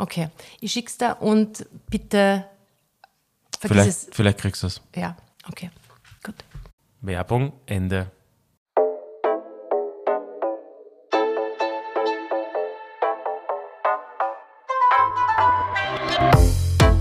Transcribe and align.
Okay, 0.00 0.28
ich 0.60 0.70
schick's 0.70 0.96
da 0.96 1.10
und 1.14 1.66
bitte 1.90 2.44
vergiss 3.58 3.74
Vielleicht, 3.74 3.88
es. 3.88 4.08
vielleicht 4.12 4.38
kriegst 4.38 4.62
du 4.62 4.68
es. 4.68 4.80
Ja, 4.94 5.16
okay, 5.48 5.70
gut. 6.22 6.36
Werbung, 7.00 7.52
Ende. 7.66 8.08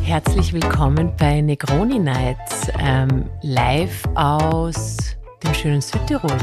Herzlich 0.01 0.51
willkommen 0.53 1.15
bei 1.17 1.41
Negroni 1.41 1.99
Nights, 1.99 2.71
ähm, 2.79 3.29
live 3.43 4.05
aus 4.15 4.97
dem 5.43 5.53
schönen 5.53 5.81
Südtirol. 5.81 6.35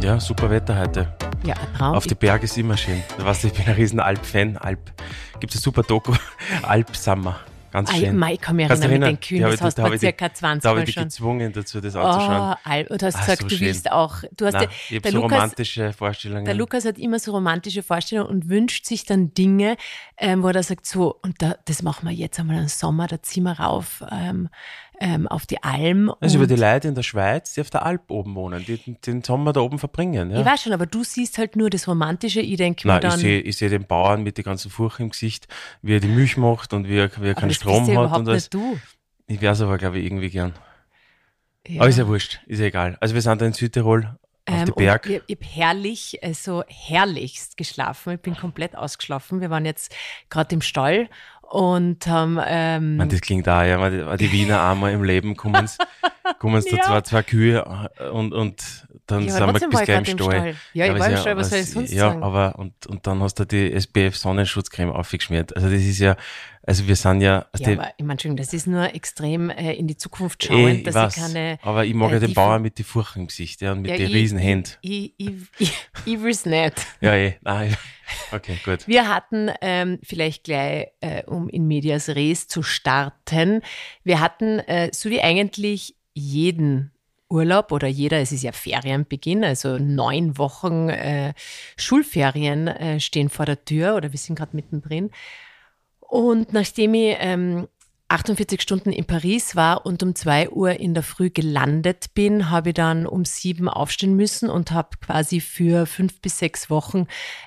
Ja, 0.00 0.18
super 0.18 0.48
Wetter 0.48 0.78
heute. 0.78 1.14
Ja, 1.44 1.54
Traum. 1.76 1.94
Auf 1.94 2.06
die 2.06 2.14
Berge 2.14 2.44
ist 2.44 2.56
immer 2.56 2.78
schön. 2.78 3.02
Du 3.18 3.24
weißt, 3.24 3.44
ich 3.44 3.52
bin 3.52 3.66
ein 3.66 3.74
riesen 3.74 4.00
Alp-Fan. 4.00 4.56
Alp. 4.56 4.92
Gibt 5.40 5.54
es 5.54 5.60
ein 5.60 5.62
super 5.62 5.82
Doku. 5.82 6.14
Alp-Summer. 6.62 7.40
Ganz 7.72 7.88
Ah, 7.88 7.94
schön. 7.94 8.16
Mai, 8.16 8.34
ich 8.34 8.40
kann 8.40 8.56
mich 8.56 8.68
erinnern, 8.68 8.90
mit 8.90 9.02
den 9.04 9.20
Kühen, 9.20 9.42
das 9.42 9.60
hast 9.62 9.78
du 9.78 9.96
circa 9.98 10.34
20 10.34 10.62
Da 10.64 10.70
habe 10.70 10.80
Mal 10.80 10.88
ich 10.88 10.94
dich 10.96 11.04
gezwungen, 11.04 11.52
dazu 11.52 11.80
das 11.80 11.94
Oh, 11.94 12.00
anzuschauen. 12.00 12.56
Al- 12.64 12.86
und 12.88 13.00
du 13.00 13.06
hast 13.06 13.14
Ah, 13.14 13.20
gesagt, 13.20 13.42
so 13.42 13.48
du 13.48 13.54
schön. 13.56 13.66
willst 13.68 13.92
auch. 13.92 14.16
Du 14.36 14.46
hast 14.46 14.54
Nein, 14.54 14.64
ja, 14.64 14.68
ich 14.88 14.96
habe 14.96 15.10
so 15.12 15.16
Lukas, 15.18 15.32
romantische 15.38 15.92
Vorstellungen. 15.92 16.44
der 16.46 16.54
Lukas 16.54 16.84
hat 16.84 16.98
immer 16.98 17.20
so 17.20 17.30
romantische 17.30 17.84
Vorstellungen 17.84 18.28
und 18.28 18.48
wünscht 18.48 18.86
sich 18.86 19.04
dann 19.04 19.34
Dinge, 19.34 19.76
ähm, 20.18 20.42
wo 20.42 20.48
er 20.48 20.62
sagt, 20.64 20.84
so, 20.84 21.14
und 21.22 21.40
da, 21.42 21.54
das 21.66 21.84
machen 21.84 22.08
wir 22.08 22.14
jetzt 22.14 22.40
einmal 22.40 22.58
im 22.58 22.66
Sommer, 22.66 23.06
da 23.06 23.22
ziehen 23.22 23.44
wir 23.44 23.52
rauf 23.60 24.02
ähm, 24.10 24.48
ähm, 25.00 25.26
auf 25.26 25.46
die 25.46 25.62
Alm. 25.62 26.12
also 26.20 26.36
über 26.36 26.46
die 26.46 26.56
Leute 26.56 26.86
in 26.88 26.94
der 26.94 27.02
Schweiz, 27.02 27.54
die 27.54 27.62
auf 27.62 27.70
der 27.70 27.84
Alp 27.86 28.10
oben 28.10 28.34
wohnen, 28.34 28.64
die 28.64 28.76
den- 28.76 28.98
den 29.00 29.24
Sommer 29.24 29.52
da 29.54 29.60
oben 29.60 29.78
verbringen. 29.78 30.30
Ja? 30.30 30.40
Ich 30.40 30.44
weiß 30.46 30.62
schon, 30.62 30.72
aber 30.74 30.84
du 30.86 31.02
siehst 31.02 31.38
halt 31.38 31.56
nur 31.56 31.70
das 31.70 31.88
Romantische. 31.88 32.40
Ich 32.40 32.56
denke 32.58 32.86
mir 32.86 32.92
Nein, 32.94 33.02
ich 33.04 33.08
dann, 33.10 33.18
sehe 33.18 33.40
ich 33.40 33.56
seh 33.56 33.68
den 33.70 33.86
Bauern 33.86 34.22
mit 34.22 34.36
den 34.36 34.44
ganzen 34.44 34.70
Furchen 34.70 35.04
im 35.06 35.10
Gesicht, 35.10 35.48
wie 35.82 35.94
er 35.94 36.00
die 36.00 36.08
Milch 36.08 36.36
macht 36.36 36.72
und 36.74 36.86
wie 36.86 36.98
er, 36.98 37.10
wie 37.20 37.28
er 37.28 37.34
keinen 37.34 37.54
Strom 37.54 37.88
ja 37.88 38.10
hat. 38.10 38.18
Und 38.20 38.28
alles. 38.28 38.44
nicht 38.44 38.54
du. 38.54 38.78
Ich 39.26 39.40
wäre 39.40 39.54
es 39.54 39.60
aber, 39.60 39.78
glaube 39.78 39.98
ich, 39.98 40.04
irgendwie 40.04 40.28
gern. 40.30 40.52
Ja. 41.66 41.80
Aber 41.80 41.88
ist 41.88 41.98
ja 41.98 42.06
wurscht, 42.06 42.40
ist 42.46 42.58
ja 42.58 42.66
egal. 42.66 42.96
Also 43.00 43.14
wir 43.14 43.22
sind 43.22 43.40
da 43.40 43.46
in 43.46 43.52
Südtirol 43.52 44.16
auf 44.46 44.68
Ähm, 44.68 44.72
Berg. 44.76 45.06
Ich, 45.06 45.22
ich 45.26 45.36
habe 45.36 45.46
herrlich, 45.46 46.18
also 46.22 46.64
herrlichst 46.66 47.56
geschlafen. 47.56 48.14
Ich 48.14 48.20
bin 48.20 48.34
komplett 48.36 48.74
ausgeschlafen. 48.76 49.40
Wir 49.40 49.50
waren 49.50 49.64
jetzt 49.66 49.94
gerade 50.30 50.54
im 50.54 50.62
Stall 50.62 51.08
und 51.50 52.06
haben. 52.06 52.38
Ähm, 52.46 52.96
Man, 52.96 53.08
das 53.08 53.20
klingt 53.20 53.48
auch, 53.48 53.62
ja, 53.62 53.80
weil 53.80 54.16
die, 54.16 54.30
Wiener 54.32 54.62
einmal 54.70 54.92
im 54.92 55.02
Leben 55.02 55.36
kommen, 55.36 55.68
kommen 56.38 56.62
da 56.64 56.76
Ja. 56.76 56.82
zwei, 56.82 57.00
zwei 57.02 57.22
Kühe 57.24 57.90
äh, 57.98 58.08
und, 58.08 58.32
und 58.32 58.86
dann 59.06 59.24
Ja, 59.24 59.32
sind 59.32 59.46
wir 59.46 59.52
bis 59.54 59.62
ich 59.62 59.84
gleich 59.84 59.98
im 59.98 60.04
Stall. 60.18 60.30
Stall. 60.30 60.54
Ja, 60.72 60.84
ich 60.84 60.90
aber 60.92 61.00
war 61.00 61.08
im 61.10 61.16
Stall, 61.16 61.36
was 61.36 61.50
soll 61.50 61.58
ich 61.58 61.70
sonst 61.70 61.92
Ja, 61.92 62.10
sagen? 62.10 62.22
aber 62.22 62.56
und, 62.56 62.86
und 62.86 63.06
dann 63.06 63.20
hast 63.20 63.34
du 63.40 63.44
die 63.44 63.72
SPF 63.72 64.16
Sonnenschutzcreme 64.16 64.92
aufgeschmiert. 64.92 65.54
Also 65.56 65.68
das 65.68 65.80
ist 65.80 65.98
ja, 65.98 66.16
also 66.62 66.86
wir 66.86 66.96
sind 66.96 67.20
ja, 67.22 67.46
also 67.52 67.64
ja, 67.70 67.76
aber 67.78 67.88
ich 67.96 68.00
meine, 68.04 68.12
Entschuldigung, 68.12 68.36
das 68.44 68.52
ist 68.52 68.66
nur 68.66 68.94
extrem 68.94 69.50
äh, 69.50 69.72
in 69.72 69.86
die 69.86 69.96
Zukunft 69.96 70.44
eh, 70.44 70.48
schauend, 70.48 70.86
dass 70.86 70.94
weiß, 70.94 71.16
ich 71.16 71.22
keine. 71.22 71.58
aber 71.62 71.84
ich 71.84 71.94
mag 71.94 72.10
äh, 72.10 72.14
ja 72.14 72.20
den 72.20 72.34
Bauern 72.34 72.62
mit 72.62 72.78
den 72.78 72.84
Furchen 72.84 73.22
im 73.22 73.26
Gesicht, 73.28 73.60
ja, 73.62 73.72
und 73.72 73.82
mit 73.82 73.90
Ja, 73.92 73.96
den 73.96 74.08
ich- 74.08 74.14
riesen 74.14 74.38
Händen. 74.38 74.70
Ich, 74.82 75.14
ich, 75.16 75.30
ich, 75.58 75.72
ich 76.04 76.20
will 76.22 76.30
es 76.30 76.44
nicht. 76.46 76.74
Ja, 77.00 77.14
eh, 77.14 77.36
nein, 77.42 77.76
okay, 78.32 78.56
gut. 78.64 78.86
Wir 78.86 79.08
hatten 79.08 79.50
ähm, 79.62 79.98
vielleicht 80.02 80.44
gleich, 80.44 80.88
äh, 81.00 81.24
um 81.24 81.48
in 81.48 81.66
Medias 81.66 82.08
Res 82.10 82.46
zu 82.48 82.62
starten, 82.62 83.62
wir 84.04 84.20
hatten, 84.20 84.58
äh, 84.60 84.90
so 84.92 85.08
wie 85.10 85.20
eigentlich 85.22 85.94
jeden 86.12 86.92
Urlaub 87.28 87.70
oder 87.70 87.86
jeder, 87.86 88.18
es 88.18 88.32
ist 88.32 88.42
ja 88.42 88.50
Ferienbeginn, 88.50 89.44
also 89.44 89.78
neun 89.78 90.36
Wochen 90.36 90.88
äh, 90.88 91.32
Schulferien 91.76 92.66
äh, 92.68 92.98
stehen 93.00 93.28
vor 93.28 93.46
der 93.46 93.64
Tür 93.64 93.94
oder 93.94 94.10
wir 94.12 94.18
sind 94.18 94.34
gerade 94.36 94.54
mittendrin. 94.56 95.10
Und 96.10 96.52
nachdem 96.52 96.94
ich 96.94 97.16
ähm, 97.20 97.68
48 98.08 98.60
Stunden 98.60 98.90
in 98.90 99.04
Paris 99.04 99.54
war 99.54 99.86
und 99.86 100.02
um 100.02 100.16
2 100.16 100.50
Uhr 100.50 100.72
in 100.80 100.94
der 100.94 101.04
Früh 101.04 101.30
gelandet 101.30 102.12
bin, 102.14 102.50
habe 102.50 102.70
ich 102.70 102.74
dann 102.74 103.06
um 103.06 103.24
sieben 103.24 103.68
aufstehen 103.68 104.16
müssen 104.16 104.50
und 104.50 104.72
habe 104.72 104.88
quasi 105.00 105.40
für 105.40 105.86
fünf 105.86 106.20
bis 106.20 106.38
sechs 106.38 106.68
Wochen 106.68 107.06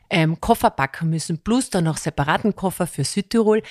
ähm, 0.10 0.40
Koffer 0.40 0.70
packen 0.70 1.10
müssen, 1.10 1.40
plus 1.44 1.70
dann 1.70 1.84
noch 1.84 1.98
separaten 1.98 2.56
Koffer 2.56 2.88
für 2.88 3.04
Südtirol. 3.04 3.62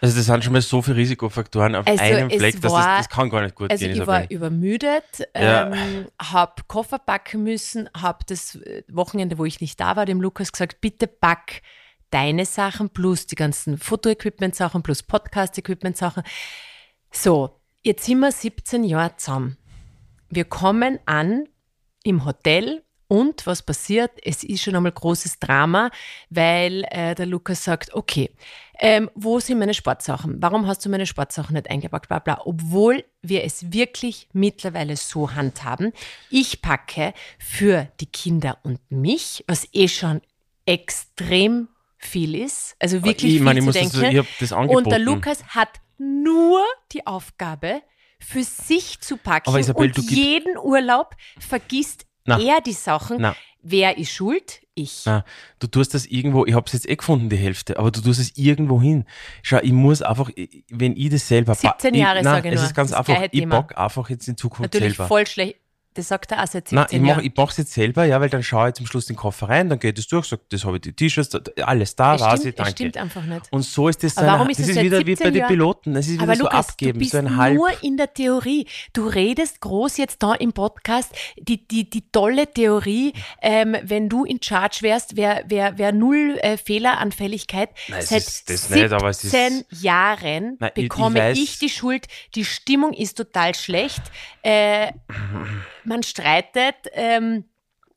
Also 0.00 0.14
das 0.16 0.26
sind 0.26 0.44
schon 0.44 0.52
mal 0.52 0.62
so 0.62 0.80
viele 0.82 0.98
Risikofaktoren 0.98 1.74
auf 1.74 1.84
Also 1.88 2.00
einem 2.04 2.30
Fleck, 2.30 2.52
dass 2.54 2.60
das, 2.60 2.72
war- 2.72 2.98
das 2.98 3.08
kann 3.08 3.28
gar 3.28 3.42
nicht 3.42 3.56
gut 3.56 3.68
Also 3.72 3.84
gehen, 3.84 4.00
ich 4.00 4.06
war 4.06 4.20
Isabel. 4.20 4.36
übermüdet, 4.36 5.28
Ja. 5.36 5.72
ähm, 5.72 6.06
habe 6.22 6.62
Koffer 6.68 7.00
packen 7.00 7.42
müssen, 7.42 7.88
habe 7.96 8.18
das 8.28 8.56
Wochenende, 8.86 9.38
wo 9.38 9.44
ich 9.44 9.60
nicht 9.60 9.80
da 9.80 9.96
war, 9.96 10.06
dem 10.06 10.20
Lukas 10.20 10.52
gesagt, 10.52 10.80
bitte 10.80 11.08
pack 11.08 11.62
deine 12.10 12.46
Sachen 12.46 12.90
plus 12.90 13.26
die 13.26 13.34
ganzen 13.34 13.78
Foto-Equipment-Sachen 13.78 14.82
plus 14.82 15.02
Podcast-Equipment-Sachen. 15.02 16.22
So, 17.10 17.60
jetzt 17.82 18.04
sind 18.04 18.20
wir 18.20 18.32
17 18.32 18.84
Jahre 18.84 19.16
zusammen. 19.16 19.56
Wir 20.28 20.44
kommen 20.44 20.98
an 21.06 21.48
im 22.02 22.24
Hotel 22.24 22.82
und 23.08 23.46
was 23.46 23.62
passiert? 23.62 24.10
Es 24.22 24.42
ist 24.42 24.62
schon 24.62 24.74
einmal 24.74 24.92
großes 24.92 25.38
Drama, 25.38 25.90
weil 26.28 26.84
äh, 26.90 27.14
der 27.14 27.26
Lukas 27.26 27.62
sagt, 27.62 27.94
okay, 27.94 28.30
ähm, 28.78 29.10
wo 29.14 29.38
sind 29.38 29.58
meine 29.58 29.74
Sportsachen? 29.74 30.42
Warum 30.42 30.66
hast 30.66 30.84
du 30.84 30.88
meine 30.88 31.06
Sportsachen 31.06 31.54
nicht 31.54 31.70
eingepackt? 31.70 32.08
Bla, 32.08 32.18
bla. 32.18 32.40
Obwohl 32.44 33.04
wir 33.22 33.44
es 33.44 33.72
wirklich 33.72 34.28
mittlerweile 34.32 34.96
so 34.96 35.34
handhaben. 35.34 35.92
Ich 36.30 36.62
packe 36.62 37.14
für 37.38 37.88
die 38.00 38.06
Kinder 38.06 38.58
und 38.64 38.80
mich, 38.90 39.44
was 39.46 39.68
eh 39.72 39.88
schon 39.88 40.20
extrem 40.66 41.68
viel 42.06 42.34
ist. 42.34 42.76
Also 42.80 43.04
wirklich 43.04 43.32
ich 43.32 43.36
viel 43.38 43.44
meine, 43.44 43.60
ich 43.60 43.66
zu 43.66 43.72
denken. 43.72 44.00
das, 44.00 44.10
ich 44.12 44.18
hab 44.18 44.26
das 44.40 44.52
angeboten. 44.52 44.84
Und 44.84 44.90
der 44.90 44.98
Lukas 44.98 45.44
hat 45.48 45.68
nur 45.98 46.60
die 46.92 47.06
Aufgabe, 47.06 47.82
für 48.18 48.42
sich 48.42 49.00
zu 49.00 49.16
packen. 49.18 49.48
Aber 49.48 49.60
Isabel, 49.60 49.92
und 49.94 50.10
jeden 50.10 50.56
Urlaub 50.56 51.14
vergisst 51.38 52.06
Na. 52.24 52.40
er 52.40 52.60
die 52.62 52.72
Sachen. 52.72 53.18
Na. 53.20 53.36
wer 53.62 53.98
ist 53.98 54.10
schuld? 54.12 54.62
Ich. 54.74 55.02
Na, 55.06 55.24
du 55.58 55.66
tust 55.66 55.92
das 55.94 56.06
irgendwo, 56.06 56.44
ich 56.46 56.54
habe 56.54 56.64
es 56.66 56.72
jetzt 56.72 56.88
eh 56.88 56.96
gefunden, 56.96 57.28
die 57.30 57.36
Hälfte, 57.36 57.78
aber 57.78 57.90
du 57.90 58.00
tust 58.00 58.20
es 58.20 58.36
irgendwo 58.36 58.80
hin. 58.80 59.04
Schau, 59.42 59.58
ich 59.62 59.72
muss 59.72 60.02
einfach, 60.02 60.30
ich- 60.36 60.64
wenn 60.70 60.96
ich 60.96 61.08
das 61.10 61.26
selber... 61.26 61.54
ba- 61.54 61.74
17 61.78 61.94
Jahre, 61.94 62.18
ich, 62.18 62.24
nein, 62.24 62.34
sage 62.36 62.48
ich 62.48 62.54
es 62.54 62.60
nur. 62.60 62.68
ist 62.70 62.74
ganz 62.74 62.90
Das 62.90 62.98
einfach, 62.98 63.28
ich 63.32 63.48
bock 63.48 63.76
einfach 63.76 64.08
jetzt 64.10 64.28
in 64.28 64.36
Zukunft 64.36 64.72
Natürlich 64.74 64.96
selber. 64.96 65.08
voll 65.08 65.26
schlecht. 65.26 65.56
Das 65.96 66.08
sagt 66.08 66.30
er 66.32 66.42
auch 66.42 66.46
seit 66.46 66.68
17 66.68 66.76
Nein, 66.76 66.86
ich 66.90 67.00
mache 67.00 67.22
ich 67.26 67.32
mach's 67.36 67.56
jetzt 67.56 67.72
selber, 67.72 68.04
ja, 68.04 68.20
weil 68.20 68.28
dann 68.28 68.42
schaue 68.42 68.68
ich 68.68 68.74
zum 68.74 68.86
Schluss 68.86 69.06
den 69.06 69.16
Koffer 69.16 69.48
rein, 69.48 69.68
dann 69.68 69.78
geht 69.78 69.98
es 69.98 70.06
durch, 70.06 70.26
sag, 70.26 70.40
das 70.50 70.64
habe 70.64 70.76
ich 70.76 70.82
die 70.82 70.92
T-Shirts, 70.92 71.30
alles 71.62 71.96
da, 71.96 72.14
es 72.16 72.40
ich, 72.44 72.50
es 72.50 72.54
danke. 72.54 72.70
stimmt 72.72 72.96
einfach 72.98 73.22
nicht. 73.24 73.50
Und 73.50 73.62
so 73.62 73.88
ist 73.88 74.02
das 74.04 74.16
Aber 74.16 74.26
eine, 74.28 74.36
warum 74.38 74.50
ist 74.50 74.60
das 74.60 74.68
es 74.68 74.76
ist 74.76 74.82
wieder 74.82 75.00
wie 75.00 75.16
17 75.16 75.24
bei 75.26 75.30
den? 75.38 75.46
Piloten, 75.46 75.94
das 75.94 76.06
ist 76.06 76.12
wieder 76.14 76.22
Aber 76.24 76.36
so 76.36 76.42
Lukas, 76.44 76.68
abgeben, 76.70 76.92
du 76.94 76.98
bist 76.98 77.12
so 77.12 77.18
ein 77.18 77.36
Halb. 77.36 77.54
nur 77.56 77.70
in 77.82 77.96
der 77.96 78.12
Theorie. 78.12 78.66
Du 78.92 79.06
redest 79.06 79.60
groß 79.60 79.96
jetzt 79.96 80.22
da 80.22 80.34
im 80.34 80.52
Podcast, 80.52 81.14
die, 81.38 81.66
die, 81.66 81.88
die 81.88 82.10
tolle 82.10 82.46
Theorie, 82.52 83.12
ähm, 83.40 83.76
wenn 83.82 84.08
du 84.08 84.24
in 84.24 84.42
Charge 84.42 84.78
wärst, 84.82 85.16
wäre 85.16 85.44
wär, 85.48 85.78
wär 85.78 85.92
null 85.92 86.38
äh, 86.42 86.56
Fehleranfälligkeit. 86.56 87.70
Nein, 87.88 88.00
es 88.00 88.08
Seit 88.10 88.18
ist 88.22 88.50
das 88.50 88.70
nicht, 88.70 88.92
aber 88.92 89.08
es 89.10 89.24
ist- 89.24 89.30
17 89.32 89.64
Jahren 89.70 90.56
Nein, 90.58 90.70
ich- 90.74 90.82
ich 90.84 90.88
bekomme 90.88 91.18
weiß- 91.20 91.36
ich, 91.38 91.58
die 91.58 91.68
Schuld. 91.70 92.06
Die 92.34 92.44
Stimmung 92.44 92.92
ist 92.92 93.16
total 93.16 93.54
schlecht. 93.54 94.02
Äh, 94.42 94.92
man 95.86 96.02
streitet. 96.02 96.76
Ähm, 96.92 97.44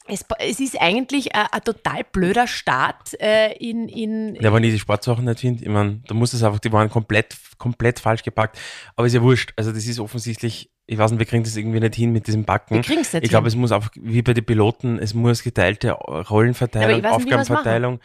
es, 0.09 0.25
es 0.39 0.59
ist 0.59 0.81
eigentlich 0.81 1.36
ein, 1.36 1.47
ein 1.51 1.62
total 1.62 2.03
blöder 2.03 2.47
Start 2.47 3.19
äh, 3.21 3.53
in, 3.53 3.88
in, 3.88 4.36
Ja, 4.36 4.53
wenn 4.53 4.63
ich 4.63 4.74
die 4.74 4.80
Sportsachen 4.80 5.25
nicht 5.25 5.39
finde, 5.39 5.63
ich 5.63 5.69
meine, 5.69 6.01
da 6.07 6.13
muss 6.13 6.33
es 6.33 6.44
einfach, 6.44 6.59
die 6.59 6.71
waren 6.71 6.89
komplett, 6.89 7.36
komplett 7.57 8.00
falsch 8.00 8.24
gepackt. 8.24 8.57
Aber 8.95 9.07
ist 9.07 9.13
ja 9.13 9.21
wurscht. 9.21 9.53
Also 9.56 9.71
das 9.71 9.86
ist 9.86 10.00
offensichtlich, 10.00 10.71
ich 10.88 10.97
weiß 10.97 11.12
nicht, 11.12 11.19
wir 11.19 11.25
kriegen 11.25 11.44
das 11.44 11.56
irgendwie 11.56 11.80
nicht 11.80 11.95
hin 11.95 12.12
mit 12.12 12.27
diesem 12.27 12.44
Backen. 12.44 12.75
Wir 12.75 12.81
kriegen's 12.81 13.13
nicht 13.13 13.24
Ich 13.24 13.30
glaube, 13.30 13.47
es 13.47 13.56
muss 13.56 13.71
einfach, 13.71 13.92
wie 13.95 14.21
bei 14.21 14.33
den 14.33 14.45
Piloten, 14.45 14.97
es 14.97 15.13
muss 15.13 15.44
geteilte 15.44 15.92
Rollenverteilung, 15.92 17.01
nicht, 17.01 17.12
Aufgabenverteilung. 17.12 18.00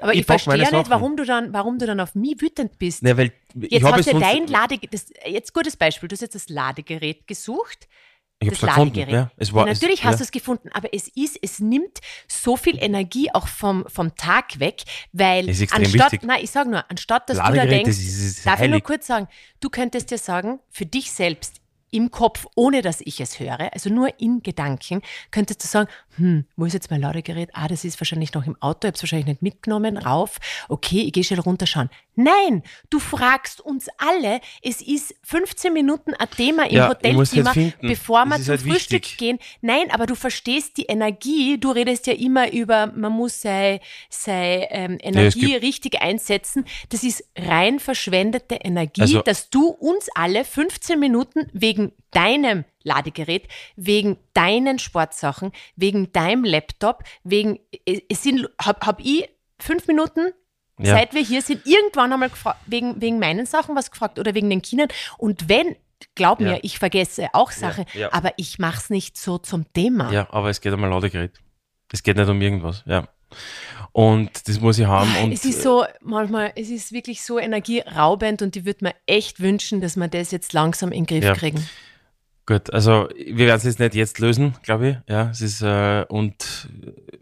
Aber 0.00 0.12
ich, 0.12 0.20
ich 0.20 0.26
verstehe 0.26 0.58
ja 0.58 0.70
nicht, 0.70 0.90
warum 0.90 1.16
du 1.16 1.24
dann, 1.24 1.52
warum 1.52 1.78
du 1.78 1.86
dann 1.86 1.98
auf 1.98 2.14
mich 2.14 2.40
wütend 2.40 2.78
bist. 2.78 3.02
Ne, 3.02 3.16
weil 3.16 3.32
Jetzt 3.54 3.84
hast 3.84 4.06
es 4.06 4.06
du 4.06 4.20
dein 4.20 4.46
Ladegerät, 4.46 4.94
das, 4.94 5.06
jetzt 5.26 5.52
gutes 5.52 5.76
Beispiel, 5.76 6.08
du 6.08 6.14
hast 6.14 6.20
jetzt 6.20 6.34
das 6.34 6.48
Ladegerät 6.48 7.26
gesucht. 7.26 7.88
Ich 8.40 8.46
habe 8.48 8.56
das 8.56 8.62
es 8.62 8.68
gefunden. 8.68 8.94
Ladegerät. 8.98 9.12
Ja, 9.12 9.30
es 9.36 9.52
war, 9.52 9.66
ja, 9.66 9.72
natürlich 9.72 10.00
es, 10.00 10.04
hast 10.04 10.12
ja. 10.14 10.18
du 10.18 10.24
es 10.24 10.30
gefunden, 10.30 10.68
aber 10.72 10.88
es 10.94 11.08
ist, 11.08 11.38
es 11.42 11.58
nimmt 11.58 11.98
so 12.28 12.56
viel 12.56 12.78
Energie 12.82 13.30
auch 13.34 13.48
vom, 13.48 13.84
vom 13.88 14.14
Tag 14.14 14.60
weg, 14.60 14.82
weil 15.12 15.48
anstatt, 15.48 16.12
wichtig. 16.12 16.22
nein, 16.22 16.40
ich 16.42 16.50
sage 16.50 16.70
nur, 16.70 16.84
anstatt 16.90 17.28
dass 17.28 17.36
du 17.38 17.42
da 17.42 17.48
Ladegerät, 17.48 17.86
denkst, 17.86 17.88
das 17.88 17.98
ist- 17.98 18.16
das 18.18 18.24
ist 18.38 18.46
darf 18.46 18.54
ich 18.60 18.66
nur 18.66 18.74
heilig. 18.74 18.84
kurz 18.84 19.06
sagen, 19.06 19.26
du 19.60 19.68
könntest 19.70 20.10
dir 20.10 20.18
sagen, 20.18 20.60
für 20.70 20.86
dich 20.86 21.10
selbst 21.10 21.56
im 21.90 22.10
Kopf, 22.10 22.44
ohne 22.54 22.82
dass 22.82 23.00
ich 23.00 23.18
es 23.18 23.40
höre, 23.40 23.72
also 23.72 23.88
nur 23.88 24.20
in 24.20 24.42
Gedanken, 24.42 25.00
könntest 25.30 25.64
du 25.64 25.66
sagen, 25.68 25.88
hm, 26.16 26.44
wo 26.54 26.66
ist 26.66 26.74
jetzt 26.74 26.90
mein 26.90 27.00
Ladegerät? 27.00 27.48
Ah, 27.54 27.66
das 27.66 27.82
ist 27.84 27.98
wahrscheinlich 27.98 28.34
noch 28.34 28.46
im 28.46 28.60
Auto, 28.60 28.80
ich 28.82 28.88
habe 28.88 28.96
es 28.96 29.02
wahrscheinlich 29.02 29.26
nicht 29.26 29.40
mitgenommen, 29.42 29.96
rauf. 29.96 30.36
Okay, 30.68 31.00
ich 31.00 31.12
gehe 31.14 31.24
schnell 31.24 31.40
runterschauen. 31.40 31.88
Nein, 32.20 32.64
du 32.90 32.98
fragst 32.98 33.60
uns 33.60 33.86
alle, 33.96 34.40
es 34.60 34.82
ist 34.82 35.14
15 35.22 35.72
Minuten 35.72 36.14
ein 36.14 36.28
Thema 36.30 36.68
im 36.68 36.76
Ja, 36.76 36.88
Hotelzimmer, 36.88 37.54
halt 37.54 37.80
bevor 37.80 38.24
wir 38.24 38.36
zum 38.38 38.46
halt 38.48 38.60
Frühstück 38.62 39.02
wichtig. 39.04 39.18
gehen. 39.18 39.38
Nein, 39.60 39.90
aber 39.92 40.06
du 40.06 40.16
verstehst 40.16 40.76
die 40.78 40.86
Energie, 40.86 41.58
du 41.60 41.70
redest 41.70 42.08
ja 42.08 42.14
immer 42.14 42.52
über, 42.52 42.88
man 42.88 43.12
muss 43.12 43.40
seine 43.42 43.78
sei, 44.10 44.66
ähm, 44.70 44.98
Energie 45.00 45.52
gibt- 45.52 45.62
richtig 45.62 46.02
einsetzen. 46.02 46.64
Das 46.88 47.04
ist 47.04 47.22
rein 47.38 47.78
verschwendete 47.78 48.56
Energie, 48.56 49.02
Also- 49.02 49.22
dass 49.22 49.48
du 49.50 49.68
uns 49.68 50.08
alle 50.16 50.44
15 50.44 50.98
Minuten 50.98 51.48
wegen 51.52 51.92
deinem 52.10 52.64
Ladegerät, 52.82 53.46
wegen 53.76 54.16
deinen 54.34 54.80
Sportsachen, 54.80 55.52
wegen 55.76 56.10
deinem 56.12 56.42
Laptop, 56.44 57.04
wegen, 57.22 57.60
es 57.86 58.00
es 58.08 58.22
sind, 58.24 58.48
hab, 58.60 58.84
hab 58.84 58.98
ich 59.00 59.28
fünf 59.60 59.86
Minuten, 59.86 60.32
Ja. 60.78 60.94
seit 60.94 61.14
wir 61.14 61.22
hier 61.22 61.42
sind, 61.42 61.66
irgendwann 61.66 62.12
einmal 62.12 62.30
wegen, 62.66 63.00
wegen 63.00 63.18
meinen 63.18 63.46
Sachen 63.46 63.74
was 63.76 63.90
gefragt 63.90 64.18
oder 64.18 64.34
wegen 64.34 64.48
den 64.50 64.62
Kindern. 64.62 64.88
Und 65.16 65.48
wenn, 65.48 65.76
glaub 66.14 66.40
Ja. 66.40 66.52
mir, 66.52 66.58
ich 66.62 66.78
vergesse 66.78 67.28
auch 67.32 67.50
Sachen, 67.50 67.84
ja. 67.94 68.12
aber 68.12 68.32
ich 68.36 68.58
mach's 68.58 68.90
nicht 68.90 69.16
so 69.16 69.38
zum 69.38 69.72
Thema. 69.72 70.12
Ja, 70.12 70.28
aber 70.30 70.50
es 70.50 70.60
geht 70.60 70.72
um 70.72 70.84
ein 70.84 70.90
Ladegerät. 70.90 71.32
Es 71.92 72.02
geht 72.02 72.16
nicht 72.16 72.28
um 72.28 72.40
irgendwas, 72.40 72.82
ja. 72.86 73.08
Und 73.92 74.48
das 74.48 74.60
muss 74.60 74.78
ich 74.78 74.86
haben. 74.86 75.14
Und 75.22 75.32
es 75.32 75.44
ist 75.44 75.62
so, 75.62 75.84
manchmal, 76.00 76.52
es 76.54 76.70
ist 76.70 76.92
wirklich 76.92 77.22
so 77.22 77.38
energieraubend 77.38 78.42
und 78.42 78.56
ich 78.56 78.64
würde 78.64 78.84
mir 78.84 78.94
echt 79.06 79.40
wünschen, 79.40 79.80
dass 79.80 79.96
wir 79.96 80.08
das 80.08 80.30
jetzt 80.30 80.52
langsam 80.52 80.92
in 80.92 81.04
den 81.04 81.20
Griff 81.20 81.36
kriegen. 81.38 81.66
Gut, 82.46 82.72
also 82.72 83.08
wir 83.14 83.46
werden 83.46 83.58
es 83.58 83.64
jetzt 83.64 83.78
nicht 83.78 83.94
jetzt 83.94 84.18
lösen, 84.20 84.54
glaube 84.62 84.88
ich. 84.88 84.96
Ja, 85.12 85.28
es 85.30 85.42
ist 85.42 85.60
äh, 85.60 86.06
und 86.08 86.68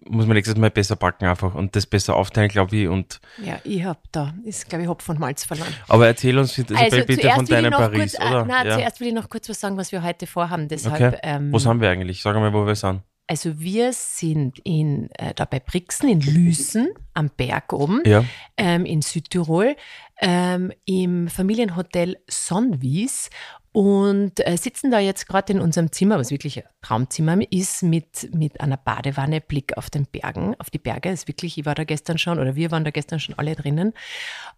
muss 0.09 0.27
man 0.27 0.35
nächstes 0.35 0.57
Mal 0.57 0.71
besser 0.71 0.97
packen 0.97 1.27
einfach 1.27 1.55
und 1.55 1.75
das 1.77 1.87
besser 1.87 2.17
aufteilen, 2.17 2.49
glaube 2.49 2.77
ich. 2.77 2.89
Und 2.89 3.21
Ja, 3.43 3.59
ich 3.65 3.85
hab 3.85 4.01
da, 4.13 4.35
ist 4.45 4.69
glaube 4.69 4.83
ich 4.85 4.89
Hopf 4.89 5.09
und 5.09 5.19
Malz 5.19 5.45
verloren. 5.45 5.73
aber 5.89 6.07
erzähl 6.07 6.39
uns 6.39 6.59
also, 6.59 6.75
Also 6.75 7.05
bitte 7.05 7.29
von 7.31 7.47
deinem 7.47 7.73
Paris, 7.73 8.17
kurz, 8.17 8.27
oder? 8.29 8.43
Äh, 8.43 8.47
nein, 8.47 8.67
ja. 8.67 8.75
zuerst 8.77 9.01
will 9.01 9.09
ich 9.09 9.15
noch 9.15 9.29
kurz 9.29 9.49
was 9.49 9.61
sagen, 9.61 9.77
was 9.77 9.93
wir 9.93 10.03
heute 10.03 10.27
vorhaben. 10.27 10.69
Deshalb, 10.69 10.95
Okay. 11.15 11.19
ähm, 11.23 11.53
Wo 11.53 11.59
sind 11.59 11.81
wir 11.81 11.91
eigentlich? 11.91 12.23
Sag 12.23 12.35
mal, 12.37 12.53
wo 12.53 12.67
wir 12.67 12.75
sind. 12.75 13.03
also 13.29 13.59
wir 13.59 13.93
sind 13.93 14.61
in, 14.65 15.11
äh, 15.19 15.35
da 15.35 15.45
bei 15.47 15.59
Brixen 15.61 16.09
in 16.09 16.21
Lüsen 16.21 16.89
am 17.15 17.29
Berg 17.37 17.73
oben. 17.73 18.03
Ja. 18.07 18.25
ähm, 18.57 18.85
in 18.85 19.03
Südtirol 19.03 19.75
ähm, 20.21 20.73
im 20.87 21.29
Familienhotel 21.29 22.17
Sonnwies 22.29 23.31
und 23.77 24.41
äh, 24.41 24.57
sitzen 24.57 24.91
da 24.91 25.01
jetzt 25.01 25.29
gerade 25.29 25.53
in 25.53 25.61
unserem 25.61 25.93
Zimmer, 25.93 26.19
was 26.19 26.31
wirklich 26.31 26.57
ein 26.57 26.65
Traumzimmer 26.81 27.37
ist, 27.53 27.83
mit, 27.83 28.35
mit 28.35 28.59
einer 28.63 28.79
Badewanne, 28.79 29.43
Blick 29.43 29.77
auf 29.77 29.91
den 29.91 30.07
Bergen, 30.07 30.57
auf 30.59 30.71
die 30.71 30.79
Berge. 30.79 31.11
Ist 31.11 31.29
wirklich, 31.29 31.59
ich 31.59 31.67
war 31.67 31.75
da 31.75 31.85
gestern 31.85 32.17
schon 32.17 32.39
oder 32.39 32.55
wir 32.55 32.71
waren 32.71 32.87
da 32.87 32.91
gestern 32.91 33.21
schon 33.21 33.35
alle 33.39 33.55
drinnen 33.55 33.93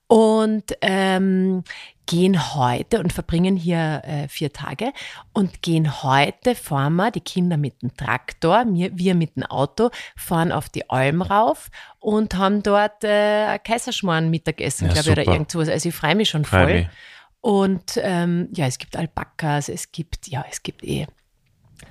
und 0.06 0.73
ähm, 0.82 1.65
gehen 2.06 2.55
heute 2.55 3.00
und 3.00 3.12
verbringen 3.12 3.56
hier 3.56 4.03
äh, 4.05 4.29
vier 4.29 4.53
Tage 4.53 4.93
und 5.32 5.62
gehen 5.62 6.05
heute, 6.05 6.55
fahren 6.55 6.94
wir, 6.94 7.11
die 7.11 7.21
Kinder 7.21 7.56
mit 7.56 7.82
dem 7.82 7.97
Traktor, 7.97 8.67
wir, 8.69 8.97
wir 8.97 9.17
mit 9.17 9.35
dem 9.35 9.43
Auto, 9.43 9.91
fahren 10.14 10.53
auf 10.53 10.69
die 10.69 10.88
Alm 10.91 11.23
rauf 11.23 11.73
und 11.99 12.37
haben 12.37 12.62
dort 12.62 13.03
äh, 13.03 13.59
Kaiserschmarrn 13.59 14.31
Mittagessen, 14.31 14.87
Ja, 14.87 14.93
glaube 14.93 15.09
ich, 15.09 15.12
oder 15.12 15.32
irgend 15.32 15.50
sowas. 15.50 15.69
Also 15.69 15.88
ich 15.88 15.94
freue 15.97 16.14
mich 16.14 16.29
schon 16.29 16.44
voll. 16.44 16.67
mich. 16.67 16.87
Und 17.40 17.99
ähm, 18.02 18.49
ja, 18.52 18.67
es 18.67 18.79
gibt 18.79 18.96
Alpakas, 18.96 19.69
es 19.69 19.93
gibt, 19.93 20.26
ja, 20.29 20.44
es 20.50 20.62
gibt 20.62 20.82
eh 20.85 21.06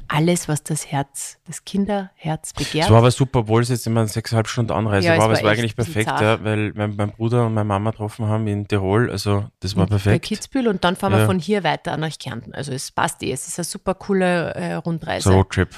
alles, 0.10 0.48
was 0.48 0.64
das 0.64 0.90
Herz, 0.92 1.38
das 1.48 1.64
Kinderherz 1.66 2.54
begehrt. 2.54 2.86
Es 2.86 2.92
war 2.92 3.00
aber 3.00 3.12
super, 3.12 3.40
obwohl 3.40 3.62
es 3.62 3.70
jetzt 3.70 3.88
immer 3.88 4.02
eine 4.02 4.10
sechseinhalb 4.10 4.48
Stunden 4.48 4.72
Anreise 4.72 5.08
Ja, 5.08 5.14
war, 5.18 5.26
aber 5.26 5.34
war 5.34 5.38
es 5.40 5.44
war 5.44 5.52
echt 5.52 5.60
eigentlich 5.60 5.76
perfekt, 5.76 6.08
ja, 6.08 6.44
weil 6.44 6.72
mein, 6.76 6.96
mein 6.96 7.12
Bruder 7.12 7.46
und 7.46 7.54
meine 7.54 7.66
Mama 7.66 7.92
getroffen 7.92 8.26
haben 8.26 8.48
in 8.48 8.68
Tirol, 8.68 9.10
also 9.10 9.50
das 9.62 9.76
war 9.76 9.86
bei 9.86 9.92
perfekt. 9.92 10.26
Kitzbühel 10.26 10.68
und 10.68 10.84
dann 10.84 10.96
fahren 10.96 11.14
wir 11.14 11.20
Ja. 11.20 11.26
von 11.26 11.40
hier 11.40 11.64
weiter 11.64 11.96
nach 11.98 12.18
Kärnten. 12.18 12.54
Also 12.54 12.72
es 12.74 12.92
passt 12.92 13.22
eh, 13.24 13.32
es 13.32 13.48
ist 13.48 13.60
eine 13.60 13.66
super 13.66 13.96
coole 13.96 14.54
äh, 14.56 14.74
Rundreise. 14.76 15.30
So 15.30 15.36
Roadtrip. 15.36 15.70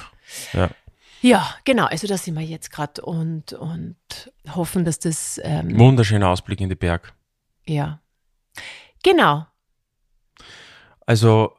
Ja. 0.52 0.70
Ja, 1.22 1.54
genau, 1.64 1.84
also 1.86 2.06
da 2.06 2.16
sind 2.16 2.34
wir 2.34 2.44
jetzt 2.44 2.70
gerade 2.70 3.02
und, 3.02 3.52
und 3.52 3.96
hoffen, 4.54 4.84
dass 4.84 4.98
das, 5.00 5.40
ähm, 5.44 5.78
Wunderschöner 5.78 6.28
Ausblick 6.28 6.60
in 6.60 6.68
die 6.68 6.74
Berg. 6.76 7.12
ja. 7.66 8.00
Genau, 9.02 9.46
Also, 11.10 11.56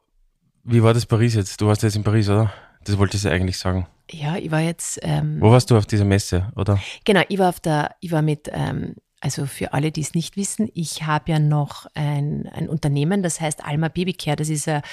wie 0.64 0.82
war 0.82 0.94
das 0.94 1.06
Paris 1.06 1.36
jetzt? 1.36 1.60
Du 1.60 1.68
warst 1.68 1.84
jetzt 1.84 1.98
in 1.98 2.06
Paris, 2.06 2.30
oder? 2.30 2.54
Das 2.86 2.98
wollte 2.98 3.18
ich 3.18 3.24
ja 3.24 3.32
eigentlich 3.32 3.58
sagen. 3.60 3.86
ja, 4.10 4.38
ich 4.38 4.50
war 4.50 4.62
jetzt, 4.62 4.98
ähm, 5.02 5.42
Wo 5.42 5.52
warst 5.52 5.70
du 5.70 5.76
auf 5.78 5.86
dieser 5.86 6.06
Messe, 6.06 6.50
oder? 6.56 6.80
Genau, 7.04 7.22
ich 7.28 7.38
war 7.38 7.50
auf 7.50 7.60
der, 7.60 7.94
ich 8.00 8.14
war 8.14 8.22
mit, 8.22 8.50
ähm, 8.54 8.96
also 9.20 9.46
für 9.48 9.74
alle, 9.74 9.92
die 9.92 10.00
es 10.00 10.14
nicht 10.16 10.38
wissen, 10.38 10.70
ich 10.74 11.04
habe 11.04 11.34
ja 11.34 11.40
noch 11.40 11.86
ein, 11.96 12.48
ein 12.54 12.70
Unternehmen, 12.70 13.24
das 13.24 13.42
heißt 13.42 13.66
Alma 13.66 13.90
Babycare. 13.90 14.38
Das 14.38 14.48
ist 14.48 14.70
eine, 14.70 14.84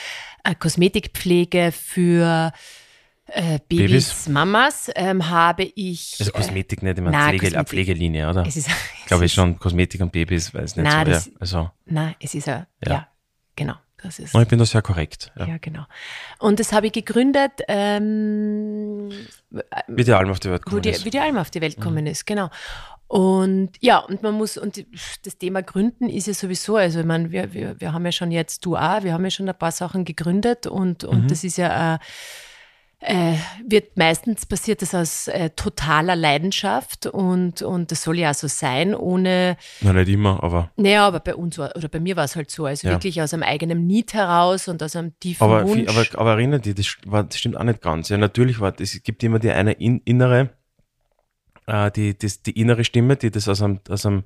eine 0.43 0.57
Kosmetikpflege 0.57 1.71
für 1.71 2.53
äh, 3.27 3.61
Babys, 3.69 3.89
Babys? 4.09 4.29
Mamas. 4.29 4.91
Ähm, 4.97 5.29
habe 5.31 5.71
ich. 5.77 6.17
Also 6.19 6.33
Kosmetik 6.33 6.83
nicht 6.83 6.99
immer, 6.99 7.13
nein, 7.13 7.39
Pflege, 7.39 7.57
eine. 7.57 7.65
Pflegelinie, 7.65 8.29
oder? 8.29 8.45
äh, 8.45 8.49
es 8.49 8.57
ist, 8.57 8.69
Glaube 9.07 9.25
es 9.25 9.31
ich 9.31 9.35
schon, 9.35 9.57
Kosmetik 9.57 10.01
und 10.01 10.11
Babys, 10.11 10.53
weiß 10.53 10.75
nicht 10.75 10.85
Nein, 10.85 11.07
so. 11.07 11.13
Ja. 11.13 11.17
das- 11.17 11.31
Also, 11.41 11.71
Nein, 11.87 12.17
es 12.19 12.35
ist 12.35 12.49
ein, 12.49 12.67
Ja. 12.85 12.93
ja, 12.93 13.09
genau. 13.55 13.75
Das 14.03 14.19
ist. 14.19 14.35
oh, 14.35 14.41
ich 14.41 14.49
bin 14.49 14.59
da 14.59 14.65
sehr 14.65 14.83
korrekt. 14.83 15.33
Ja. 15.37 15.47
Ja, 15.47 15.57
genau. 15.61 15.85
Und 16.39 16.61
das 16.61 16.73
habe 16.73 16.87
ich 16.87 16.93
gegründet, 16.93 17.53
ähm, 17.67 19.11
Wie 19.89 20.05
die 20.05 20.13
Alm 20.13 20.31
auf 20.31 20.41
die 20.41 20.51
Welt 20.51 20.63
gekommen 20.63 20.83
die, 20.83 20.91
ist. 20.91 21.05
wie 21.05 21.11
die 21.11 21.19
Alm 21.19 21.37
auf 21.37 21.51
die 21.51 21.61
Welt 21.61 21.77
gekommen 21.77 22.07
ist, 22.07 22.27
genau. 22.27 22.49
Und 23.09 23.71
ja, 23.81 23.99
und 23.99 24.23
man 24.23 24.35
muss, 24.35 24.59
und 24.59 24.85
das 25.25 25.39
Thema 25.39 25.63
Gründen 25.63 26.11
ist 26.11 26.27
ja 26.27 26.35
sowieso, 26.35 26.77
also 26.77 27.01
ich 27.01 27.07
meine, 27.07 27.33
wir, 27.33 27.55
wir, 27.55 27.81
wir 27.81 27.93
haben 27.95 28.05
ja 28.05 28.13
schon 28.13 28.31
jetzt, 28.31 28.67
du 28.67 28.77
auch, 28.77 29.03
wir 29.03 29.15
haben 29.15 29.25
ja 29.25 29.31
schon 29.31 29.49
ein 29.49 29.59
paar 29.59 29.73
Sachen 29.73 30.05
gegründet 30.05 30.67
und, 30.67 31.05
und 31.05 31.31
das 31.31 31.43
ist 31.43 31.57
ja, 31.57 31.95
äh, 31.95 31.99
äh, 33.01 33.35
wird 33.65 33.97
meistens 33.97 34.45
passiert 34.47 34.83
das 34.83 34.95
aus 34.95 35.29
äh, 35.29 35.51
totaler 35.51 36.17
Leidenschaft 36.17 37.07
und, 37.07 37.63
und 37.63 37.93
das 37.93 38.03
soll 38.03 38.19
ja 38.19 38.31
auch 38.31 38.35
so 38.35 38.49
sein, 38.49 38.95
ohne, 38.95 39.57
Na, 39.81 39.93
nicht 39.93 40.09
immer, 40.09 40.43
aber, 40.43 40.71
naja, 40.77 41.07
aber 41.07 41.21
bei 41.21 41.35
uns 41.37 41.59
war, 41.59 41.75
oder 41.77 41.89
bei 41.89 42.01
mir 42.01 42.17
war 42.17 42.25
es 42.25 42.35
halt 42.35 42.51
so, 42.51 42.67
also 42.67 42.89
Ja. 42.89 42.95
wirklich 42.95 43.23
aus 43.23 43.33
einem 43.33 43.45
eigenen 43.45 43.87
Need 43.87 44.15
heraus 44.15 44.67
und 44.67 44.83
aus 44.83 44.97
einem 44.97 45.19
tiefen 45.21 45.45
aber, 45.45 45.67
Wunsch. 45.69 45.89
aber, 45.89 46.05
aber 46.21 46.33
erinnert 46.33 46.65
dich, 46.65 46.75
das, 46.75 46.97
war, 47.07 47.23
das 47.23 47.39
stimmt 47.39 47.57
auch 47.57 47.65
nicht 47.65 47.83
ganz. 47.83 48.09
Ja, 48.09 48.19
natürlich 48.19 48.59
war, 48.59 48.75
es 48.81 49.01
gibt 49.03 49.23
immer 49.23 49.39
die 49.39 49.51
eine 49.51 49.73
in, 49.73 50.01
innere 50.05 50.51
äh, 51.67 51.91
die, 51.93 52.19
das, 52.19 52.43
die 52.43 52.59
innere 52.59 52.83
Stimme, 52.83 53.17
die 53.17 53.31
das 53.31 53.47
aus 53.49 53.63
einem, 53.63 53.79
aus 53.89 54.07
einem, 54.07 54.25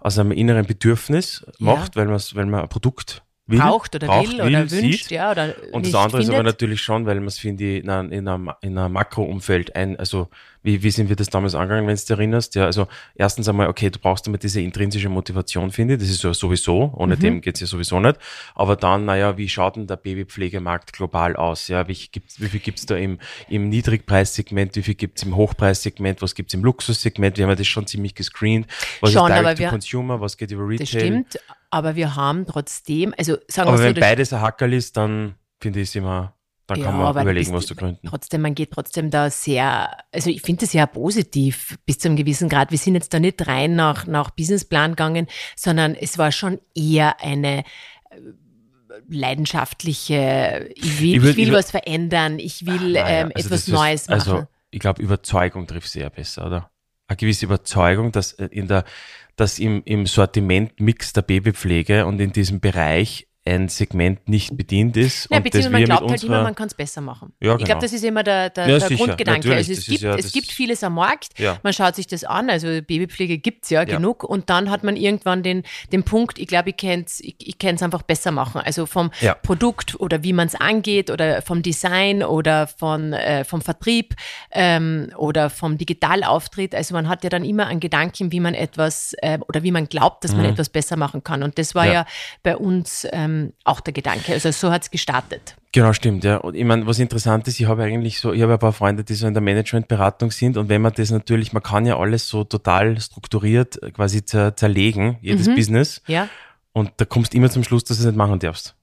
aus 0.00 0.18
einem 0.18 0.32
inneren 0.32 0.66
Bedürfnis 0.66 1.46
macht, 1.58 1.96
weil, 1.96 2.08
weil 2.08 2.46
man 2.46 2.60
ein 2.62 2.68
Produkt 2.68 3.22
will, 3.50 3.58
braucht 3.58 3.94
oder 3.94 4.06
braucht, 4.06 4.28
will, 4.32 4.40
oder 4.42 4.66
sieht. 4.68 4.82
wünscht, 4.82 5.10
ja, 5.10 5.30
oder 5.30 5.54
Und 5.72 5.86
das 5.86 5.94
andere 5.94 6.20
ist 6.22 6.28
aber 6.28 6.38
findet. 6.38 6.54
natürlich 6.54 6.80
schon, 6.82 7.06
weil 7.06 7.16
man 7.16 7.28
es, 7.28 7.38
finde 7.38 7.64
ich, 7.64 7.84
in 7.84 7.90
einem, 7.90 8.12
in 8.12 8.28
einem, 8.28 8.50
in 8.62 8.78
einem 8.78 8.92
Makroumfeld 8.92 9.74
ein, 9.76 9.98
also 9.98 10.28
wie, 10.62 10.82
wie 10.82 10.90
sind 10.90 11.08
wir 11.08 11.16
das 11.16 11.30
damals 11.30 11.54
angegangen, 11.54 11.86
wenn 11.86 11.96
du 11.96 12.00
dich 12.02 12.10
erinnerst? 12.10 12.54
Ja, 12.54 12.66
also 12.66 12.86
erstens 13.14 13.48
einmal, 13.48 13.68
okay, 13.68 13.88
du 13.88 13.98
brauchst 13.98 14.26
immer 14.26 14.36
diese 14.36 14.60
intrinsische 14.60 15.08
Motivation, 15.08 15.70
finde 15.70 15.94
ich, 15.94 16.00
das 16.00 16.10
ist 16.10 16.22
ja 16.22 16.34
sowieso, 16.34 16.92
ohne 16.96 17.16
Mhm. 17.16 17.20
dem 17.20 17.40
geht's 17.40 17.60
ja 17.60 17.66
sowieso 17.66 17.98
nicht. 17.98 18.16
Aber 18.54 18.76
dann, 18.76 19.06
naja, 19.06 19.38
wie 19.38 19.48
schaut 19.48 19.76
denn 19.76 19.86
der 19.86 19.96
Babypflegemarkt 19.96 20.92
global 20.92 21.34
aus? 21.36 21.68
Ja, 21.68 21.88
wie, 21.88 21.94
gibt's, 21.94 22.40
wie 22.42 22.48
viel 22.48 22.60
gibt's 22.60 22.84
da 22.84 22.94
im, 22.96 23.18
im 23.48 23.70
Niedrigpreissegment, 23.70 24.76
wie 24.76 24.82
viel 24.82 24.94
gibt's 24.96 25.22
im 25.22 25.34
Hochpreissegment, 25.34 26.20
was 26.22 26.34
gibt's 26.34 26.52
im 26.52 26.62
Luxussegment? 26.62 27.38
Wir 27.38 27.44
haben 27.44 27.50
ja 27.50 27.56
das 27.56 27.66
schon 27.66 27.86
ziemlich 27.86 28.14
gescreent. 28.14 28.66
Was 29.00 29.12
Schon, 29.12 29.30
ist 29.30 29.38
Direct 29.38 29.56
to 29.58 29.62
wir- 29.64 29.70
Consumer, 29.70 30.20
was 30.20 30.36
geht 30.36 30.50
über 30.50 30.68
Retail? 30.68 30.78
Das 30.78 30.88
stimmt, 30.90 31.38
aber 31.70 31.94
wir 31.96 32.16
haben 32.16 32.46
trotzdem, 32.46 33.14
also 33.16 33.36
sagen 33.48 33.68
Aber 33.68 33.78
wir 33.78 33.86
wenn 33.86 33.94
so, 33.94 34.00
beides 34.00 34.32
ein 34.32 34.40
Hackerl 34.40 34.72
ist, 34.72 34.96
dann 34.96 35.34
finde 35.60 35.80
ich 35.80 35.88
es 35.88 35.94
immer, 35.94 36.34
dann 36.66 36.78
Ja, 36.78 36.84
kann 36.86 36.96
man 36.98 37.06
aber 37.06 37.22
überlegen, 37.22 37.52
was 37.52 37.66
zu 37.66 37.74
gründen. 37.74 38.06
Trotzdem, 38.08 38.42
man 38.42 38.54
geht 38.54 38.70
trotzdem 38.72 39.10
da 39.10 39.28
sehr, 39.30 39.90
also 40.12 40.30
ich 40.30 40.42
finde 40.42 40.66
das 40.66 40.72
ja 40.72 40.86
positiv 40.86 41.78
bis 41.86 41.98
zu 41.98 42.08
einem 42.08 42.16
gewissen 42.16 42.48
Grad. 42.48 42.70
Wir 42.70 42.78
sind 42.78 42.94
jetzt 42.94 43.12
da 43.12 43.18
nicht 43.20 43.46
rein 43.46 43.74
nach, 43.76 44.06
nach 44.06 44.30
Businessplan 44.30 44.92
gegangen, 44.92 45.26
sondern 45.56 45.94
es 45.94 46.16
war 46.18 46.30
schon 46.32 46.60
eher 46.74 47.20
eine 47.20 47.60
äh, 47.60 47.64
leidenschaftliche, 49.08 50.70
ich 50.74 51.00
will, 51.00 51.16
Ich 51.16 51.22
will 51.22 51.38
ich 51.38 51.48
würd- 51.48 51.52
was 51.52 51.70
verändern, 51.70 52.38
ich 52.38 52.66
will 52.66 52.92
Naja, 52.92 53.06
ähm, 53.22 53.32
also 53.34 53.48
etwas 53.48 53.68
Neues 53.68 54.08
machen. 54.08 54.20
Also, 54.20 54.46
ich 54.70 54.80
glaube, 54.80 55.02
Überzeugung 55.02 55.66
trifft 55.66 55.88
sehr 55.88 56.10
besser, 56.10 56.46
oder? 56.46 56.70
Eine 57.08 57.16
gewisse 57.16 57.44
Überzeugung, 57.46 58.12
dass 58.12 58.32
äh, 58.34 58.46
in 58.46 58.68
der, 58.68 58.84
dass 59.40 59.58
im, 59.58 59.82
im 59.86 60.04
Sortimentmix 60.04 61.14
der 61.14 61.22
Babypflege 61.22 62.04
und 62.04 62.20
in 62.20 62.32
diesem 62.32 62.60
Bereich 62.60 63.26
ein 63.46 63.68
Segment 63.68 64.28
nicht 64.28 64.56
bedient 64.56 64.96
ist. 64.96 65.28
Ja, 65.30 65.40
beziehungsweise 65.40 65.70
man 65.72 65.84
glaubt 65.84 66.10
halt 66.10 66.22
immer, 66.24 66.42
man 66.42 66.54
kann 66.54 66.66
es 66.68 66.74
besser 66.74 67.00
machen. 67.00 67.32
Ja, 67.40 67.52
Ich 67.52 67.56
genau. 67.58 67.66
glaube, 67.66 67.80
das 67.82 67.92
ist 67.92 68.04
immer 68.04 68.22
der, 68.22 68.50
der, 68.50 68.68
Ja, 68.68 68.78
der 68.78 68.96
Grundgedanke. 68.96 69.54
Also 69.54 69.72
es 69.72 69.86
gibt, 69.86 70.02
ja 70.02 70.14
es 70.14 70.32
gibt 70.32 70.52
vieles 70.52 70.84
am 70.84 70.94
Markt, 70.94 71.28
man 71.62 71.72
schaut 71.72 71.96
sich 71.96 72.06
das 72.06 72.24
an, 72.24 72.50
also 72.50 72.66
Babypflege 72.68 73.38
gibt's 73.38 73.70
ja, 73.70 73.80
Ja. 73.80 73.96
genug 73.96 74.24
und 74.24 74.50
dann 74.50 74.70
hat 74.70 74.84
man 74.84 74.94
irgendwann 74.96 75.42
den, 75.42 75.62
den 75.90 76.02
Punkt, 76.02 76.38
ich 76.38 76.46
glaube, 76.48 76.70
ich 76.70 76.76
kann 76.76 77.04
es 77.06 77.20
ich, 77.20 77.34
ich 77.38 77.58
kann's 77.58 77.82
einfach 77.82 78.02
besser 78.02 78.30
machen. 78.30 78.60
Also 78.64 78.86
vom. 78.86 79.10
Produkt 79.42 79.98
oder 80.00 80.22
wie 80.22 80.32
man 80.32 80.46
es 80.46 80.54
angeht 80.54 81.10
oder 81.10 81.42
vom 81.42 81.62
Design 81.62 82.22
oder 82.22 82.66
von, 82.66 83.12
äh, 83.12 83.44
vom 83.44 83.60
Vertrieb 83.62 84.14
ähm, 84.52 85.10
oder 85.16 85.50
vom 85.50 85.78
Digitalauftritt. 85.78 86.74
Also 86.74 86.94
man 86.94 87.08
hat 87.08 87.24
ja 87.24 87.30
dann 87.30 87.44
immer 87.44 87.66
einen 87.66 87.80
Gedanken, 87.80 88.32
wie 88.32 88.40
man 88.40 88.54
etwas 88.54 89.14
äh, 89.22 89.38
oder 89.48 89.62
wie 89.62 89.70
man 89.72 89.86
glaubt, 89.88 90.24
dass 90.24 90.34
man 90.34 90.44
etwas 90.44 90.68
besser 90.68 90.96
machen 90.96 91.24
kann. 91.24 91.42
Und 91.42 91.58
das 91.58 91.74
war 91.74 91.86
ja, 91.86 91.90
Mhm. 91.90 91.94
Ja. 91.94 92.06
bei 92.42 92.56
uns 92.56 93.06
ähm, 93.12 93.29
auch 93.64 93.80
der 93.80 93.92
Gedanke. 93.92 94.32
Also 94.32 94.50
so 94.50 94.70
hat's 94.70 94.90
gestartet. 94.90 95.56
Genau, 95.72 95.92
stimmt, 95.92 96.24
ja. 96.24 96.36
Und 96.38 96.54
ich 96.56 96.64
meine, 96.64 96.86
was 96.86 96.98
interessant 96.98 97.46
ist, 97.46 97.60
ich 97.60 97.66
habe 97.66 97.84
eigentlich 97.84 98.18
so, 98.18 98.32
ich 98.32 98.42
habe 98.42 98.54
ein 98.54 98.58
paar 98.58 98.72
Freunde, 98.72 99.04
die 99.04 99.14
so 99.14 99.26
in 99.26 99.34
der 99.34 99.42
Managementberatung 99.42 100.30
sind 100.32 100.56
und 100.56 100.68
wenn 100.68 100.82
man 100.82 100.92
das 100.92 101.10
natürlich, 101.10 101.52
man 101.52 101.62
kann 101.62 101.86
ja 101.86 101.96
alles 101.98 102.28
so 102.28 102.42
total 102.44 103.00
strukturiert 103.00 103.80
äh, 103.82 103.90
quasi 103.92 104.24
zer, 104.24 104.56
zerlegen, 104.56 105.16
jedes 105.20 105.46
Mhm. 105.46 105.54
Business. 105.54 106.02
Ja. 106.06 106.28
Und 106.72 106.92
da 106.96 107.04
kommst 107.04 107.32
du 107.32 107.36
immer 107.36 107.50
zum 107.50 107.62
Schluss, 107.64 107.84
dass 107.84 107.98
du 107.98 108.02
es 108.02 108.06
nicht 108.06 108.16
machen 108.16 108.38
darfst. 108.38 108.74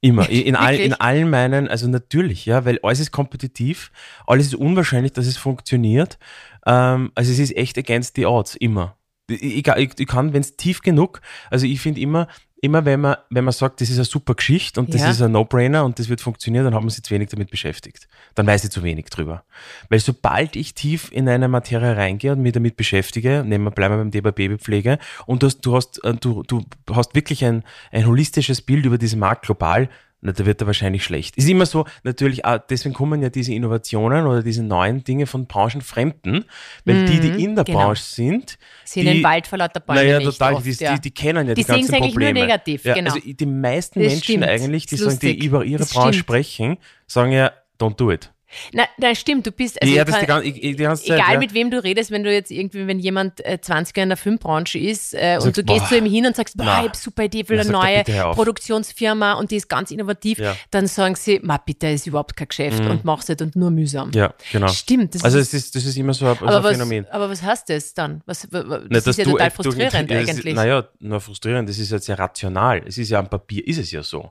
Immer. 0.00 0.28
In, 0.30 0.56
all, 0.56 0.74
in 0.74 0.94
allen 0.94 1.30
meinen, 1.30 1.68
also 1.68 1.86
natürlich, 1.86 2.44
ja, 2.46 2.64
weil 2.64 2.80
alles 2.82 2.98
ist 2.98 3.12
kompetitiv, 3.12 3.92
alles 4.26 4.46
ist 4.46 4.56
unwahrscheinlich, 4.56 5.12
dass 5.12 5.26
es 5.26 5.36
funktioniert. 5.36 6.18
Ähm, 6.66 7.12
also 7.14 7.30
es 7.30 7.38
ist 7.38 7.56
echt 7.56 7.78
against 7.78 8.16
the 8.16 8.26
odds, 8.26 8.56
immer. 8.56 8.96
Ich, 9.28 9.42
ich, 9.42 9.66
ich 9.98 10.06
kann, 10.06 10.32
wenn 10.32 10.40
es 10.42 10.56
tief 10.56 10.82
genug, 10.82 11.20
also 11.50 11.66
ich 11.66 11.80
finde 11.80 12.00
immer, 12.00 12.28
immer 12.60 12.84
wenn 12.84 13.00
man, 13.00 13.16
wenn 13.30 13.44
man 13.44 13.52
sagt, 13.52 13.80
das 13.80 13.90
ist 13.90 13.96
eine 13.96 14.04
super 14.04 14.34
Geschichte 14.34 14.78
und 14.78 14.94
das 14.94 15.00
Ja. 15.00 15.10
ist 15.10 15.20
ein 15.20 15.32
No-Brainer 15.32 15.84
und 15.84 15.98
das 15.98 16.08
wird 16.08 16.20
funktionieren, 16.20 16.64
dann 16.64 16.74
hat 16.74 16.82
man 16.82 16.90
sich 16.90 17.02
zu 17.02 17.10
wenig 17.12 17.28
damit 17.28 17.50
beschäftigt. 17.50 18.06
Dann 18.36 18.46
weiß 18.46 18.62
ich 18.64 18.70
zu 18.70 18.82
wenig 18.84 19.06
drüber. 19.06 19.44
Weil 19.88 19.98
sobald 19.98 20.54
ich 20.54 20.74
tief 20.74 21.10
in 21.10 21.28
eine 21.28 21.48
Materie 21.48 21.96
reingehe 21.96 22.32
und 22.32 22.40
mich 22.42 22.52
damit 22.52 22.76
beschäftige, 22.76 23.42
nehmen 23.44 23.64
wir, 23.64 23.72
bleiben 23.72 23.94
wir 23.94 23.98
beim 23.98 24.12
Thema 24.12 24.30
Babypflege, 24.32 24.98
und 25.26 25.42
du 25.42 25.46
hast, 25.46 25.60
du 25.62 25.74
hast, 25.74 26.04
äh, 26.04 26.14
du, 26.14 26.42
du 26.44 26.64
hast 26.92 27.14
wirklich 27.16 27.44
ein, 27.44 27.64
ein 27.90 28.06
holistisches 28.06 28.62
Bild 28.62 28.86
über 28.86 28.98
diesen 28.98 29.18
Markt 29.18 29.44
global, 29.46 29.88
na, 30.24 30.30
da 30.30 30.46
wird 30.46 30.60
er 30.60 30.68
wahrscheinlich 30.68 31.02
schlecht. 31.02 31.36
Ist 31.36 31.48
immer 31.48 31.66
so, 31.66 31.84
natürlich, 32.04 32.44
auch, 32.44 32.58
deswegen 32.70 32.94
kommen 32.94 33.20
ja 33.22 33.28
diese 33.28 33.52
Innovationen 33.52 34.24
oder 34.26 34.42
diese 34.42 34.62
neuen 34.62 35.02
Dinge 35.02 35.26
von 35.26 35.46
Branchenfremden, 35.46 36.44
weil 36.84 37.04
die, 37.06 37.18
die 37.18 37.42
in 37.44 37.56
der 37.56 37.64
genau. 37.64 37.78
Branche 37.78 38.04
sind, 38.04 38.56
Sehen 38.84 39.06
die, 39.06 39.14
den 39.14 39.24
Wald 39.24 39.48
vor 39.48 39.58
lauter 39.58 39.80
Bäumen 39.80 40.00
naja, 40.00 40.20
total, 40.20 40.54
oft, 40.54 40.64
die, 40.64 40.70
ja. 40.72 40.94
die, 40.94 41.00
die 41.00 41.10
kennen 41.10 41.48
ja 41.48 41.54
Die 41.54 41.62
die, 41.62 41.66
ganzen 41.66 41.86
sehen's 41.86 41.92
eigentlich 41.92 42.14
nur 42.14 42.24
Probleme. 42.24 42.40
negativ, 42.40 42.84
ja, 42.84 42.94
genau. 42.94 43.12
Also 43.12 43.20
die 43.26 43.46
meisten 43.46 44.00
Das 44.00 44.12
Menschen 44.12 44.22
stimmt, 44.22 44.44
eigentlich, 44.44 44.86
die 44.86 44.96
sagen, 44.96 45.18
die 45.18 45.44
über 45.44 45.64
ihre 45.64 45.80
Das 45.80 45.92
Branche 45.92 46.12
stimmt. 46.12 46.24
sprechen, 46.24 46.78
sagen 47.08 47.32
ja, 47.32 47.52
don't 47.80 47.96
do 47.96 48.12
it. 48.12 48.31
Na, 48.72 48.84
na, 48.98 49.14
stimmt, 49.14 49.46
du 49.46 49.52
bist, 49.52 49.80
also 49.80 49.94
ja, 49.94 50.04
die, 50.04 50.12
kann- 50.12 50.42
ich- 50.42 50.56
ich- 50.62 50.76
die 50.76 50.82
ganze 50.82 51.04
Zeit, 51.04 51.18
egal 51.18 51.32
ja. 51.34 51.38
mit 51.38 51.54
wem 51.54 51.70
du 51.70 51.82
redest, 51.82 52.10
wenn 52.10 52.22
du 52.24 52.32
jetzt 52.32 52.50
irgendwie, 52.50 52.86
wenn 52.86 52.98
jemand 52.98 53.44
äh, 53.44 53.60
20 53.60 53.96
Jahre 53.96 54.02
in 54.04 54.08
der 54.10 54.16
Filmbranche 54.16 54.78
ist 54.78 55.14
äh, 55.14 55.34
und 55.36 55.42
Sagst, 55.42 55.56
du 55.58 55.64
gehst 55.64 55.80
boah, 55.80 55.88
zu 55.88 55.96
ihm 55.98 56.04
hin 56.06 56.26
und 56.26 56.36
sagst, 56.36 56.56
boah, 56.56 56.64
na. 56.64 56.80
ich 56.80 56.88
hab 56.88 56.96
super 56.96 57.24
Idee, 57.24 57.44
Na, 57.48 57.80
eine 57.80 58.04
er, 58.04 58.24
neue. 58.26 58.34
Produktionsfirma 58.34 59.34
und 59.34 59.50
die 59.50 59.56
ist 59.56 59.68
ganz 59.68 59.90
innovativ, 59.90 60.38
Ja. 60.38 60.56
dann 60.70 60.86
sagen 60.86 61.14
sie, 61.16 61.40
ma 61.42 61.56
bitte, 61.58 61.88
ist 61.88 62.06
überhaupt 62.06 62.36
kein 62.36 62.48
Geschäft 62.48 62.80
und 62.80 63.04
mach's 63.04 63.28
nicht 63.28 63.42
und 63.42 63.56
nur 63.56 63.70
mühsam. 63.70 64.10
Ja, 64.14 64.34
genau. 64.52 64.68
Stimmt, 64.68 65.14
das 65.14 65.24
Also 65.24 65.38
ist, 65.38 65.48
es 65.54 65.64
ist, 65.64 65.76
das 65.76 65.84
ist 65.84 65.96
immer 65.96 66.14
so 66.14 66.26
ein, 66.26 66.36
so 66.38 66.44
aber, 66.46 66.56
ein 66.58 66.64
was, 66.64 66.72
Phänomen. 66.72 67.06
aber 67.10 67.30
was 67.30 67.42
heißt 67.42 67.68
das 67.70 67.94
dann? 67.94 68.22
Was, 68.26 68.52
wa- 68.52 68.64
wa- 68.68 68.78
das 68.78 69.04
Na, 69.06 69.10
ist 69.10 69.18
ja 69.18 69.24
total 69.24 69.50
frustrierend 69.50 70.10
ist- 70.10 70.28
eigentlich. 70.28 70.54
Naja, 70.54 70.88
nur 71.00 71.20
frustrierend, 71.20 71.68
das 71.68 71.78
ist 71.78 71.90
jetzt 71.90 72.06
ja 72.08 72.14
rational. 72.14 72.82
Es 72.86 72.98
ist 72.98 73.10
ja 73.10 73.18
am 73.18 73.28
Papier, 73.28 73.66
ist 73.66 73.78
es 73.78 73.90
ja 73.90 74.02
so. 74.02 74.30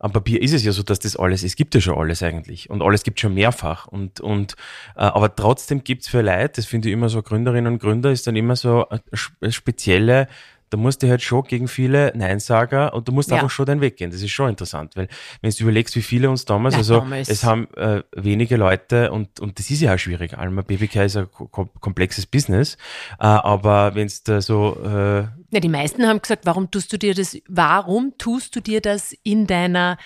Am 0.00 0.12
Papier 0.12 0.40
ist 0.42 0.52
es 0.54 0.64
ja 0.64 0.72
so, 0.72 0.82
dass 0.82 0.98
das 0.98 1.14
alles, 1.16 1.42
es 1.44 1.56
gibt 1.56 1.74
ja 1.74 1.80
schon 1.80 1.96
alles 1.96 2.22
eigentlich 2.22 2.70
und 2.70 2.82
alles 2.82 3.02
gibt 3.02 3.20
schon 3.20 3.34
mehrfach 3.34 3.86
und, 3.86 4.20
und 4.20 4.54
äh, 4.96 5.00
aber 5.00 5.34
trotzdem 5.36 5.84
gibt's 5.84 6.08
für 6.08 6.22
Leute, 6.22 6.54
das 6.56 6.66
finde 6.66 6.88
ich 6.88 6.94
immer 6.94 7.10
so 7.10 7.22
Gründerinnen 7.22 7.74
und 7.74 7.78
Gründer, 7.80 8.10
ist 8.10 8.26
dann 8.26 8.34
immer 8.34 8.56
so 8.56 8.88
eine 8.88 9.02
sp- 9.14 9.36
spezielle, 9.52 10.26
da 10.70 10.76
musst 10.76 11.02
du 11.02 11.08
halt 11.08 11.20
schon 11.22 11.42
gegen 11.44 11.68
viele 11.68 12.12
Neinsager 12.16 12.94
und 12.94 13.06
du 13.08 13.12
musst 13.12 13.30
Ja. 13.30 13.36
einfach 13.36 13.50
schon 13.50 13.66
deinen 13.66 13.80
Weg 13.80 13.96
gehen. 13.96 14.10
Das 14.10 14.22
ist 14.22 14.30
schon 14.30 14.48
interessant, 14.48 14.96
weil 14.96 15.08
wenn 15.42 15.50
du 15.50 15.62
überlegst, 15.62 15.94
wie 15.96 16.02
viele 16.02 16.30
uns 16.30 16.44
damals, 16.44 16.74
Na, 16.74 16.78
also 16.78 17.00
damals. 17.00 17.28
es 17.28 17.44
haben 17.44 17.68
äh, 17.74 18.02
wenige 18.16 18.56
Leute 18.56 19.10
und, 19.12 19.40
und 19.40 19.58
das 19.58 19.70
ist 19.70 19.80
ja 19.82 19.94
auch 19.94 19.98
schwierig. 19.98 20.38
Alma 20.38 20.62
Babycare 20.62 21.04
ist 21.06 21.16
ein 21.16 21.30
ko 21.30 21.68
komplexes 21.80 22.26
Business, 22.26 22.76
äh, 23.18 23.24
aber 23.26 23.94
wenn 23.94 24.06
es 24.06 24.22
da 24.22 24.40
so 24.40 24.78
äh, 24.84 25.22
Ja, 25.52 25.60
die 25.60 25.68
meisten 25.68 26.06
haben 26.06 26.22
gesagt, 26.22 26.46
warum 26.46 26.70
tust 26.70 26.92
du 26.92 26.98
dir 26.98 27.14
das, 27.14 27.36
warum 27.48 28.14
tust 28.16 28.54
du 28.54 28.60
dir 28.60 28.80
das 28.80 29.12
in 29.24 29.46
deiner 29.46 29.98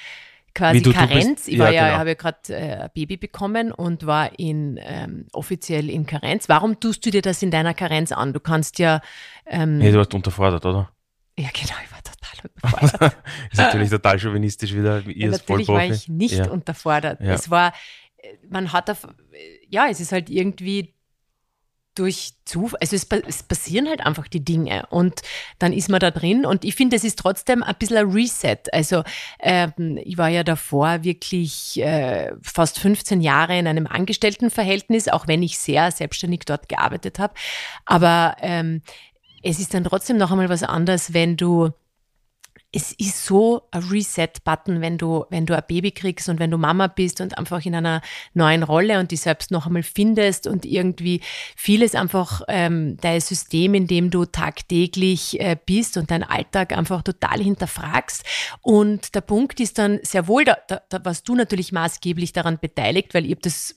quasi 0.54 0.82
du- 0.82 0.90
du 0.92 0.96
Karenz? 0.96 1.48
ich 1.48 1.54
ja, 1.56 1.64
war 1.64 1.72
ja, 1.72 1.86
genau. 1.86 1.98
habe 1.98 2.08
ja 2.10 2.14
gerade 2.14 2.38
äh, 2.48 2.74
ein 2.84 2.90
Baby 2.94 3.16
bekommen 3.16 3.72
und 3.72 4.06
war 4.06 4.38
in 4.38 4.78
ähm, 4.82 5.26
offiziell 5.32 5.90
in 5.90 6.06
Karenz. 6.06 6.48
Warum 6.48 6.78
tust 6.80 7.04
du 7.04 7.10
dir 7.10 7.22
das 7.22 7.42
in 7.42 7.50
deiner 7.50 7.74
Karenz 7.74 8.12
an? 8.12 8.32
Du 8.32 8.40
kannst 8.40 8.78
ja, 8.78 9.00
ähm, 9.46 9.80
hey, 9.80 9.92
du 9.92 9.98
warst 9.98 10.14
unterfordert, 10.14 10.64
oder? 10.64 10.90
ja 11.36 11.48
genau, 11.52 11.74
ich 11.84 11.90
war 11.92 12.00
total 12.02 12.50
unterfordert. 12.54 13.16
Ist 13.52 13.58
natürlich 13.58 13.90
total 13.90 14.18
chauvinistisch 14.20 14.72
wieder, 14.74 15.04
wie 15.06 15.12
ihr 15.12 15.26
Ja, 15.26 15.30
natürlich 15.32 15.68
war 15.68 15.84
ich 15.84 16.08
nicht 16.08 16.34
Ja. 16.36 16.48
unterfordert. 16.50 17.20
Ja. 17.20 17.32
Es 17.34 17.50
war, 17.50 17.72
äh, 18.18 18.28
man 18.48 18.72
hat 18.72 18.88
auf, 18.88 19.06
ja, 19.68 19.86
es 19.90 19.98
ist 19.98 20.12
halt 20.12 20.30
irgendwie 20.30 20.93
durch 21.94 22.32
Zufall, 22.44 22.78
also 22.80 22.96
es, 22.96 23.06
es 23.26 23.42
passieren 23.42 23.88
halt 23.88 24.00
einfach 24.00 24.28
die 24.28 24.44
Dinge 24.44 24.86
und 24.90 25.22
dann 25.58 25.72
ist 25.72 25.88
man 25.88 26.00
da 26.00 26.10
drin 26.10 26.44
und 26.44 26.64
ich 26.64 26.74
finde, 26.74 26.96
es 26.96 27.04
ist 27.04 27.18
trotzdem 27.18 27.62
ein 27.62 27.74
bisschen 27.78 27.96
ein 27.96 28.10
Reset. 28.10 28.58
Also 28.72 29.02
ähm, 29.40 29.98
ich 30.02 30.18
war 30.18 30.28
ja 30.28 30.42
davor 30.42 31.04
wirklich 31.04 31.80
äh, 31.80 32.32
fast 32.42 32.78
15 32.78 33.20
Jahre 33.20 33.58
in 33.58 33.66
einem 33.66 33.86
Angestelltenverhältnis, 33.86 35.08
auch 35.08 35.28
wenn 35.28 35.42
ich 35.42 35.58
sehr 35.58 35.90
selbstständig 35.90 36.40
dort 36.46 36.68
gearbeitet 36.68 37.18
habe. 37.18 37.34
Aber 37.86 38.36
ähm, 38.40 38.82
es 39.42 39.60
ist 39.60 39.74
dann 39.74 39.84
trotzdem 39.84 40.16
noch 40.16 40.30
einmal 40.30 40.48
was 40.48 40.62
anderes, 40.62 41.12
wenn 41.12 41.36
du 41.36 41.70
es 42.74 42.90
ist 42.92 43.24
so 43.24 43.62
ein 43.70 43.84
Reset-Button, 43.84 44.80
wenn 44.80 44.98
du, 44.98 45.26
wenn 45.30 45.46
du 45.46 45.56
ein 45.56 45.62
Baby 45.68 45.92
kriegst 45.92 46.28
und 46.28 46.40
wenn 46.40 46.50
du 46.50 46.58
Mama 46.58 46.88
bist 46.88 47.20
und 47.20 47.38
einfach 47.38 47.64
in 47.64 47.74
einer 47.74 48.02
neuen 48.34 48.64
Rolle 48.64 48.98
und 48.98 49.12
die 49.12 49.16
selbst 49.16 49.52
noch 49.52 49.66
einmal 49.66 49.84
findest 49.84 50.48
und 50.48 50.66
irgendwie 50.66 51.20
vieles 51.54 51.94
einfach 51.94 52.42
ähm, 52.48 52.96
dein 53.00 53.20
System, 53.20 53.74
in 53.74 53.86
dem 53.86 54.10
du 54.10 54.24
tagtäglich 54.24 55.40
äh, 55.40 55.56
bist 55.64 55.96
und 55.96 56.10
deinen 56.10 56.24
Alltag 56.24 56.76
einfach 56.76 57.02
total 57.02 57.40
hinterfragst. 57.40 58.24
Und 58.60 59.14
der 59.14 59.20
Punkt 59.20 59.60
ist 59.60 59.78
dann 59.78 60.00
sehr 60.02 60.26
wohl, 60.26 60.44
da, 60.44 60.58
da, 60.66 60.82
da 60.88 61.04
warst 61.04 61.28
du 61.28 61.36
natürlich 61.36 61.70
maßgeblich 61.70 62.32
daran 62.32 62.58
beteiligt, 62.58 63.14
weil 63.14 63.24
ihr 63.24 63.36
das 63.36 63.76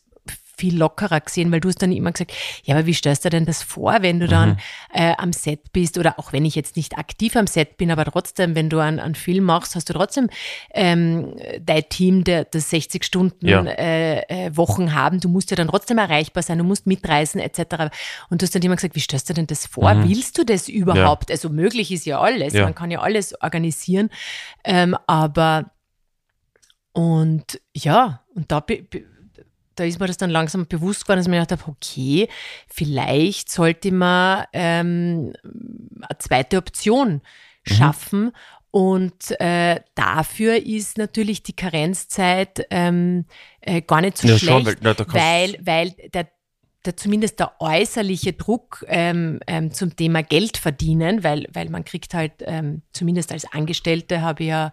viel 0.57 0.77
lockerer 0.77 1.21
gesehen, 1.21 1.51
weil 1.51 1.59
du 1.59 1.69
hast 1.69 1.81
dann 1.81 1.91
immer 1.91 2.11
gesagt, 2.11 2.33
ja, 2.63 2.75
aber 2.75 2.85
wie 2.85 2.93
stellst 2.93 3.23
du 3.23 3.29
denn 3.29 3.45
das 3.45 3.61
vor, 3.63 3.97
wenn 4.01 4.19
du 4.19 4.27
dann 4.27 4.51
mhm. 4.51 4.57
äh, 4.93 5.13
am 5.17 5.31
Set 5.31 5.71
bist 5.71 5.97
oder 5.97 6.17
auch 6.19 6.33
wenn 6.33 6.45
ich 6.45 6.55
jetzt 6.55 6.75
nicht 6.75 6.97
aktiv 6.97 7.35
am 7.35 7.47
Set 7.47 7.77
bin, 7.77 7.91
aber 7.91 8.05
trotzdem, 8.05 8.55
wenn 8.55 8.69
du 8.69 8.79
einen, 8.79 8.99
einen 8.99 9.15
Film 9.15 9.43
machst, 9.43 9.75
hast 9.75 9.89
du 9.89 9.93
trotzdem 9.93 10.29
ähm, 10.73 11.35
dein 11.61 11.87
Team, 11.89 12.23
der 12.23 12.45
das 12.45 12.69
60 12.71 13.03
Stunden 13.03 13.47
ja. 13.47 13.63
äh, 13.63 14.47
äh, 14.47 14.57
Wochen 14.57 14.93
haben, 14.93 15.19
du 15.19 15.29
musst 15.29 15.51
ja 15.51 15.57
dann 15.57 15.67
trotzdem 15.67 15.97
erreichbar 15.97 16.43
sein, 16.43 16.57
du 16.57 16.63
musst 16.63 16.87
mitreisen 16.87 17.39
etc. 17.39 17.93
Und 18.29 18.41
du 18.41 18.45
hast 18.45 18.55
dann 18.55 18.61
immer 18.61 18.75
gesagt, 18.75 18.95
wie 18.95 18.99
stellst 18.99 19.29
du 19.29 19.33
denn 19.33 19.47
das 19.47 19.67
vor? 19.67 19.93
Mhm. 19.93 20.09
Willst 20.09 20.37
du 20.37 20.43
das 20.43 20.67
überhaupt? 20.67 21.29
Ja. 21.29 21.33
Also 21.33 21.49
möglich 21.49 21.91
ist 21.91 22.05
ja 22.05 22.19
alles, 22.19 22.53
ja. 22.53 22.63
man 22.63 22.75
kann 22.75 22.91
ja 22.91 22.99
alles 22.99 23.39
organisieren, 23.41 24.09
ähm, 24.63 24.97
aber 25.05 25.71
und 26.93 27.61
ja, 27.75 28.23
und 28.33 28.51
da 28.51 28.59
da 29.79 29.83
ist 29.83 29.99
mir 29.99 30.07
das 30.07 30.17
dann 30.17 30.29
langsam 30.29 30.67
bewusst 30.67 31.05
geworden, 31.05 31.19
dass 31.19 31.27
ich 31.27 31.29
mir 31.29 31.39
gedacht 31.39 31.61
habe, 31.61 31.71
okay, 31.71 32.27
vielleicht 32.67 33.49
sollte 33.49 33.91
man 33.91 34.45
ähm, 34.53 35.33
eine 35.43 36.17
zweite 36.19 36.57
Option 36.57 37.21
mhm. 37.67 37.73
schaffen. 37.73 38.23
Mhm. 38.23 38.31
Und 38.71 39.39
äh, 39.39 39.79
dafür 39.95 40.57
ist 40.63 40.97
natürlich 40.97 41.41
die 41.41 41.55
Karenzzeit 41.55 42.67
ähm, 42.69 43.25
äh, 43.61 43.81
gar 43.81 44.01
nicht 44.01 44.17
so 44.17 44.27
ja, 44.27 44.37
schlecht, 44.37 44.53
schon, 44.53 44.65
weil, 44.65 44.77
na, 44.81 44.95
weil, 45.07 45.57
weil 45.61 45.91
der, 46.13 46.27
der, 46.85 46.97
zumindest 46.97 47.39
der 47.39 47.53
äußerliche 47.59 48.33
Druck 48.33 48.85
ähm, 48.87 49.39
ähm, 49.47 49.71
zum 49.71 49.95
Thema 49.95 50.21
Geld 50.21 50.57
verdienen, 50.57 51.23
weil, 51.23 51.47
weil 51.53 51.69
man 51.69 51.85
kriegt 51.85 52.13
halt, 52.13 52.33
ähm, 52.41 52.81
zumindest 52.91 53.31
als 53.31 53.51
Angestellte 53.51 54.21
habe 54.21 54.43
ich 54.43 54.49
ja 54.49 54.71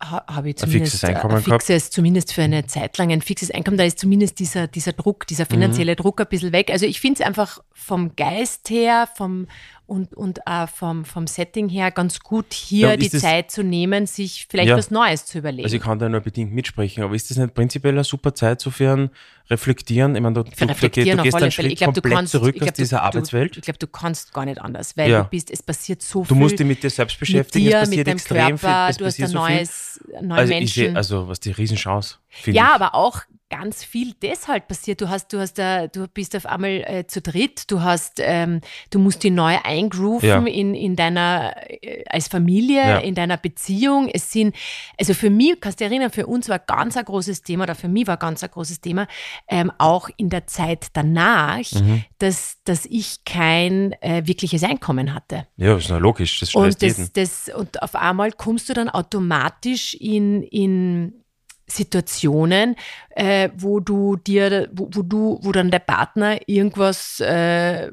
habe 0.00 0.50
ich 0.50 0.56
zumindest 0.56 0.94
ein 0.94 0.98
fixes 1.00 1.04
Einkommen 1.04 1.36
ein 1.36 1.42
fixes, 1.42 1.66
gehabt. 1.66 1.92
zumindest 1.92 2.32
für 2.32 2.42
eine 2.42 2.66
Zeit 2.66 2.98
lang 2.98 3.12
ein 3.12 3.22
fixes 3.22 3.50
Einkommen. 3.50 3.76
Da 3.76 3.84
ist 3.84 3.98
zumindest 3.98 4.38
dieser, 4.38 4.66
dieser 4.66 4.92
Druck, 4.92 5.26
dieser 5.26 5.46
finanzielle 5.46 5.92
mhm. 5.92 5.96
Druck 5.96 6.20
ein 6.20 6.26
bisschen 6.28 6.52
weg. 6.52 6.70
Also 6.70 6.86
ich 6.86 7.00
finde 7.00 7.20
es 7.20 7.26
einfach 7.26 7.60
vom 7.72 8.14
Geist 8.16 8.70
her, 8.70 9.08
vom 9.14 9.46
und, 9.86 10.14
und 10.14 10.46
auch 10.46 10.68
vom, 10.68 11.04
vom 11.04 11.26
Setting 11.26 11.68
her 11.68 11.90
ganz 11.90 12.20
gut, 12.20 12.52
hier 12.52 12.90
ja, 12.90 12.96
die 12.96 13.10
Zeit 13.10 13.50
zu 13.50 13.62
nehmen, 13.62 14.06
sich 14.06 14.46
vielleicht 14.48 14.70
ja, 14.70 14.76
was 14.76 14.90
Neues 14.90 15.26
zu 15.26 15.38
überlegen. 15.38 15.64
Also 15.64 15.76
ich 15.76 15.82
kann 15.82 15.98
da 15.98 16.08
nur 16.08 16.20
bedingt 16.20 16.52
mitsprechen, 16.52 17.02
aber 17.02 17.14
ist 17.14 17.30
das 17.30 17.36
nicht 17.36 17.54
prinzipiell 17.54 17.92
eine 17.92 18.04
super 18.04 18.34
Zeit 18.34 18.60
so 18.60 18.70
für 18.70 18.92
ein 18.92 19.10
Reflektieren? 19.50 20.14
Ich 20.14 20.22
meine, 20.22 20.34
du, 20.34 20.44
du, 20.44 20.64
reflektieren 20.64 21.10
du, 21.10 21.16
du 21.16 21.22
gehst 21.24 21.34
einen 21.34 21.50
Schritt 21.50 21.76
glaub, 21.76 21.94
komplett 21.94 22.14
kannst, 22.14 22.32
zurück 22.32 22.54
glaub, 22.54 22.70
aus 22.70 22.76
dieser 22.76 22.98
du, 22.98 23.02
Arbeitswelt. 23.02 23.56
ich 23.56 23.62
glaube, 23.62 23.78
du 23.78 23.86
kannst 23.86 24.32
gar 24.32 24.44
nicht 24.44 24.60
anders, 24.60 24.96
weil 24.96 25.10
ja. 25.10 25.22
du 25.24 25.28
bist, 25.28 25.50
es 25.50 25.62
passiert 25.62 26.00
so 26.00 26.24
viel. 26.24 26.28
Du 26.28 26.34
musst 26.36 26.58
dich 26.58 26.66
mit 26.66 26.82
dir 26.82 26.90
selbst 26.90 27.18
beschäftigen, 27.18 27.66
dir, 27.66 27.80
es 27.80 27.88
passiert 27.88 28.08
extrem 28.08 28.58
Körper, 28.58 28.86
viel. 28.88 28.96
du 28.98 29.04
hast 29.04 29.20
ein 29.20 29.30
neues, 29.32 30.00
neue 30.22 30.38
also 30.38 30.54
Menschen. 30.54 30.84
Ich, 30.90 30.96
also 30.96 31.28
was 31.28 31.40
die 31.40 31.50
Riesenchance. 31.50 32.16
Ja, 32.46 32.52
ich. 32.52 32.60
aber 32.60 32.94
auch 32.94 33.22
ganz 33.52 33.84
viel 33.84 34.14
deshalb 34.22 34.66
passiert. 34.66 35.02
Du 35.02 35.10
hast, 35.10 35.30
du 35.32 35.38
hast, 35.38 35.58
uh, 35.58 35.86
du 35.92 36.08
bist 36.08 36.34
auf 36.34 36.46
einmal 36.46 36.82
äh, 36.86 37.06
zu 37.06 37.20
dritt. 37.20 37.70
Du 37.70 37.82
hast, 37.82 38.14
ähm, 38.18 38.62
du 38.90 38.98
musst 38.98 39.22
die 39.24 39.30
neu 39.30 39.58
eingrooven 39.62 40.26
ja. 40.26 40.38
in, 40.46 40.74
in 40.74 40.96
deiner, 40.96 41.54
äh, 41.68 42.02
als 42.08 42.28
Familie, 42.28 42.80
ja. 42.80 42.98
in 42.98 43.14
deiner 43.14 43.36
Beziehung. 43.36 44.08
Es 44.08 44.32
sind, 44.32 44.56
also 44.98 45.12
für 45.12 45.28
mich, 45.28 45.60
kannst 45.60 45.80
du 45.80 45.84
erinnern, 45.84 46.10
für 46.10 46.26
uns 46.26 46.48
war 46.48 46.58
ganz 46.60 46.96
ein 46.96 47.04
großes 47.04 47.42
Thema, 47.42 47.64
oder 47.64 47.74
für 47.74 47.88
mich 47.88 48.06
war 48.06 48.16
ganz 48.16 48.42
ein 48.42 48.50
großes 48.50 48.80
Thema, 48.80 49.06
ähm, 49.48 49.70
auch 49.76 50.08
in 50.16 50.30
der 50.30 50.46
Zeit 50.46 50.86
danach, 50.94 51.70
mhm. 51.72 52.04
dass, 52.18 52.56
dass 52.64 52.86
ich 52.86 53.24
kein 53.26 53.92
äh, 54.00 54.22
wirkliches 54.24 54.64
Einkommen 54.64 55.12
hatte. 55.12 55.46
Ja, 55.58 55.74
das 55.74 55.84
ist 55.84 55.90
logisch, 55.90 56.40
das 56.40 56.54
und 56.54 56.82
das, 56.82 57.12
das, 57.12 57.50
Und 57.54 57.82
auf 57.82 57.96
einmal 57.96 58.32
kommst 58.32 58.70
du 58.70 58.72
dann 58.72 58.88
automatisch 58.88 59.92
in, 59.92 60.42
in 60.42 61.21
Situationen, 61.66 62.76
äh, 63.10 63.50
wo 63.56 63.80
du 63.80 64.16
dir, 64.16 64.68
wo, 64.72 64.88
wo, 64.92 65.02
du, 65.02 65.38
wo 65.42 65.52
dann 65.52 65.70
der 65.70 65.78
Partner 65.78 66.38
irgendwas, 66.46 67.20
äh, 67.20 67.90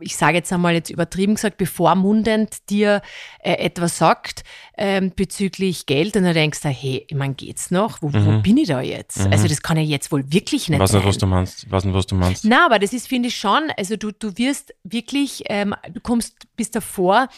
ich 0.00 0.16
sage 0.16 0.36
jetzt 0.36 0.52
einmal 0.52 0.74
jetzt 0.74 0.90
übertrieben 0.90 1.34
gesagt, 1.34 1.56
bevormundend 1.56 2.68
dir 2.68 3.02
äh, 3.40 3.54
etwas 3.54 3.98
sagt 3.98 4.44
ähm, 4.76 5.12
bezüglich 5.16 5.86
Geld 5.86 6.16
und 6.16 6.24
dann 6.24 6.34
denkst 6.34 6.60
du, 6.60 6.68
hey, 6.68 7.04
ich 7.08 7.16
meine, 7.16 7.34
geht's 7.34 7.70
noch? 7.70 8.02
Wo, 8.02 8.08
mhm. 8.08 8.26
wo 8.26 8.42
bin 8.42 8.58
ich 8.58 8.68
da 8.68 8.80
jetzt? 8.80 9.24
Mhm. 9.24 9.32
Also 9.32 9.48
das 9.48 9.62
kann 9.62 9.76
ja 9.76 9.82
jetzt 9.82 10.12
wohl 10.12 10.30
wirklich 10.30 10.68
nicht 10.68 10.78
nicht, 10.92 11.06
was 11.06 11.18
du 11.18 11.26
meinst. 11.26 11.64
Nicht, 11.64 11.94
was 11.94 12.06
du 12.06 12.14
meinst. 12.14 12.44
Na, 12.44 12.66
aber 12.66 12.78
das 12.78 12.92
ist, 12.92 13.08
finde 13.08 13.28
ich 13.28 13.36
schon, 13.36 13.70
also 13.76 13.96
du, 13.96 14.12
du 14.12 14.36
wirst 14.36 14.74
wirklich, 14.84 15.44
ähm, 15.46 15.74
du 15.92 16.00
kommst 16.00 16.46
bis 16.56 16.70
davor, 16.70 17.28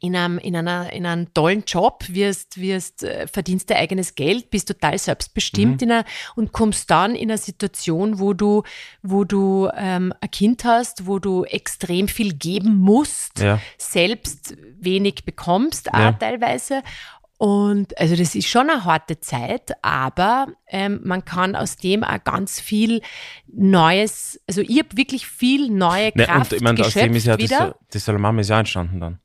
in 0.00 0.16
einem, 0.16 0.38
in 0.38 0.56
einer, 0.56 0.92
in 0.92 1.06
einem 1.06 1.32
tollen 1.34 1.64
Job, 1.66 2.04
wirst, 2.08 2.60
wirst, 2.60 3.04
äh, 3.04 3.26
verdienst 3.26 3.70
dein 3.70 3.78
eigenes 3.78 4.14
Geld, 4.14 4.50
bist 4.50 4.68
total 4.68 4.98
selbstbestimmt 4.98 5.80
mhm. 5.80 5.88
in 5.88 5.92
einer, 5.92 6.04
und 6.36 6.52
kommst 6.52 6.90
dann 6.90 7.14
in 7.14 7.30
eine 7.30 7.38
Situation, 7.38 8.18
wo 8.18 8.32
du, 8.32 8.62
wo 9.02 9.24
du 9.24 9.68
ähm, 9.76 10.12
ein 10.20 10.30
Kind 10.30 10.64
hast, 10.64 11.06
wo 11.06 11.18
du 11.18 11.44
extrem 11.44 12.08
viel 12.08 12.34
geben 12.34 12.78
musst, 12.78 13.40
ja. 13.40 13.60
selbst 13.76 14.56
wenig 14.80 15.24
bekommst, 15.24 15.92
auch 15.92 16.12
teilweise. 16.18 16.82
Und 17.38 17.96
also 18.00 18.16
das 18.16 18.34
ist 18.34 18.48
schon 18.48 18.68
eine 18.68 18.84
harte 18.84 19.20
Zeit, 19.20 19.72
aber 19.82 20.48
ähm, 20.66 21.00
man 21.04 21.24
kann 21.24 21.54
aus 21.54 21.76
dem 21.76 22.02
auch 22.02 22.22
ganz 22.24 22.58
viel 22.58 23.00
Neues, 23.46 24.40
also 24.48 24.60
ich 24.60 24.76
habe 24.80 24.96
wirklich 24.96 25.28
viel 25.28 25.70
neue 25.70 26.10
Kraft 26.10 26.28
ne, 26.28 26.34
und 26.36 26.52
ich 26.52 26.60
meine, 26.62 26.80
aus 26.80 26.94
dem 26.94 27.14
ist 27.14 27.26
ja 27.26 27.38
wieder. 27.38 27.58
das, 27.58 27.74
das 27.92 28.04
Salamama 28.06 28.40
ist 28.40 28.50
ja 28.50 28.58
entstanden 28.58 28.98
dann. 28.98 29.20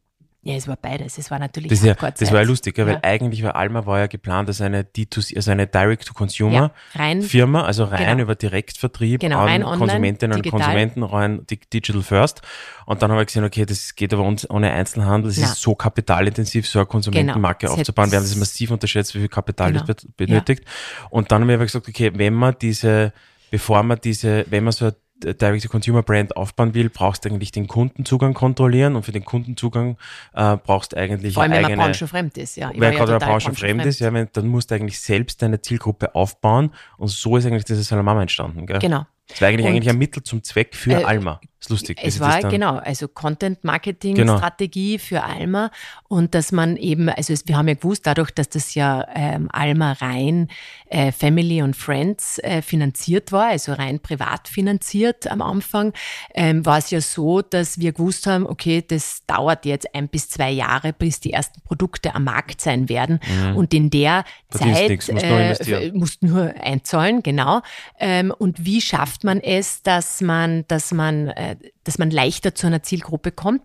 Ja, 0.45 0.55
es 0.55 0.67
war 0.67 0.75
beides. 0.75 1.17
Es 1.17 1.31
war 1.31 1.39
natürlich 1.39 1.69
das, 1.69 1.83
ja, 1.83 1.93
das 1.93 2.31
war 2.33 2.41
ja 2.41 2.45
lustig, 2.45 2.77
ja. 2.77 2.85
weil 2.85 2.99
eigentlich 3.01 3.43
war 3.43 3.55
Alma 3.55 3.85
war 3.85 3.99
ja 3.99 4.07
geplant 4.07 4.49
als 4.49 4.59
eine 4.59 4.83
D2C, 4.83 5.37
also 5.37 5.51
eine 5.51 5.67
Direct-to-Consumer-Firma, 5.67 7.59
ja, 7.59 7.65
also 7.65 7.85
rein 7.85 8.17
genau. 8.17 8.23
über 8.23 8.35
Direktvertrieb 8.35 9.21
genau, 9.21 9.39
an 9.39 9.47
rein 9.47 9.63
Konsumentinnen 9.63 10.35
online, 10.35 10.51
und 10.51 10.51
Konsumenten, 10.51 11.03
rein 11.03 11.47
Digital 11.47 12.01
First. 12.01 12.41
Und 12.85 13.01
dann 13.01 13.09
haben 13.09 13.19
wir 13.19 13.25
gesehen, 13.25 13.45
okay, 13.45 13.65
das 13.65 13.95
geht 13.95 14.13
aber 14.13 14.23
uns 14.23 14.49
ohne 14.49 14.69
Einzelhandel, 14.71 15.31
es 15.31 15.37
ist 15.37 15.61
so 15.61 15.75
kapitalintensiv, 15.75 16.67
so 16.67 16.79
eine 16.79 16.87
Konsumentenmarke 16.87 17.67
genau. 17.67 17.79
aufzubauen. 17.79 18.11
Wir 18.11 18.17
haben 18.17 18.25
das 18.25 18.35
massiv 18.35 18.71
unterschätzt, 18.71 19.15
wie 19.15 19.19
viel 19.19 19.29
Kapital 19.29 19.71
genau. 19.71 19.85
das 19.85 20.05
benötigt. 20.17 20.65
Und 21.09 21.31
dann 21.31 21.43
haben 21.43 21.47
wir 21.47 21.57
gesagt, 21.57 21.87
okay, 21.87 22.11
wenn 22.15 22.33
man 22.33 22.55
diese, 22.61 23.13
bevor 23.49 23.81
man 23.83 23.97
diese, 24.03 24.45
wenn 24.49 24.65
man 24.65 24.73
so 24.73 24.85
eine 24.85 24.95
Direct-to-Consumer-Brand 25.23 26.35
aufbauen 26.35 26.73
will, 26.73 26.89
brauchst 26.89 27.25
du 27.25 27.29
eigentlich 27.29 27.51
den 27.51 27.67
Kundenzugang 27.67 28.33
kontrollieren 28.33 28.95
und 28.95 29.03
für 29.03 29.11
den 29.11 29.25
Kundenzugang 29.25 29.97
äh, 30.33 30.57
brauchst 30.57 30.93
du 30.93 30.97
eigentlich 30.97 31.33
Vor 31.33 31.43
allem, 31.43 31.53
eigene, 31.53 31.69
wenn 31.69 31.77
man 31.77 31.87
branchenfremd 31.87 32.37
ist, 32.37 32.55
ja. 32.57 32.71
Weil 32.75 32.93
gerade 32.93 33.13
ja 33.13 33.17
branchenfremd 33.19 33.85
ist, 33.85 33.99
ja, 33.99 34.13
wenn, 34.13 34.27
dann 34.33 34.47
musst 34.47 34.71
du 34.71 34.75
eigentlich 34.75 34.99
selbst 34.99 35.41
deine 35.41 35.61
Zielgruppe 35.61 36.15
aufbauen 36.15 36.71
und 36.97 37.09
so 37.09 37.37
ist 37.37 37.45
eigentlich 37.45 37.65
dieses 37.65 37.87
Salamama 37.87 38.21
entstanden, 38.21 38.65
gell? 38.65 38.79
Genau. 38.79 39.05
Das 39.27 39.41
war 39.41 39.47
eigentlich, 39.47 39.67
eigentlich 39.67 39.89
ein 39.89 39.97
Mittel 39.97 40.21
zum 40.23 40.43
Zweck 40.43 40.75
für 40.75 41.01
äh, 41.01 41.03
Alma. 41.03 41.39
Ist 41.63 41.69
lustig. 41.69 41.99
Es 42.03 42.19
war 42.19 42.41
genau, 42.41 42.75
also 42.75 43.07
Content-Marketing-Strategie 43.07 44.97
genau. 44.97 45.03
für 45.03 45.23
Alma 45.23 45.71
und 46.09 46.35
dass 46.35 46.51
man 46.51 46.75
eben, 46.75 47.07
also 47.07 47.31
es, 47.31 47.47
wir 47.47 47.55
haben 47.55 47.69
ja 47.69 47.75
gewusst, 47.75 48.05
dadurch, 48.05 48.31
dass 48.31 48.49
das 48.49 48.75
ja 48.75 49.07
ähm, 49.15 49.47
Alma 49.49 49.93
rein 49.93 50.49
äh, 50.89 51.13
Family 51.13 51.61
und 51.61 51.77
Friends 51.77 52.37
äh, 52.39 52.61
finanziert 52.61 53.31
war, 53.31 53.47
also 53.47 53.71
rein 53.71 54.01
privat 54.01 54.49
finanziert 54.49 55.25
am 55.27 55.41
Anfang, 55.41 55.93
ähm, 56.33 56.65
war 56.65 56.79
es 56.79 56.91
ja 56.91 56.99
so, 56.99 57.41
dass 57.41 57.79
wir 57.79 57.93
gewusst 57.93 58.27
haben, 58.27 58.45
okay, 58.45 58.83
das 58.85 59.25
dauert 59.25 59.65
jetzt 59.65 59.95
ein 59.95 60.09
bis 60.09 60.27
zwei 60.27 60.51
Jahre, 60.51 60.91
bis 60.91 61.21
die 61.21 61.31
ersten 61.31 61.61
Produkte 61.61 62.13
am 62.13 62.25
Markt 62.25 62.59
sein 62.59 62.89
werden 62.89 63.21
mhm. 63.25 63.55
und 63.55 63.73
in 63.73 63.89
der 63.89 64.25
Zeit 64.49 65.07
äh, 65.07 65.91
musst 65.93 66.23
nur 66.23 66.53
einzahlen, 66.61 67.23
genau. 67.23 67.61
Ähm, 67.99 68.33
und 68.37 68.65
wie 68.65 68.81
schafft 68.81 69.23
man 69.23 69.39
es, 69.39 69.81
dass 69.81 70.19
man, 70.19 70.65
dass 70.67 70.91
man 70.91 71.29
äh, 71.29 71.52
dass 71.83 71.97
man 71.97 72.11
leichter 72.11 72.55
zu 72.55 72.67
einer 72.67 72.83
Zielgruppe 72.83 73.31
kommt. 73.31 73.63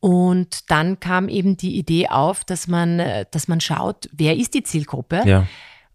Und 0.00 0.70
dann 0.70 1.00
kam 1.00 1.28
eben 1.28 1.56
die 1.56 1.76
Idee 1.78 2.08
auf, 2.08 2.44
dass 2.44 2.68
man, 2.68 2.98
äh, 2.98 3.24
dass 3.30 3.48
man 3.48 3.60
schaut, 3.60 4.08
wer 4.12 4.36
ist 4.36 4.54
die 4.54 4.62
Zielgruppe? 4.62 5.22
Ja 5.24 5.46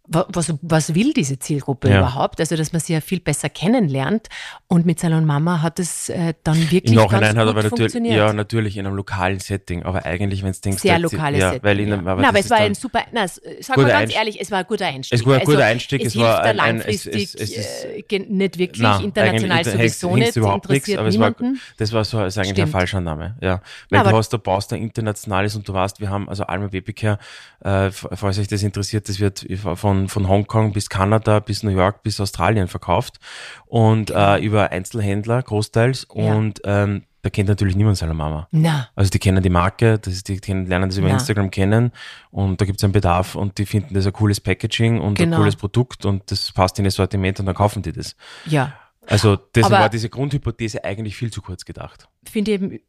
was, 0.09 0.53
was 0.61 0.95
will 0.95 1.13
diese 1.13 1.37
Zielgruppe 1.37 1.89
ja. 1.89 1.99
überhaupt? 1.99 2.39
Also, 2.39 2.55
dass 2.55 2.73
man 2.73 2.79
sie 2.79 2.93
ja 2.93 3.01
viel 3.01 3.19
besser 3.19 3.49
kennenlernt. 3.49 4.27
Und 4.67 4.85
mit 4.85 4.99
Salon 4.99 5.25
Mama 5.25 5.61
hat 5.61 5.79
es 5.79 6.09
äh, 6.09 6.33
dann 6.43 6.57
wirklich 6.71 6.93
Im 6.93 6.95
Nachhinein 6.95 7.37
hat 7.37 7.47
aber 7.47 7.63
natürlich, 7.63 7.93
ja, 7.93 8.33
natürlich 8.33 8.77
in 8.77 8.85
einem 8.85 8.95
lokalen 8.95 9.39
Setting, 9.39 9.83
aber 9.83 10.05
eigentlich, 10.05 10.43
wenn 10.43 10.51
es 10.51 10.61
denkst, 10.61 10.81
sehr 10.81 10.99
lokales 10.99 11.39
ja, 11.39 11.49
Setting. 11.51 11.63
Weil 11.63 11.79
in 11.79 11.93
einem, 11.93 12.07
aber, 12.07 12.21
na, 12.21 12.29
aber 12.29 12.39
es 12.39 12.49
war 12.49 12.57
ein 12.57 12.75
super, 12.75 13.01
na, 13.11 13.27
sag 13.27 13.77
mal 13.77 13.87
ganz 13.87 14.15
ehrlich, 14.15 14.39
es 14.41 14.51
war 14.51 14.59
ein 14.59 14.65
guter 14.67 14.87
Einstieg. 14.87 15.19
Es 15.19 15.25
war 15.25 15.35
ein 15.35 15.45
guter 15.45 15.57
also, 15.59 15.71
Einstieg, 15.71 16.01
es, 16.01 16.15
es 16.15 16.21
war 16.21 16.41
ein, 16.43 16.55
langfristig, 16.55 17.35
es, 17.35 17.35
es, 17.35 17.57
es, 17.57 18.29
nicht 18.29 18.57
wirklich, 18.57 18.81
na, 18.81 18.99
international 18.99 19.65
sowieso 19.65 20.15
nicht, 20.15 20.35
überhaupt 20.35 20.69
nichts, 20.69 20.95
aber 20.95 21.07
es 21.07 21.19
war, 21.19 21.35
das 21.77 21.93
war 21.93 22.03
so, 22.03 22.23
ist 22.23 22.37
eigentlich 22.37 22.51
Stimmt. 22.51 22.67
ein 22.67 22.71
falscher 22.71 23.01
Name, 23.01 23.37
ja. 23.41 23.61
Weil 23.89 24.03
na, 24.03 24.09
du 24.09 24.17
hast, 24.17 24.33
du 24.33 24.39
baust 24.39 24.73
ein 24.73 24.81
internationales 24.81 25.55
und 25.55 25.67
du 25.67 25.73
weißt, 25.73 25.99
wir 25.99 26.09
haben, 26.09 26.29
also 26.29 26.43
Alma 26.43 26.67
Babicare, 26.67 27.19
äh, 27.63 27.91
falls 27.91 28.39
euch 28.39 28.47
das 28.47 28.63
interessiert, 28.63 29.09
das 29.09 29.19
wird 29.19 29.45
von, 29.75 29.98
von 30.07 30.27
Hongkong 30.29 30.71
bis 30.71 30.89
Kanada, 30.89 31.39
bis 31.39 31.63
New 31.63 31.71
York, 31.71 32.03
bis 32.03 32.19
Australien 32.21 32.67
verkauft 32.67 33.19
und 33.65 34.11
äh, 34.11 34.37
über 34.39 34.71
Einzelhändler 34.71 35.41
großteils. 35.43 36.05
Und 36.05 36.61
ähm, 36.63 37.03
da 37.21 37.29
kennt 37.29 37.49
natürlich 37.49 37.75
niemand 37.75 37.97
seine 37.97 38.13
Mama. 38.13 38.47
Na, 38.51 38.87
Also 38.95 39.09
die 39.09 39.19
kennen 39.19 39.43
die 39.43 39.49
Marke, 39.49 39.99
das 39.99 40.13
ist, 40.13 40.29
die 40.29 40.39
kennen, 40.39 40.67
lernen 40.67 40.87
das 40.89 40.97
über 40.97 41.09
Ja. 41.09 41.15
Instagram 41.15 41.51
kennen 41.51 41.91
und 42.31 42.61
da 42.61 42.65
gibt 42.65 42.79
es 42.79 42.83
einen 42.85 42.93
Bedarf 42.93 43.35
und 43.35 43.57
die 43.57 43.65
finden 43.65 43.93
das 43.93 44.05
ein 44.05 44.13
cooles 44.13 44.39
Packaging 44.39 45.01
und 45.01 45.15
Genau. 45.15 45.35
ein 45.35 45.39
cooles 45.41 45.57
Produkt 45.57 46.05
und 46.05 46.31
das 46.31 46.51
passt 46.53 46.79
in 46.79 46.85
ihr 46.85 46.91
Sortiment 46.91 47.39
und 47.41 47.45
dann 47.45 47.55
kaufen 47.55 47.81
die 47.81 47.91
das. 47.91 48.15
ja. 48.45 48.73
Also 49.07 49.37
das 49.53 49.63
Aber- 49.65 49.79
war 49.79 49.89
diese 49.89 50.07
Grundhypothese 50.07 50.83
eigentlich 50.83 51.15
viel 51.15 51.31
zu 51.31 51.41
kurz 51.41 51.65
gedacht. 51.65 52.07
Finde 52.29 52.51
ich 52.51 52.61
eben, 52.61 52.79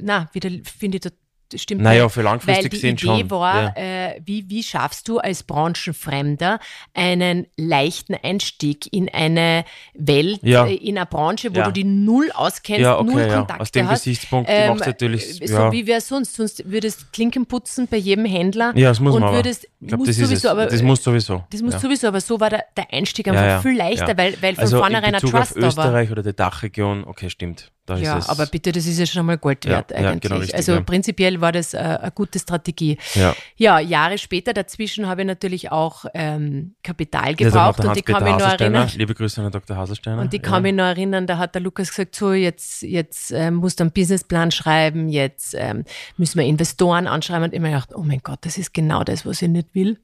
na, 0.00 0.30
wieder, 0.32 0.48
finde 0.62 0.98
ich, 0.98 1.12
das 1.50 1.62
stimmt. 1.62 1.82
Naja, 1.82 2.08
für 2.08 2.22
langfristig 2.22 2.72
Weil 2.72 2.78
die 2.80 2.86
Idee 2.88 2.98
schon. 3.20 3.30
war, 3.30 3.76
ja. 3.76 4.08
äh, 4.10 4.20
wie, 4.24 4.48
wie 4.48 4.62
schaffst 4.62 5.08
du 5.08 5.18
als 5.18 5.42
Branchenfremder 5.42 6.58
einen 6.94 7.46
leichten 7.56 8.14
Einstieg 8.14 8.92
in 8.92 9.08
eine 9.08 9.64
Welt, 9.94 10.40
Ja. 10.42 10.66
äh, 10.66 10.74
in 10.74 10.96
eine 10.96 11.06
Branche, 11.06 11.54
wo 11.54 11.58
Ja. 11.58 11.64
du 11.66 11.72
die 11.72 11.84
null 11.84 12.30
auskennst, 12.34 12.86
okay, 12.86 13.04
null 13.10 13.20
ja. 13.22 13.36
Kontakte 13.38 13.60
Aus 13.62 13.70
dem 13.72 13.88
hast. 13.88 14.04
Gesichtspunkt 14.04 14.50
Ähm, 14.52 14.70
macht 14.76 14.86
natürlich, 14.86 15.38
so 15.38 15.44
ja. 15.54 15.72
wie 15.72 15.86
wäre 15.86 16.00
sonst? 16.00 16.34
Sonst 16.34 16.70
würdest 16.70 17.12
Klinken 17.12 17.46
putzen 17.46 17.88
bei 17.88 17.96
jedem 17.96 18.24
Händler 18.24 18.72
ja, 18.76 18.88
das 18.88 19.00
muss 19.00 19.14
und 19.14 19.20
man 19.20 19.28
aber. 19.30 19.38
würdest, 19.38 19.64
Ich 19.80 19.88
glaube, 19.88 19.96
musst 20.04 20.10
das 20.10 20.16
sowieso, 20.28 20.34
es. 20.48 20.52
aber 20.52 20.66
das 20.66 20.82
muss 20.82 21.02
sowieso. 21.02 21.44
das 21.50 21.62
muss 21.62 21.80
sowieso, 21.80 22.08
aber 22.08 22.20
so 22.20 22.40
war 22.40 22.50
der, 22.50 22.64
der 22.76 22.92
Einstieg 22.92 23.28
einfach 23.28 23.62
viel 23.62 23.76
leichter, 23.76 24.16
weil, 24.16 24.36
weil 24.40 24.54
von 24.54 24.62
Also 24.62 24.76
in 24.76 24.82
vornherein 24.82 25.14
ein 25.14 25.20
Trust 25.20 25.34
auf 25.34 25.48
da 25.54 25.60
war. 25.62 25.68
Österreich 25.68 26.10
oder 26.10 26.22
die 26.22 26.34
Dachregion, 26.34 27.04
okay, 27.04 27.30
stimmt. 27.30 27.72
Da 27.86 27.96
Ja, 27.96 28.20
aber 28.28 28.46
bitte, 28.46 28.72
das 28.72 28.86
ist 28.86 28.98
ja 28.98 29.06
schon 29.06 29.26
mal 29.26 29.38
Gold 29.38 29.64
Ja, 29.64 29.72
wert 29.72 29.90
ja, 29.90 29.96
eigentlich. 29.96 30.20
genau 30.20 30.36
richtig, 30.36 30.54
also 30.54 30.72
ja. 30.74 30.80
prinzipiell 30.80 31.40
war 31.40 31.50
das 31.50 31.74
äh, 31.74 31.78
eine 31.78 32.12
gute 32.12 32.38
Strategie. 32.38 32.98
ja. 33.14 33.34
Ja, 33.56 33.78
Jahre 33.78 34.18
später 34.18 34.52
dazwischen 34.52 35.06
habe 35.06 35.22
ich 35.22 35.26
natürlich 35.26 35.72
auch 35.72 36.04
ähm, 36.14 36.74
Kapital 36.82 37.30
Ja, 37.30 37.32
gebraucht 37.32 37.84
und 37.84 37.96
ich 37.96 38.04
kann 38.04 38.22
mich 38.22 38.32
noch 38.34 38.40
erinnern. 38.40 38.88
Liebe 38.94 39.14
Grüße 39.14 39.40
an 39.40 39.48
den 39.48 39.52
Dr. 39.52 39.76
Haselsteiner. 39.76 40.20
Und 40.22 40.32
ich 40.34 40.42
ja. 40.42 40.48
kann 40.48 40.62
mich 40.62 40.74
noch 40.74 40.84
erinnern, 40.84 41.26
da 41.26 41.38
hat 41.38 41.54
der 41.54 41.62
Lukas 41.62 41.90
gesagt, 41.90 42.14
so 42.14 42.32
jetzt, 42.32 42.82
jetzt 42.82 43.32
ähm, 43.32 43.54
musst 43.54 43.80
du 43.80 43.84
einen 43.84 43.92
Businessplan 43.92 44.50
schreiben, 44.50 45.08
jetzt 45.08 45.54
ähm, 45.58 45.84
müssen 46.16 46.38
wir 46.38 46.46
Investoren 46.46 47.06
anschreiben. 47.06 47.44
Und 47.44 47.54
ich 47.54 47.60
mir 47.60 47.70
gedacht, 47.70 47.94
oh 47.94 48.02
mein 48.02 48.20
Gott, 48.22 48.38
das 48.42 48.58
ist 48.58 48.74
genau 48.74 49.04
das, 49.04 49.26
was 49.26 49.42
ich 49.42 49.48
nicht 49.48 49.74
will. 49.74 49.98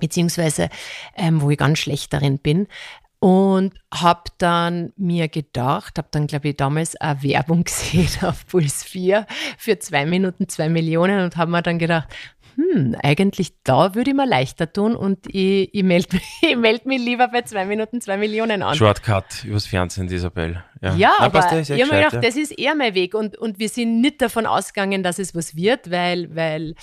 Beziehungsweise, 0.00 0.70
ähm, 1.16 1.40
wo 1.40 1.50
ich 1.50 1.58
ganz 1.58 1.78
schlecht 1.78 2.12
darin 2.12 2.38
bin. 2.38 2.66
Und 3.24 3.72
habe 3.90 4.24
dann 4.36 4.92
mir 4.98 5.28
gedacht, 5.28 5.96
habe 5.96 6.08
dann, 6.10 6.26
glaube 6.26 6.50
ich, 6.50 6.58
damals 6.58 6.94
eine 6.96 7.22
Werbung 7.22 7.64
gesehen 7.64 8.06
auf 8.20 8.46
Puls 8.46 8.84
4 8.84 9.26
für 9.56 9.78
zwei 9.78 10.04
Minuten 10.04 10.46
zwei 10.46 10.68
Millionen 10.68 11.24
und 11.24 11.38
habe 11.38 11.50
mir 11.50 11.62
dann 11.62 11.78
gedacht, 11.78 12.08
hm, 12.56 12.94
eigentlich 13.02 13.54
da 13.64 13.94
würde 13.94 14.10
ich 14.10 14.16
mir 14.16 14.26
leichter 14.26 14.70
tun 14.70 14.94
und 14.94 15.20
ich, 15.34 15.72
ich 15.72 15.82
melde 15.82 16.16
mich, 16.16 16.22
ich 16.42 16.54
meld 16.54 16.84
mich 16.84 17.02
lieber 17.02 17.28
bei 17.28 17.40
zwei 17.40 17.64
Minuten 17.64 18.02
zwei 18.02 18.18
Millionen 18.18 18.62
an. 18.62 18.74
Shortcut 18.74 19.42
übers 19.44 19.66
Fernsehen, 19.66 20.06
Isabel. 20.10 20.62
Ja, 20.82 20.94
Ja, 20.94 21.12
Nein, 21.18 21.28
aber 21.28 21.40
passt, 21.40 21.50
ja, 21.50 21.76
ja 21.76 21.76
ich 21.76 21.82
habe 21.82 21.96
mir 21.96 22.04
gedacht, 22.04 22.22
das 22.22 22.36
ist 22.36 22.50
eher 22.50 22.74
mein 22.74 22.94
Weg 22.94 23.14
und, 23.14 23.38
und 23.38 23.58
wir 23.58 23.70
sind 23.70 24.02
nicht 24.02 24.20
davon 24.20 24.44
ausgegangen, 24.44 25.02
dass 25.02 25.18
es 25.18 25.34
was 25.34 25.56
wird, 25.56 25.90
weil, 25.90 26.36
weil 26.36 26.74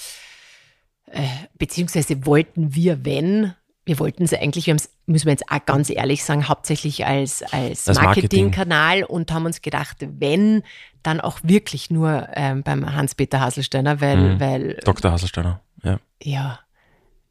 äh, 1.06 1.22
beziehungsweise 1.60 2.26
wollten 2.26 2.74
wir, 2.74 3.06
wenn, 3.06 3.54
wir 3.86 4.00
wollten 4.00 4.24
es 4.24 4.34
eigentlich, 4.34 4.66
wir 4.66 4.72
haben 4.72 4.78
es, 4.78 4.90
müssen 5.12 5.26
wir 5.26 5.34
jetzt 5.34 5.50
auch 5.50 5.66
ganz 5.66 5.90
ehrlich 5.90 6.24
sagen, 6.24 6.48
hauptsächlich 6.48 7.06
als, 7.06 7.44
als, 7.44 7.88
Als 7.88 8.02
Marketing. 8.02 8.46
Marketingkanal 8.46 9.04
und 9.04 9.32
haben 9.32 9.46
uns 9.46 9.62
gedacht, 9.62 9.98
wenn, 10.00 10.64
dann 11.04 11.20
auch 11.22 11.40
wirklich 11.44 11.90
nur 11.90 12.28
ähm, 12.34 12.64
beim 12.64 12.94
Hans-Peter 12.96 13.40
Haselsteiner, 13.40 14.02
weil, 14.02 14.18
Mhm. 14.36 14.40
weil. 14.40 14.80
Dr. 14.84 15.12
Haselsteiner, 15.12 15.62
ja. 15.84 16.00
ja, 16.22 16.60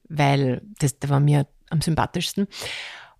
weil 0.08 0.62
das, 0.78 0.98
der 0.98 1.10
war 1.10 1.20
mir 1.20 1.46
am 1.70 1.80
sympathischsten. 1.80 2.48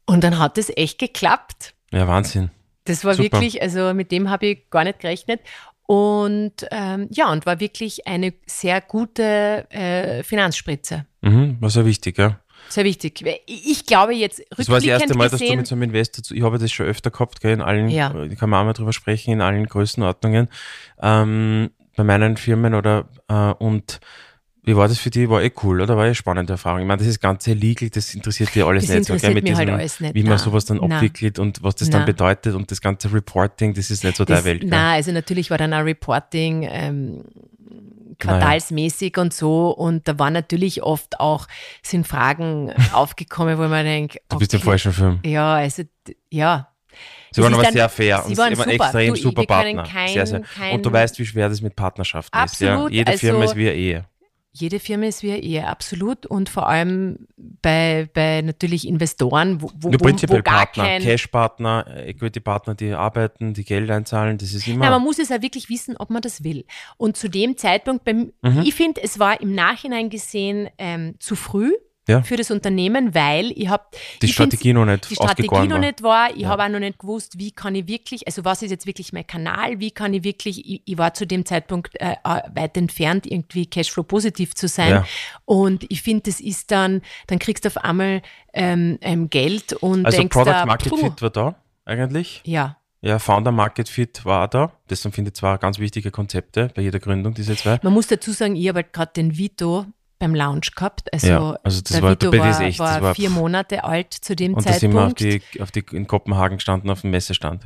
Und 0.06 0.24
dann 0.24 0.38
hat 0.38 0.58
es 0.58 0.70
echt 0.76 0.98
geklappt. 0.98 1.74
Ja, 1.92 2.08
Wahnsinn. 2.08 2.50
Das 2.84 3.04
war 3.04 3.14
Super. 3.14 3.24
wirklich, 3.32 3.62
also 3.62 3.94
mit 3.94 4.10
dem 4.10 4.28
habe 4.30 4.46
ich 4.46 4.70
gar 4.70 4.84
nicht 4.84 4.98
gerechnet. 5.00 5.40
Und 5.86 6.52
ähm, 6.70 7.08
ja, 7.10 7.30
und 7.32 7.46
war 7.46 7.60
wirklich 7.60 8.06
eine 8.06 8.32
sehr 8.46 8.80
gute 8.80 9.66
äh, 9.70 10.22
Finanzspritze. 10.22 11.04
Mhm, 11.20 11.56
war 11.60 11.70
sehr 11.70 11.84
wichtig, 11.84 12.16
ja. 12.18 12.40
Sehr 12.68 12.84
wichtig. 12.84 13.24
Ich 13.46 13.86
glaube 13.86 14.14
jetzt 14.14 14.42
Das 14.56 14.68
war 14.68 14.76
das 14.76 14.84
erste 14.84 15.10
rückblickend 15.10 15.16
Mal, 15.18 15.24
dass 15.24 15.32
du 15.32 15.38
gesehen, 15.44 15.56
mit 15.58 15.66
so 15.66 15.74
einem 15.74 15.82
Investor, 15.82 16.22
zu, 16.22 16.34
ich 16.34 16.42
habe 16.42 16.58
das 16.58 16.70
schon 16.70 16.86
öfter 16.86 17.10
gehabt, 17.10 17.40
gell, 17.40 17.52
in 17.52 17.60
allen, 17.60 17.88
Ja. 17.88 18.14
äh, 18.14 18.34
kann 18.36 18.50
man 18.50 18.60
auch 18.60 18.64
mal 18.66 18.72
drüber 18.72 18.92
sprechen, 18.92 19.32
in 19.32 19.40
allen 19.40 19.66
Größenordnungen, 19.66 20.48
ähm, 21.02 21.70
bei 21.96 22.04
meinen 22.04 22.36
Firmen 22.36 22.74
oder, 22.74 23.08
äh, 23.28 23.34
und 23.34 24.00
wie 24.62 24.76
war 24.76 24.88
das 24.88 24.98
für 24.98 25.08
dich? 25.10 25.28
War 25.28 25.42
eh 25.42 25.50
cool, 25.62 25.80
oder? 25.80 25.96
War 25.96 26.04
eh 26.04 26.06
eine 26.08 26.14
spannende 26.14 26.52
Erfahrung. 26.52 26.80
Ich 26.80 26.86
meine, 26.86 26.98
das 26.98 27.08
ist 27.08 27.20
ganze 27.20 27.54
legal, 27.54 27.88
das 27.88 28.14
interessiert 28.14 28.54
dir 28.54 28.66
alles 28.66 28.86
Das 28.86 28.94
nicht 28.94 29.06
so, 29.06 29.14
gell, 29.14 29.30
interessiert 29.30 29.34
mit 29.34 29.44
mich 29.44 29.54
halt 29.56 29.68
diesem, 29.68 29.78
alles 29.80 30.00
nicht. 30.00 30.14
wie 30.14 30.22
man 30.22 30.30
Nein. 30.32 30.38
sowas 30.38 30.64
dann 30.66 30.76
Nein. 30.76 30.92
abwickelt 30.92 31.38
und 31.38 31.62
was 31.62 31.76
das 31.76 31.88
dann 31.88 32.00
Nein. 32.02 32.06
bedeutet 32.06 32.54
und 32.54 32.70
das 32.70 32.80
ganze 32.82 33.12
Reporting, 33.12 33.72
das 33.74 33.90
ist 33.90 34.04
nicht 34.04 34.16
so 34.16 34.24
das, 34.24 34.42
der 34.42 34.52
Welt. 34.52 34.62
na, 34.66 34.92
also 34.92 35.12
natürlich 35.12 35.50
war 35.50 35.56
dann 35.58 35.72
auch 35.72 35.84
Reporting 35.84 36.68
ähm, 36.70 37.24
quartalsmäßig 38.20 39.16
und 39.18 39.32
so. 39.34 39.70
Und 39.70 40.06
da 40.08 40.18
waren 40.18 40.32
natürlich 40.32 40.82
oft 40.82 41.18
auch, 41.20 41.46
sind 41.82 42.06
Fragen 42.06 42.72
aufgekommen, 42.92 43.58
wo 43.58 43.62
man 43.68 43.84
denkt, 43.84 44.18
Du 44.28 44.38
bist 44.38 44.54
im 44.54 44.58
okay, 44.58 44.66
falschen 44.70 44.92
Film. 44.92 45.20
Ja, 45.24 45.54
also, 45.54 45.82
ja. 46.30 46.68
Sie 47.32 47.36
Das 47.40 47.44
waren 47.44 47.54
aber 47.54 47.62
dann- 47.62 47.72
sehr 47.72 47.88
fair 47.88 48.22
sie 48.26 48.30
und 48.32 48.38
waren 48.38 48.54
super. 48.56 48.70
extrem 48.72 49.14
Du, 49.14 49.20
super 49.20 49.44
Partner. 49.46 49.84
kein- 49.84 50.08
sehr, 50.08 50.26
sehr. 50.26 50.40
kein- 50.40 50.74
und 50.74 50.84
du 50.84 50.92
weißt, 50.92 51.18
wie 51.20 51.26
schwer 51.26 51.48
das 51.48 51.60
mit 51.60 51.76
Partnerschaften 51.76 52.36
ist. 52.44 52.60
Ja? 52.60 52.72
Absolut, 52.72 52.92
Jede 52.92 53.16
Firma 53.18 53.40
also- 53.40 53.52
ist 53.52 53.56
wie 53.58 53.68
eine 53.68 53.76
Ehe. 53.76 54.04
Jede 54.52 54.80
Firma 54.80 55.06
ist 55.06 55.22
wie 55.22 55.30
eine 55.32 55.42
Ehe, 55.42 55.66
absolut. 55.66 56.26
Und 56.26 56.48
vor 56.48 56.68
allem 56.68 57.28
bei, 57.36 58.08
bei 58.12 58.42
natürlich 58.42 58.86
Investoren, 58.86 59.62
wo, 59.62 59.70
wo, 59.76 59.92
wo, 59.92 59.96
prinzipiell 59.96 60.40
wo 60.40 60.42
gar 60.42 60.66
Partner, 60.66 60.84
kein... 60.84 61.02
Cash-Partner, 61.02 61.86
äh, 61.88 62.10
Equity-Partner, 62.10 62.74
die 62.74 62.92
arbeiten, 62.92 63.54
die 63.54 63.64
Geld 63.64 63.90
einzahlen, 63.90 64.38
das 64.38 64.52
ist 64.52 64.66
immer. 64.66 64.86
Nein, 64.86 64.90
man 64.90 65.02
muss 65.02 65.20
es 65.20 65.28
ja 65.28 65.40
wirklich 65.40 65.68
wissen, 65.68 65.96
ob 65.96 66.10
man 66.10 66.20
das 66.20 66.42
will. 66.42 66.64
Und 66.96 67.16
zu 67.16 67.28
dem 67.28 67.56
Zeitpunkt, 67.56 68.04
beim, 68.04 68.32
Mhm. 68.42 68.62
ich 68.64 68.74
finde, 68.74 69.02
es 69.02 69.18
war 69.18 69.40
im 69.40 69.54
Nachhinein 69.54 70.10
gesehen 70.10 70.68
ähm, 70.78 71.14
zu 71.20 71.36
früh 71.36 71.72
Ja. 72.10 72.22
für 72.22 72.36
das 72.36 72.50
Unternehmen, 72.50 73.14
weil 73.14 73.52
ich 73.54 73.68
habe 73.68 73.84
die 74.20 74.28
Strategie 74.28 74.72
noch 74.72 74.84
nicht 74.84 75.08
die 75.10 75.14
Strategie 75.14 75.66
noch 75.68 75.78
nicht 75.78 76.02
war. 76.02 76.30
Ich 76.30 76.42
Ja. 76.42 76.48
habe 76.48 76.64
auch 76.64 76.68
noch 76.68 76.78
nicht 76.80 76.98
gewusst, 76.98 77.38
wie 77.38 77.50
kann 77.52 77.74
ich 77.74 77.86
wirklich, 77.86 78.26
also 78.26 78.44
was 78.44 78.62
ist 78.62 78.70
jetzt 78.70 78.86
wirklich 78.86 79.12
mein 79.12 79.26
Kanal, 79.26 79.80
wie 79.80 79.90
kann 79.90 80.12
ich 80.14 80.24
wirklich, 80.24 80.68
ich, 80.68 80.82
ich 80.84 80.98
war 80.98 81.14
zu 81.14 81.26
dem 81.26 81.44
Zeitpunkt 81.46 81.98
äh, 82.00 82.12
äh, 82.24 82.42
weit 82.54 82.76
entfernt, 82.76 83.26
irgendwie 83.26 83.66
Cashflow 83.66 84.02
positiv 84.02 84.54
zu 84.54 84.68
sein. 84.68 84.90
Ja. 84.90 85.04
Und 85.44 85.84
ich 85.88 86.02
finde, 86.02 86.24
das 86.30 86.40
ist 86.40 86.70
dann, 86.70 87.02
dann 87.28 87.38
kriegst 87.38 87.64
du 87.64 87.68
auf 87.68 87.78
einmal 87.78 88.22
ähm, 88.52 88.98
ähm, 89.00 89.30
Geld 89.30 89.72
und 89.74 90.04
Also 90.06 90.18
denkst 90.18 90.32
Product 90.34 90.50
da, 90.52 90.66
Market 90.66 90.90
puh, 90.90 90.96
Fit 90.96 91.22
war 91.22 91.30
da 91.30 91.54
eigentlich. 91.84 92.42
Ja, 92.44 92.76
Ja, 93.02 93.18
Founder 93.18 93.52
Market 93.52 93.88
Fit 93.88 94.24
war 94.24 94.46
da. 94.48 94.72
Das 94.88 95.02
sind, 95.02 95.14
finde 95.14 95.30
ich, 95.30 95.34
zwei 95.34 95.56
ganz 95.56 95.78
wichtige 95.78 96.10
Konzepte 96.10 96.70
bei 96.74 96.82
jeder 96.82 96.98
Gründung, 96.98 97.32
diese 97.34 97.56
zwei. 97.56 97.78
man 97.82 97.92
muss 97.92 98.08
dazu 98.08 98.32
sagen, 98.32 98.56
ich 98.56 98.68
habe 98.68 98.80
halt 98.80 98.92
gerade 98.92 99.12
den 99.16 99.38
Vito 99.38 99.86
beim 100.20 100.34
Launch 100.36 100.74
gehabt. 100.76 101.12
Also, 101.12 101.26
Ja, 101.26 101.58
also 101.64 101.80
das 101.80 101.92
der 101.92 102.02
war- 102.02 102.10
Vito 102.12 102.32
war, 102.32 102.60
echt, 102.60 102.78
war, 102.78 103.02
war- 103.02 103.14
vier 103.16 103.30
Monate 103.30 103.82
alt 103.82 104.12
zu 104.14 104.36
dem 104.36 104.54
Und 104.54 104.64
da 104.68 104.72
sind 104.74 104.92
wir 104.92 105.00
auf 105.06 105.14
Zeitpunkt. 105.16 105.54
die, 105.54 105.60
auf 105.60 105.72
die, 105.72 105.84
in 105.90 106.06
Kopenhagen 106.06 106.58
gestanden, 106.58 106.88
auf 106.90 107.00
dem 107.00 107.10
Messestand. 107.10 107.64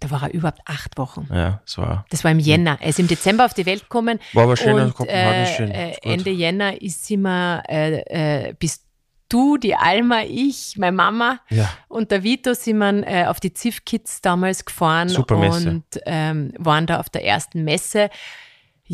Da 0.00 0.10
war 0.10 0.22
er 0.24 0.32
überhaupt 0.34 0.60
acht 0.64 0.96
Wochen. 0.98 1.28
Ja, 1.32 1.60
das 1.64 1.78
war. 1.78 2.04
Das 2.10 2.24
war 2.24 2.30
im 2.32 2.38
Jänner. 2.40 2.78
Er 2.80 2.88
ist 2.88 2.98
im 2.98 3.06
Dezember 3.06 3.44
auf 3.44 3.54
die 3.54 3.64
Welt 3.66 3.82
gekommen. 3.82 4.18
War 4.32 4.44
aber 4.44 4.56
schön, 4.56 4.70
also 4.74 4.86
und, 4.86 4.94
Kopenhagen 4.94 5.42
ist 5.44 5.54
schön. 5.56 5.70
Äh. 5.70 5.94
Ende 6.02 6.30
Jänner 6.30 6.80
ist 6.82 7.04
sie 7.06 7.16
mir, 7.16 7.62
äh, 7.68 8.48
äh, 8.48 8.54
bist 8.58 8.82
du, 9.28 9.56
die 9.56 9.74
Alma, 9.76 10.22
ich, 10.22 10.76
meine 10.78 10.96
Mama 10.96 11.40
Ja, 11.48 11.68
und 11.88 12.10
der 12.10 12.22
Vito 12.24 12.54
sind 12.54 12.78
wir 12.78 13.06
äh, 13.06 13.26
auf 13.26 13.38
die 13.40 13.52
ZIF 13.52 13.84
Kids 13.84 14.20
damals 14.20 14.64
gefahren 14.64 15.08
Super 15.08 15.36
Messe. 15.38 15.68
und 15.70 15.84
ähm, 16.06 16.52
waren 16.58 16.86
da 16.86 16.98
auf 17.00 17.08
der 17.08 17.24
ersten 17.24 17.62
Messe. 17.64 18.10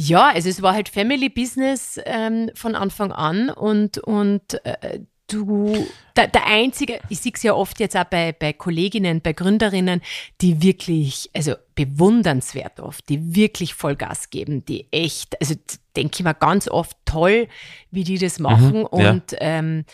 Ja, 0.08 0.28
also 0.30 0.48
es 0.48 0.62
war 0.62 0.72
halt 0.74 0.88
Family 0.88 1.28
Business 1.28 2.00
ähm, 2.06 2.50
von 2.54 2.74
Anfang 2.74 3.12
an 3.12 3.50
und, 3.50 3.98
und 3.98 4.64
äh, 4.64 5.00
du, 5.26 5.86
der, 6.16 6.28
der 6.28 6.46
einzige, 6.46 7.00
ich 7.10 7.20
sehe 7.20 7.32
es 7.34 7.42
ja 7.42 7.52
oft 7.54 7.78
jetzt 7.80 7.96
auch 7.96 8.04
bei, 8.04 8.32
bei 8.32 8.52
Kolleginnen, 8.54 9.20
bei 9.20 9.32
Gründerinnen, 9.34 10.00
die 10.40 10.62
wirklich, 10.62 11.28
also 11.34 11.54
bewundernswert 11.74 12.80
oft, 12.80 13.08
die 13.10 13.34
wirklich 13.34 13.74
Vollgas 13.74 14.30
geben, 14.30 14.64
die 14.64 14.86
echt, 14.90 15.38
also 15.40 15.54
denke 15.94 16.16
ich 16.18 16.24
mir 16.24 16.34
ganz 16.34 16.66
oft 16.68 16.96
toll, 17.04 17.46
wie 17.90 18.04
die 18.04 18.18
das 18.18 18.38
machen 18.38 18.86
Mhm, 18.90 18.98
ja. 19.00 19.10
und 19.10 19.22
ähm, 19.38 19.84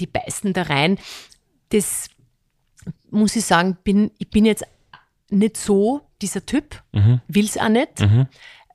die 0.00 0.06
beißen 0.06 0.52
da 0.54 0.62
rein. 0.62 0.98
Das 1.68 2.08
muss 3.10 3.36
ich 3.36 3.44
sagen, 3.44 3.76
bin, 3.84 4.10
ich 4.18 4.28
bin 4.30 4.44
jetzt 4.44 4.64
nicht 5.30 5.56
so 5.56 6.02
dieser 6.20 6.44
Typ, 6.44 6.82
Mhm. 6.92 7.20
will 7.28 7.44
es 7.44 7.56
auch 7.58 7.68
nicht. 7.68 8.00
Mhm. 8.00 8.26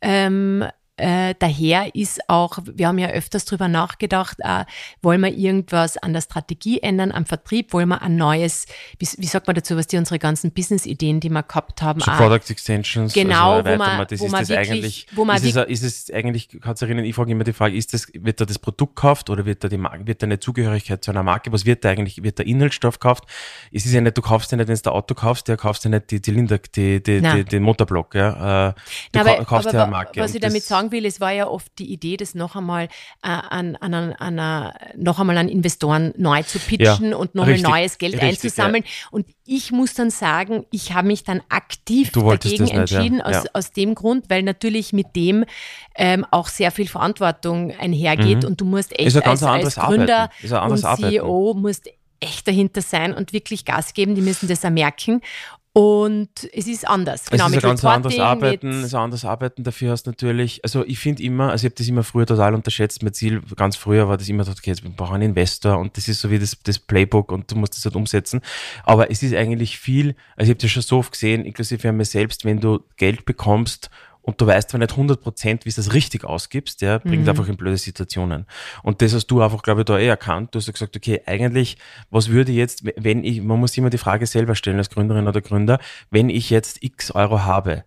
Ähm, 0.01 0.65
äh, 1.01 1.35
daher 1.39 1.95
ist 1.95 2.21
auch, 2.29 2.59
wir 2.65 2.87
haben 2.87 2.97
ja 2.99 3.09
öfters 3.09 3.45
drüber 3.45 3.67
nachgedacht, 3.67 4.37
äh, 4.39 4.65
wollen 5.01 5.21
wir 5.21 5.33
irgendwas 5.35 5.97
an 5.97 6.13
der 6.13 6.21
Strategie 6.21 6.79
ändern, 6.81 7.11
am 7.11 7.25
Vertrieb, 7.25 7.73
wollen 7.73 7.89
wir 7.89 8.01
ein 8.01 8.15
neues, 8.15 8.65
wie, 8.99 9.07
wie 9.17 9.25
sagt 9.25 9.47
man 9.47 9.55
dazu, 9.55 9.75
was 9.75 9.87
die 9.87 9.97
unsere 9.97 10.19
ganzen 10.19 10.51
Business-Ideen, 10.51 11.19
die 11.19 11.29
wir 11.29 11.43
gehabt 11.43 11.81
haben, 11.81 11.99
So 11.99 12.11
auch- 12.11 12.17
Product 12.17 12.49
Extensions. 12.49 13.13
Genau, 13.13 13.53
also 13.55 13.69
wo 13.71 13.75
man- 13.77 14.07
das 14.07 14.19
wo 14.19 14.25
ist 14.25 14.31
man 14.31 14.41
das 14.41 14.49
wirklich- 14.49 14.69
eigentlich, 14.71 15.07
wo 15.13 15.25
man 15.25 15.37
ist, 15.37 15.55
es, 15.55 15.81
ist 15.81 15.83
es 16.09 16.13
eigentlich, 16.13 16.47
Katharina, 16.61 17.01
ich 17.01 17.15
frage 17.15 17.31
immer 17.31 17.43
die 17.43 17.53
Frage, 17.53 17.75
ist 17.75 17.93
das, 17.93 18.07
wird 18.13 18.39
da 18.39 18.45
das 18.45 18.59
Produkt 18.59 18.95
gekauft 18.95 19.29
oder 19.29 19.45
wird 19.45 19.63
da 19.63 19.67
die 19.67 19.77
Marke, 19.77 20.05
wird 20.07 20.21
da 20.21 20.27
eine 20.27 20.39
Zugehörigkeit 20.39 21.03
zu 21.03 21.11
einer 21.11 21.23
Marke? 21.23 21.51
Was 21.51 21.65
wird 21.65 21.83
da 21.83 21.89
eigentlich, 21.89 22.21
wird 22.23 22.37
der 22.39 22.45
Inhaltsstoff 22.45 22.99
gekauft? 22.99 23.23
Es 23.71 23.85
ist 23.85 23.93
ja 23.93 24.01
nicht, 24.01 24.17
du 24.17 24.21
kaufst 24.21 24.51
ja 24.51 24.57
nicht, 24.57 24.67
wenn 24.67 24.75
du 24.75 24.89
ein 24.89 24.93
Auto 24.93 25.15
kaufst, 25.15 25.47
der 25.47 25.57
kaufst 25.57 25.83
ja 25.83 25.89
nicht 25.89 26.11
die 26.11 26.21
Zylinder, 26.21 26.59
die, 26.59 27.01
die, 27.01 27.21
die, 27.21 27.43
den 27.43 27.63
Motorblock, 27.63 28.15
ja. 28.15 28.69
Äh, 28.69 28.73
Du 29.11 29.19
Na, 29.23 29.43
kaufst 29.43 29.67
aber 29.67 29.75
ja 29.77 29.83
eine 29.83 29.91
Marke. 29.91 30.19
Was 30.21 30.33
ich 30.35 30.41
damit 30.41 30.61
das- 30.61 30.67
sagen 30.91 31.03
will, 31.03 31.05
es 31.05 31.19
war 31.19 31.31
ja 31.31 31.47
oft 31.47 31.71
die 31.79 31.91
Idee, 31.91 32.17
das 32.17 32.35
noch 32.35 32.55
einmal 32.55 32.85
äh, 32.85 32.87
an, 33.27 33.75
an, 33.77 33.93
an, 33.93 34.13
an, 34.13 34.39
an, 34.39 34.73
noch 34.95 35.19
einmal 35.19 35.37
an 35.37 35.49
Investoren 35.49 36.13
neu 36.17 36.43
zu 36.43 36.59
pitchen 36.59 37.11
Ja, 37.11 37.15
und 37.15 37.35
nochmal 37.35 37.59
neues 37.59 37.97
Geld 37.97 38.13
richtig, 38.13 38.29
einzusammeln. 38.29 38.83
Und 39.11 39.27
ich 39.45 39.71
muss 39.71 39.93
dann 39.93 40.09
sagen, 40.09 40.65
ich 40.71 40.93
habe 40.93 41.07
mich 41.07 41.23
dann 41.23 41.41
aktiv 41.49 42.11
dagegen 42.11 42.63
nicht, 42.63 42.73
ja. 42.73 42.79
entschieden, 42.81 43.21
aus, 43.21 43.35
Ja. 43.35 43.43
aus 43.53 43.71
dem 43.71 43.95
Grund, 43.95 44.29
weil 44.29 44.43
natürlich 44.43 44.93
mit 44.93 45.15
dem 45.15 45.45
ähm, 45.95 46.25
auch 46.31 46.47
sehr 46.47 46.71
viel 46.71 46.87
Verantwortung 46.87 47.71
einhergeht 47.71 48.45
und 48.45 48.61
du 48.61 48.65
musst 48.65 48.97
echt 48.97 49.15
Mhm. 49.15 49.21
Als, 49.23 49.43
als 49.43 49.75
Gründer 49.75 50.29
und 50.43 50.85
Arbeiten. 50.85 51.09
CEO 51.11 51.53
musst 51.53 51.89
echt 52.19 52.47
dahinter 52.47 52.81
sein 52.81 53.13
und 53.13 53.33
wirklich 53.33 53.65
Gas 53.65 53.93
geben, 53.93 54.15
die 54.15 54.21
müssen 54.21 54.47
das 54.47 54.63
auch 54.63 54.69
merken. 54.69 55.21
Und 55.73 56.49
es 56.51 56.67
ist 56.67 56.85
anders. 56.85 57.29
Genau, 57.29 57.45
es 57.45 57.51
ist 57.51 57.57
ein 57.57 57.61
ganz 57.61 57.85
anderes 57.85 58.19
Arbeiten, 58.19 58.83
ist 58.83 58.93
ein 58.93 59.01
anderes 59.01 59.23
Arbeiten. 59.23 59.63
Dafür 59.63 59.91
hast 59.91 60.03
du 60.05 60.09
natürlich, 60.09 60.59
also 60.63 60.85
ich 60.85 60.99
finde 60.99 61.23
immer, 61.23 61.51
also 61.51 61.65
ich 61.65 61.71
habe 61.71 61.77
das 61.77 61.87
immer 61.87 62.03
früher 62.03 62.25
total 62.25 62.53
unterschätzt. 62.53 63.03
Mein 63.03 63.13
Ziel, 63.13 63.41
ganz 63.55 63.77
früher 63.77 64.09
war 64.09 64.17
das 64.17 64.27
immer, 64.27 64.43
so, 64.43 64.51
okay, 64.51 64.71
jetzt 64.71 64.83
wir 64.83 64.89
brauchen 64.89 65.15
einen 65.15 65.29
Investor 65.29 65.77
und 65.77 65.95
das 65.95 66.09
ist 66.09 66.19
so 66.19 66.29
wie 66.29 66.39
das, 66.39 66.57
das 66.63 66.77
Playbook 66.77 67.31
und 67.31 67.49
du 67.49 67.55
musst 67.55 67.77
das 67.77 67.85
halt 67.85 67.95
umsetzen. 67.95 68.41
Aber 68.83 69.09
es 69.11 69.23
ist 69.23 69.33
eigentlich 69.33 69.79
viel, 69.79 70.15
also 70.35 70.51
ich 70.51 70.55
habe 70.55 70.61
das 70.61 70.71
schon 70.71 70.83
so 70.83 70.97
oft 70.97 71.13
gesehen, 71.13 71.45
inklusive 71.45 71.87
an 71.87 71.95
mir 71.95 72.05
selbst, 72.05 72.43
wenn 72.43 72.59
du 72.59 72.83
Geld 72.97 73.23
bekommst 73.23 73.89
und 74.21 74.39
du 74.39 74.45
weißt 74.45 74.69
zwar 74.69 74.79
nicht 74.79 74.91
100 74.91 75.21
Prozent, 75.21 75.65
wie 75.65 75.69
du 75.69 75.75
das 75.75 75.93
richtig 75.93 76.25
ausgibst, 76.25 76.81
ja, 76.81 76.99
bringt 76.99 77.27
einfach 77.27 77.47
in 77.47 77.57
blöde 77.57 77.77
Situationen. 77.77 78.45
Und 78.83 79.01
das 79.01 79.13
hast 79.13 79.27
du 79.27 79.41
einfach, 79.41 79.63
glaube 79.63 79.81
ich, 79.81 79.85
da 79.85 79.97
eh 79.97 80.07
erkannt. 80.07 80.53
Du 80.53 80.59
hast 80.59 80.67
ja 80.67 80.73
gesagt, 80.73 80.95
okay, 80.95 81.21
eigentlich, 81.25 81.77
was 82.09 82.29
würde 82.29 82.51
jetzt, 82.51 82.83
wenn 82.97 83.23
ich, 83.23 83.41
man 83.41 83.59
muss 83.59 83.77
immer 83.77 83.89
die 83.89 83.97
Frage 83.97 84.27
selber 84.27 84.55
stellen 84.55 84.77
als 84.77 84.89
Gründerin 84.89 85.27
oder 85.27 85.41
Gründer, 85.41 85.79
wenn 86.11 86.29
ich 86.29 86.49
jetzt 86.49 86.83
x 86.83 87.11
Euro 87.11 87.43
habe, 87.43 87.83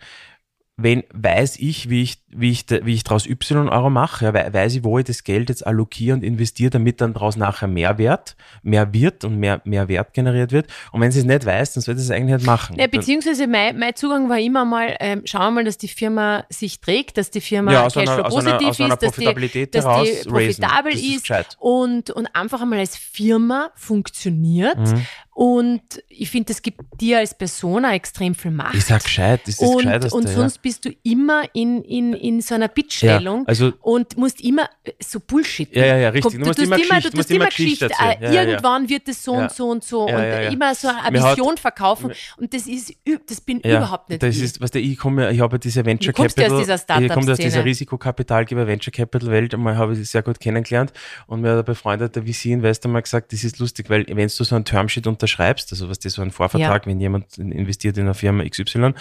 wenn, 0.77 1.05
weiß 1.13 1.59
ich, 1.61 1.89
wie 1.89 2.03
ich, 2.03 2.17
wie 2.31 2.51
ich, 2.51 2.67
wie 2.69 2.95
ich 2.95 3.05
daraus 3.05 3.27
Y 3.29 3.69
Euro 3.69 3.91
mache, 3.91 4.25
ja, 4.25 4.35
wei- 4.35 4.53
weiß 4.53 4.75
ich, 4.75 4.83
wo 4.83 4.99
ich 4.99 5.05
das 5.05 5.23
Geld 5.23 5.49
jetzt 5.49 5.65
allokiere 5.65 6.17
und 6.17 6.25
investiere, 6.25 6.71
damit 6.71 7.01
dann 7.01 7.15
daraus 7.15 7.37
nachher 7.37 7.69
mehr 7.69 7.97
Wert, 7.97 8.35
mehr 8.65 8.93
wird 8.93 9.25
und 9.25 9.39
mehr, 9.39 9.61
mehr 9.65 9.87
Wert 9.87 10.15
generiert 10.15 10.51
wird. 10.51 10.67
Und 10.91 11.01
wenn 11.01 11.13
sie 11.13 11.21
es 11.21 11.27
nicht 11.27 11.47
weiß, 11.47 11.75
dann 11.75 11.83
sollte 11.83 12.01
sie 12.01 12.07
es 12.07 12.11
eigentlich 12.11 12.39
nicht 12.39 12.47
machen. 12.47 12.77
Ja, 12.77 12.89
beziehungsweise 12.89 13.47
mein, 13.47 13.79
mein 13.79 13.95
Zugang 13.95 14.29
war 14.29 14.41
immer 14.41 14.65
mal, 14.65 14.97
ähm, 14.99 15.23
schauen 15.27 15.43
wir 15.43 15.51
mal, 15.53 15.65
dass 15.65 15.79
die 15.79 15.87
Firma 15.87 16.45
sich 16.51 16.81
trägt, 16.81 17.19
dass 17.19 17.31
die 17.31 17.41
Firma 17.41 17.71
Ja, 17.73 17.87
aus 17.87 17.95
Cashflow 17.95 18.23
aus 18.25 18.35
einer- 18.35 18.59
positiv 18.59 18.69
aus 18.71 18.81
einer 18.81 18.95
ist, 18.95 19.03
dass 19.03 19.13
die, 19.53 19.71
dass 19.71 19.85
die 19.85 19.89
raisen. 19.89 20.33
profitabel 20.33 20.93
Das 20.93 21.01
ist 21.03 21.31
ist, 21.31 21.57
und, 21.61 22.11
und 22.11 22.27
einfach 22.35 22.61
einmal 22.63 22.81
als 22.81 22.97
Firma 22.97 23.71
funktioniert. 23.77 24.79
Mhm. 24.79 25.07
Und 25.35 25.83
ich 26.09 26.31
finde, 26.31 26.47
das 26.47 26.63
gibt 26.63 26.81
dir 27.01 27.19
als 27.19 27.37
Persona 27.37 27.93
extrem 27.95 28.37
viel 28.37 28.53
Macht. 28.53 28.77
ist 28.77 28.89
ja 28.89 28.99
gescheit, 28.99 29.41
das 29.43 29.55
ist 29.61 29.63
das 29.63 29.69
und, 29.69 30.13
und 30.13 30.29
ja. 30.29 30.35
sonst 30.35 30.63
bist 30.63 30.85
du 30.85 30.91
immer 31.03 31.43
in, 31.55 31.83
in, 31.83 32.13
in 32.13 32.41
so 32.41 32.55
einer 32.55 32.69
Bittstellung 32.69 33.41
Ja, 33.41 33.49
also- 33.49 33.73
und 33.81 34.17
musst 34.17 34.41
immer 34.43 34.69
äh, 34.85 34.93
so 35.03 35.19
Bullshit. 35.19 35.75
Ja, 35.75 35.87
ja, 35.87 35.97
ja, 35.97 36.09
richtig. 36.11 36.35
Du, 36.35 36.39
musst 36.39 36.59
tust 36.59 36.67
immer 36.69 36.77
Geschichte- 36.77 37.11
du 37.11 37.17
musst 37.17 37.31
immer 37.33 37.47
Geschichte 37.47 37.87
äh, 37.87 37.89
Ja, 37.91 38.13
ja, 38.21 38.31
ja. 38.33 38.43
Irgendwann 38.45 38.89
wird 38.89 39.09
es 39.09 39.25
so 39.25 39.35
Ja. 39.35 39.43
und 39.43 39.51
so 39.53 39.71
und 39.71 39.83
so 39.83 40.09
Ja, 40.09 40.17
und 40.19 40.23
ja, 40.23 40.41
ja. 40.43 40.51
immer 40.51 40.73
so 40.77 40.87
eine 40.89 41.19
Vision 41.19 41.57
verkaufen. 41.57 42.13
Und 42.37 42.55
das 42.55 42.69
ist, 42.69 42.95
das 43.27 43.41
bin 43.41 43.61
Ja, 43.65 43.79
überhaupt 43.79 44.11
nicht 44.11 44.23
Das 44.23 44.37
ich. 44.37 44.43
ist, 44.43 44.61
was 44.61 44.71
der 44.71 44.83
ich 44.83 44.97
komme, 44.97 45.33
ich 45.33 45.41
habe 45.41 45.57
ja 45.57 45.59
diese 45.59 45.85
Venture 45.85 46.13
Du 46.13 46.17
kommst 46.23 46.39
ja 46.39 46.45
aus 46.45 46.51
Capital, 46.51 46.77
dieser 47.01 47.07
ich 47.07 47.13
komme 47.13 47.33
aus 47.33 47.39
dieser 47.39 47.65
Risikokapitalgeber 47.65 48.69
Venture 48.69 48.93
Capital 48.93 49.31
Welt, 49.31 49.53
einmal 49.53 49.77
habe 49.77 49.93
ich 49.95 49.99
sie 49.99 50.05
sehr 50.05 50.23
gut 50.23 50.39
kennengelernt 50.39 50.93
und 51.27 51.41
mir 51.41 51.51
hat 51.53 51.59
ein 51.59 51.65
befreundeter 51.65 52.23
VC-Investor 52.23 52.89
mal 52.91 53.01
gesagt, 53.03 53.33
das 53.33 53.43
ist 53.43 53.59
lustig, 53.59 53.91
weil 53.91 54.07
wenn 54.09 54.17
du 54.17 54.29
so 54.29 54.55
einen 54.55 54.65
Termsheet 54.65 55.07
unterschreibst, 55.25 55.73
also 55.73 55.89
was 55.89 55.99
das 55.99 56.15
so 56.15 56.23
ein 56.23 56.31
Vorvertrag, 56.31 56.87
wenn 56.87 57.01
jemand 57.01 57.39
investiert 57.39 57.97
in 57.97 58.05
eine 58.05 58.15
Firma 58.15 58.45
XY, 58.45 58.93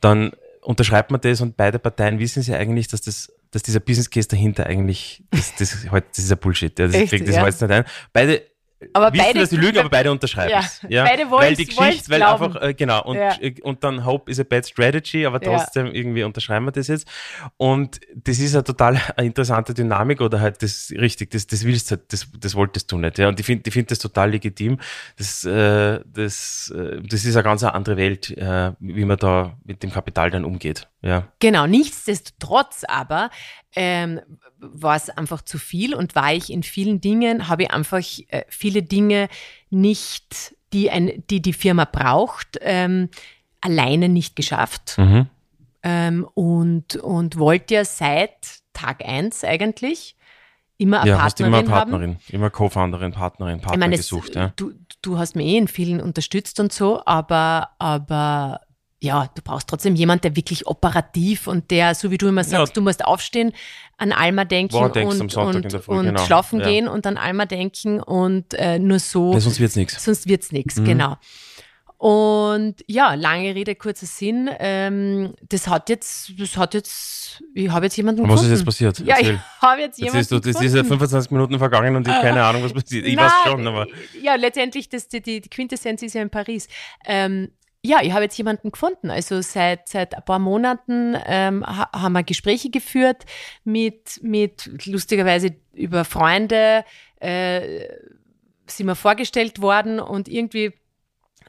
dann 0.00 0.32
unterschreibt 0.62 1.10
man 1.10 1.20
das 1.20 1.40
und 1.40 1.56
beide 1.56 1.78
Parteien 1.78 2.18
wissen 2.18 2.42
sie 2.42 2.54
eigentlich, 2.54 2.88
dass 2.88 3.02
das 3.02 3.32
dass 3.50 3.62
dieser 3.62 3.80
Business 3.80 4.10
Case 4.10 4.28
dahinter 4.28 4.66
eigentlich, 4.66 5.22
das, 5.30 5.54
das, 5.56 5.90
halt, 5.90 6.04
das 6.10 6.24
ist 6.24 6.30
ein 6.30 6.36
Bullshit. 6.36 6.78
Ja, 6.78 6.86
das 6.86 6.96
Echt, 6.96 7.08
kriegt 7.08 7.26
das 7.26 7.36
ja. 7.36 7.42
heute 7.42 7.64
nicht 7.64 7.74
ein. 7.74 7.84
Beide 8.12 8.42
Aber 8.92 9.12
wissen, 9.12 9.24
beide- 9.24 9.40
dass 9.40 9.50
sie 9.50 9.56
lügen, 9.56 9.78
aber 9.78 9.88
beide 9.88 10.10
unterschreiben 10.12 10.50
Ja, 10.52 10.60
es. 10.60 10.80
Ja, 10.88 11.04
beide 11.04 11.24
weil 11.24 11.30
wollen's- 11.30 11.58
die 11.58 11.66
Geschichte, 11.66 12.10
weil 12.10 12.18
glauben. 12.20 12.44
einfach, 12.44 12.62
äh, 12.62 12.74
genau, 12.74 13.02
und, 13.04 13.16
Ja. 13.16 13.36
äh, 13.40 13.54
und 13.62 13.82
dann 13.82 14.04
Hope 14.04 14.30
is 14.30 14.38
a 14.38 14.44
bad 14.44 14.66
strategy, 14.66 15.26
aber 15.26 15.42
Ja. 15.42 15.56
trotzdem 15.58 15.86
irgendwie 15.86 16.22
unterschreiben 16.22 16.64
wir 16.66 16.72
das 16.72 16.86
jetzt. 16.88 17.08
Und 17.56 18.00
das 18.14 18.38
ist 18.38 18.54
eine 18.54 18.62
total 18.64 19.00
eine 19.16 19.26
interessante 19.26 19.74
Dynamik 19.74 20.20
oder 20.20 20.40
halt 20.40 20.62
das 20.62 20.92
richtig, 20.96 21.30
das, 21.30 21.46
das 21.48 21.64
willst 21.64 21.90
du, 21.90 21.96
halt, 21.96 22.12
das, 22.12 22.28
das 22.38 22.54
wolltest 22.54 22.90
du 22.92 22.98
nicht. 22.98 23.18
Ja, 23.18 23.28
und 23.28 23.40
ich 23.40 23.46
finde 23.46 23.64
ich 23.66 23.72
finde 23.72 23.88
das 23.88 23.98
total 23.98 24.30
legitim. 24.30 24.78
Das, 25.16 25.44
äh, 25.44 26.00
das, 26.06 26.72
äh, 26.76 27.00
das 27.02 27.24
ist 27.24 27.34
eine 27.34 27.42
ganz 27.42 27.64
andere 27.64 27.96
Welt, 27.96 28.30
äh, 28.36 28.72
wie 28.78 29.04
man 29.04 29.16
da 29.16 29.56
mit 29.64 29.82
dem 29.82 29.90
Kapital 29.90 30.30
dann 30.30 30.44
umgeht. 30.44 30.88
Ja. 31.00 31.28
Genau, 31.38 31.66
nichtsdestotrotz 31.66 32.84
aber 32.86 33.30
ähm, 33.76 34.20
war 34.58 34.96
es 34.96 35.10
einfach 35.10 35.42
zu 35.42 35.58
viel 35.58 35.94
und 35.94 36.14
war 36.14 36.32
ich 36.32 36.50
in 36.50 36.62
vielen 36.62 37.00
Dingen, 37.00 37.48
habe 37.48 37.64
ich 37.64 37.70
einfach 37.70 38.02
äh, 38.28 38.44
viele 38.48 38.82
Dinge 38.82 39.28
nicht, 39.70 40.56
die, 40.72 40.90
ein, 40.90 41.22
die 41.30 41.40
die 41.40 41.52
Firma 41.52 41.84
braucht, 41.84 42.58
ähm, 42.60 43.10
alleine 43.60 44.08
nicht 44.08 44.34
geschafft. 44.36 44.96
Mhm. 44.98 45.28
Ähm, 45.84 46.26
und, 46.34 46.96
und 46.96 47.38
wollte 47.38 47.74
ja 47.74 47.84
seit 47.84 48.60
Tag 48.72 49.04
eins 49.04 49.44
eigentlich 49.44 50.16
immer 50.76 51.00
eine 51.00 51.10
Ja, 51.10 51.22
hast 51.22 51.38
Partnerin, 51.38 51.52
immer 51.52 51.58
eine 51.58 51.80
haben. 51.80 51.90
Partnerin, 51.90 52.16
immer 52.30 52.50
Co-Founderin, 52.50 53.12
Partnerin, 53.12 53.60
Partner 53.60 53.74
Ich 53.74 53.78
meine, 53.78 53.94
es, 53.94 54.00
gesucht. 54.02 54.34
Ja. 54.34 54.52
du, 54.56 54.72
du 55.02 55.18
hast 55.18 55.36
mir 55.36 55.44
eh 55.44 55.56
in 55.56 55.68
vielen 55.68 56.00
unterstützt 56.00 56.58
und 56.60 56.72
so, 56.72 57.02
aber, 57.04 57.70
aber 57.78 58.60
ja, 59.00 59.28
du 59.34 59.42
brauchst 59.42 59.68
trotzdem 59.68 59.94
jemand, 59.94 60.24
der 60.24 60.34
wirklich 60.34 60.66
operativ 60.66 61.46
und 61.46 61.70
der, 61.70 61.94
so 61.94 62.10
wie 62.10 62.18
du 62.18 62.26
immer 62.28 62.42
sagst, 62.42 62.70
Ja. 62.70 62.74
du 62.74 62.80
musst 62.82 63.04
aufstehen, 63.04 63.52
an 63.96 64.10
Alma 64.12 64.44
denken 64.44 64.74
und, 64.76 64.84
und, 64.84 64.94
der 65.72 65.80
Früh, 65.80 65.94
und 65.96 66.04
genau. 66.06 66.24
schlafen 66.24 66.60
Ja. 66.60 66.66
gehen 66.66 66.88
und 66.88 67.06
an 67.06 67.16
Alma 67.16 67.46
denken 67.46 68.00
und 68.00 68.54
äh, 68.54 68.78
nur 68.80 68.98
so, 68.98 69.32
Ja, 69.34 69.40
sonst 69.40 69.60
wird's 69.60 69.76
nichts. 69.76 70.02
sonst 70.04 70.28
wird's 70.28 70.50
nichts, 70.52 70.76
Mhm. 70.76 70.84
genau. 70.84 71.16
Und 71.96 72.76
ja, 72.86 73.14
lange 73.14 73.54
Rede, 73.56 73.74
kurzer 73.74 74.06
Sinn. 74.06 74.48
Ähm, 74.60 75.34
das 75.48 75.66
hat 75.66 75.88
jetzt, 75.88 76.32
das 76.38 76.56
hat 76.56 76.72
jetzt, 76.74 77.42
ich 77.54 77.68
habe 77.70 77.86
jetzt 77.86 77.96
jemanden 77.96 78.22
Und 78.22 78.28
was 78.30 78.42
ist 78.42 78.50
gefunden. 78.50 78.56
jetzt 78.58 78.64
passiert? 78.66 78.98
Ja, 79.00 79.16
ich 79.18 79.26
Erzähl. 79.26 79.40
habe 79.60 79.80
jetzt 79.80 79.98
Jetzt 79.98 80.04
jemanden 80.06 80.20
ist, 80.20 80.30
du, 80.30 80.38
das 80.38 80.46
ist 80.48 80.74
ja 80.74 80.82
gefunden. 80.82 80.86
25 81.00 81.30
Minuten 81.32 81.58
vergangen 81.58 81.96
und 81.96 82.06
ich 82.06 82.14
habe 82.14 82.24
keine 82.24 82.44
Ahnung, 82.44 82.62
was 82.62 82.72
passiert. 82.84 83.04
Ich 83.04 83.16
Nein, 83.16 83.26
weiß 83.26 83.32
schon, 83.44 83.66
aber. 83.66 83.86
Ja, 84.22 84.36
letztendlich, 84.36 84.88
das, 84.88 85.08
die, 85.08 85.20
die 85.20 85.40
Quintessenz 85.40 86.02
ist 86.02 86.14
ja 86.14 86.22
in 86.22 86.30
Paris. 86.30 86.68
Ähm, 87.04 87.50
ja, 87.88 88.02
ich 88.02 88.12
habe 88.12 88.24
jetzt 88.24 88.36
jemanden 88.36 88.70
gefunden. 88.70 89.10
Also 89.10 89.40
seit, 89.40 89.88
seit 89.88 90.14
ein 90.14 90.24
paar 90.24 90.38
Monaten 90.38 91.16
ähm, 91.24 91.66
ha 91.66 91.90
haben 91.92 92.12
wir 92.12 92.22
Gespräche 92.22 92.70
geführt 92.70 93.24
mit, 93.64 94.20
mit 94.22 94.86
lustigerweise 94.86 95.56
über 95.72 96.04
Freunde, 96.04 96.84
äh, 97.20 97.88
sind 98.66 98.86
wir 98.86 98.94
vorgestellt 98.94 99.62
worden 99.62 100.00
und 100.00 100.28
irgendwie 100.28 100.74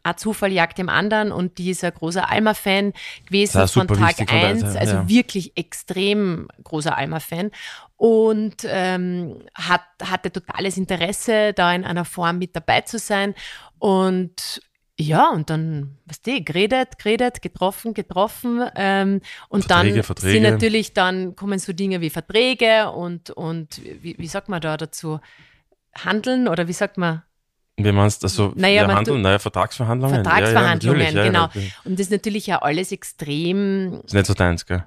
ein 0.04 0.16
Zufall 0.16 0.54
jagt 0.54 0.78
dem 0.78 0.88
anderen 0.88 1.34
und 1.34 1.58
die 1.58 1.72
ist 1.72 1.84
ein 1.84 1.94
großer 1.94 2.30
Alma-Fan 2.30 2.94
gewesen 3.26 3.68
von 3.68 3.86
Tag 3.86 4.00
wichtig 4.00 4.30
von 4.30 4.40
der 4.40 4.48
eins, 4.48 4.62
Seite, 4.62 4.80
also 4.80 4.96
ja. 4.96 5.10
wirklich 5.10 5.58
extrem 5.58 6.48
großer 6.64 6.98
Alma-Fan 6.98 7.52
und 7.98 8.56
ähm, 8.66 9.44
hat, 9.54 9.82
hatte 10.02 10.32
totales 10.32 10.78
Interesse, 10.78 11.52
da 11.52 11.74
in 11.74 11.84
einer 11.84 12.06
Form 12.06 12.38
mit 12.38 12.56
dabei 12.56 12.80
zu 12.82 12.98
sein 12.98 13.36
und 13.78 14.62
ja, 15.02 15.30
und 15.30 15.50
dann, 15.50 15.98
was 16.06 16.22
die, 16.22 16.44
geredet, 16.44 16.98
geredet, 16.98 17.42
getroffen, 17.42 17.94
getroffen. 17.94 18.70
Ähm, 18.76 19.22
und 19.48 19.64
Verträge, 19.64 19.94
dann 19.96 20.04
Verträge. 20.04 20.34
sind 20.34 20.44
natürlich, 20.44 20.94
dann 20.94 21.38
kommen 21.38 21.58
so 21.58 21.72
Dinge 21.72 22.02
wie 22.02 22.10
Verträge 22.10 22.92
und, 22.92 23.30
und 23.30 23.82
wie, 24.02 24.18
wie 24.18 24.28
sagt 24.28 24.50
man 24.50 24.60
da 24.60 24.76
dazu? 24.76 25.22
Handeln 25.98 26.50
oder 26.50 26.68
wie 26.68 26.74
sagt 26.74 26.98
man? 26.98 27.24
Wie 27.78 27.92
meinst 27.94 28.24
du, 28.24 28.26
also 28.26 28.52
Naja, 28.56 28.82
ja, 28.82 28.88
man 28.88 28.98
Handeln, 28.98 29.22
naja, 29.22 29.40
Vertragsverhandlungen? 29.40 30.22
Vertragsverhandlungen, 30.22 31.02
ja, 31.02 31.10
ja, 31.12 31.24
genau. 31.24 31.46
Und 31.86 31.94
das 31.94 32.08
ist 32.08 32.12
natürlich 32.12 32.48
ja 32.48 32.62
alles 32.62 32.92
extrem 32.92 34.02
ist 34.04 34.14
nicht 34.14 34.26
so 34.26 34.34
deins, 34.34 34.66
gell? 34.66 34.84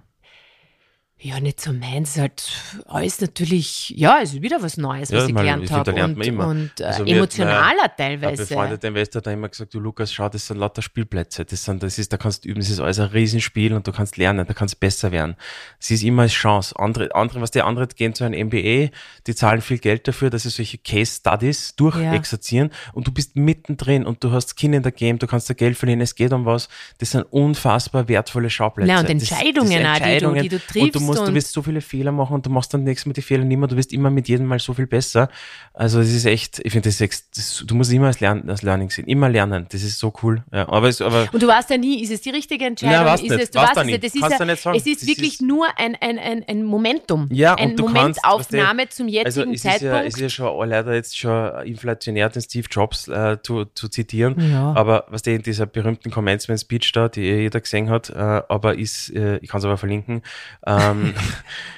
Ja, 1.25 1.39
nicht 1.39 1.61
so 1.61 1.73
meins, 1.73 2.17
halt 2.19 2.43
alles 2.87 3.21
natürlich, 3.21 3.91
ja, 3.91 4.19
es 4.21 4.35
ist 4.35 4.43
wieder 4.43 4.61
was 4.61 4.77
Neues, 4.77 5.13
was 5.13 5.21
Ja, 5.23 5.29
ich 5.29 5.35
gelernt 5.37 5.63
ich 5.63 5.71
finde, 5.71 5.93
da 5.95 6.03
habe. 6.03 6.13
Und, 6.15 6.41
und 6.41 6.81
äh, 6.81 6.85
Also 6.85 7.05
mir 7.05 7.11
hat 7.11 7.17
emotionaler 7.17 7.83
Ein 7.85 7.91
teilweise. 7.97 8.45
befreundeter 8.45 8.89
Investor 8.89 9.21
hat 9.23 9.27
immer 9.33 9.49
gesagt, 9.49 9.73
du 9.73 9.79
Lukas, 9.79 10.13
schau, 10.13 10.29
das 10.29 10.49
sind 10.49 10.57
lauter 10.59 10.83
Spielplätze. 10.83 11.45
Das 11.45 11.65
sind, 11.65 11.81
das 11.85 11.97
ist, 12.01 12.13
da 12.13 12.17
kannst 12.17 12.45
du 12.45 12.49
üben, 12.49 12.59
das 12.59 12.71
ist 12.71 12.81
alles 12.81 12.99
ein 12.99 13.07
Riesenspiel 13.07 13.73
und 13.73 13.87
du 13.87 13.93
kannst 13.93 14.17
lernen, 14.17 14.45
da 14.49 14.53
kannst 14.53 14.75
du 14.75 14.79
besser 14.81 15.13
werden. 15.13 15.37
Es 15.79 15.93
ist 15.93 16.03
immer 16.03 16.23
eine 16.23 16.29
Chance. 16.31 16.75
Andere, 16.77 17.15
andere, 17.15 17.41
was 17.41 17.53
die 17.53 17.63
andere 17.63 17.87
gehen 17.87 18.15
zu 18.15 18.25
einem 18.25 18.49
MBA, 18.49 18.91
die 19.29 19.35
zahlen 19.37 19.61
viel 19.61 19.79
Geld 19.79 20.09
dafür, 20.09 20.29
dass 20.29 20.43
sie 20.43 20.51
solche 20.51 20.79
Case 20.79 21.19
Studies 21.21 21.77
durchexerzieren 21.77 22.71
und 22.95 23.07
du 23.07 23.13
bist 23.13 23.37
mittendrin 23.37 24.07
und 24.07 24.25
du 24.25 24.33
hast 24.33 24.59
Skin 24.59 24.73
in 24.73 24.83
der 24.83 24.91
Game, 24.91 25.21
du 25.21 25.29
kannst 25.29 25.49
da 25.49 25.55
Geld 25.55 25.79
verlieren, 25.79 26.01
es 26.01 26.17
geht 26.17 26.33
um 26.33 26.47
was. 26.47 26.69
Das 26.99 27.13
sind 27.13 27.23
unfassbar 27.31 28.09
wertvolle 28.09 28.51
Schauplätze. 28.51 28.91
Na, 28.93 28.99
und 29.01 29.09
Das- 29.09 29.29
das 29.29 29.31
Entscheidungen 29.31 29.69
auch, 29.87 29.95
die 29.95 30.01
du- 30.01 30.05
Entscheidungen. 30.05 30.43
die 30.43 30.49
du 30.49 30.59
triffst 30.59 31.12
musst, 31.21 31.29
du 31.29 31.35
wirst 31.35 31.53
so 31.53 31.63
viele 31.63 31.81
Fehler 31.81 32.13
machen 32.13 32.35
und 32.35 32.47
du 32.47 32.51
machst 32.51 32.73
dann 32.75 32.85
nächstes 32.85 33.07
Mal 33.07 33.13
die 33.13 33.23
Fehler 33.23 33.45
nicht 33.45 33.59
mehr, 33.59 33.69
du 33.69 33.77
wirst 33.77 33.93
immer 33.93 34.11
mit 34.11 34.29
jedem 34.29 34.47
Mal 34.47 34.59
so 34.59 34.75
viel 34.75 34.87
besser. 34.87 35.29
Also 35.75 36.01
es 36.01 36.13
ist 36.13 36.25
echt, 36.27 36.61
ich 36.65 36.73
finde 36.73 36.89
das, 36.89 37.01
ist 37.01 37.29
das 37.37 37.65
du 37.67 37.75
musst 37.75 37.93
immer 37.93 38.07
als, 38.09 38.21
Lern, 38.21 38.49
als 38.49 38.63
Learning 38.63 38.91
sehen, 38.91 39.07
immer 39.07 39.29
lernen, 39.29 39.67
das 39.71 39.83
ist 39.83 39.99
so 39.99 40.13
cool. 40.23 40.43
Ja, 40.53 40.69
aber 40.69 40.89
es, 40.89 41.01
aber 41.01 41.29
Und 41.33 41.43
du 41.43 41.47
weißt 41.47 41.71
ja 41.71 41.79
nie, 41.79 42.03
ist 42.03 42.11
es 42.13 42.21
die 42.21 42.31
richtige 42.31 42.65
Entscheidung? 42.67 42.97
Na, 42.97 43.05
weißt 43.13 43.23
ist 43.25 43.31
nicht. 43.31 43.43
es, 43.43 43.51
du 43.51 43.59
Weißt 43.59 43.77
weißt 43.77 43.87
nicht. 43.87 44.05
Das 44.05 44.15
ist 44.15 44.21
ja, 44.21 44.45
nicht 44.45 44.63
sagen. 44.63 44.77
es 44.77 44.87
ist 44.87 45.03
Das 45.03 45.09
wirklich 45.09 45.33
ist- 45.35 45.43
nur 45.43 45.67
ein, 45.79 45.97
ein, 46.01 46.19
ein, 46.19 46.45
ein 46.49 46.63
Momentum. 46.65 47.29
Ja, 47.33 47.55
kannst, 47.57 47.79
Momentaufnahme 47.79 48.89
zum 48.89 49.09
jetzigen 49.09 49.27
also 49.27 49.43
es 49.43 49.51
ist, 49.57 49.63
Zeitpunkt. 49.63 49.83
ja, 49.95 50.03
es 50.03 50.15
ist 50.15 50.21
ja 50.21 50.29
schon 50.29 50.69
leider 50.69 50.95
jetzt 50.95 51.17
schon 51.19 51.67
inflationär, 51.67 52.29
den 52.29 52.43
Steve 52.43 52.67
Jobs 52.71 53.09
äh, 53.09 53.39
zu, 53.43 53.65
zu 53.67 53.89
zitieren. 53.89 54.37
Ja. 54.53 54.73
Aber 54.77 55.05
was 55.09 55.23
der 55.23 55.37
in 55.37 55.43
dieser 55.43 55.67
berühmten 55.67 56.11
Commencement 56.11 56.61
Speech 56.61 56.93
da, 56.93 57.09
die 57.09 57.23
eh 57.25 57.41
jeder 57.43 57.61
gesehen 57.61 57.91
hat, 57.91 58.11
äh, 58.11 58.15
aber 58.49 58.79
ist, 58.79 59.11
äh, 59.15 59.39
ich 59.39 59.49
kann 59.49 59.59
es 59.59 59.65
aber 59.65 59.77
verlinken, 59.77 60.23
ähm, 60.67 61.02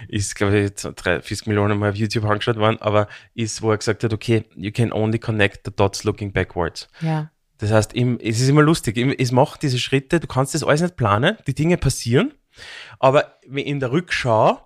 ist, 0.08 0.34
glaube 0.34 0.56
ich, 0.56 0.62
jetzt 0.64 0.82
drei- 0.96 1.20
40 1.22 1.46
Millionen 1.46 1.78
Mal 1.78 1.90
auf 1.90 1.96
YouTube 1.96 2.24
angeschaut 2.24 2.56
worden, 2.56 2.78
aber 2.80 3.08
ist, 3.34 3.62
wo 3.62 3.70
er 3.70 3.78
gesagt 3.78 4.04
hat, 4.04 4.12
okay, 4.12 4.44
you 4.56 4.70
can 4.72 4.92
only 4.92 5.18
connect 5.18 5.60
the 5.64 5.72
dots 5.74 6.04
looking 6.04 6.32
backwards. 6.32 6.88
ja. 7.00 7.30
Das 7.58 7.70
heißt, 7.70 7.92
im, 7.94 8.18
es 8.20 8.40
ist 8.40 8.48
immer 8.48 8.62
lustig, 8.62 8.96
im, 8.96 9.10
es 9.16 9.30
macht 9.30 9.62
diese 9.62 9.78
Schritte, 9.78 10.18
du 10.18 10.26
kannst 10.26 10.54
das 10.54 10.64
alles 10.64 10.82
nicht 10.82 10.96
planen, 10.96 11.36
die 11.46 11.54
Dinge 11.54 11.76
passieren, 11.78 12.34
aber 12.98 13.38
in 13.48 13.78
der 13.78 13.92
Rückschau 13.92 14.60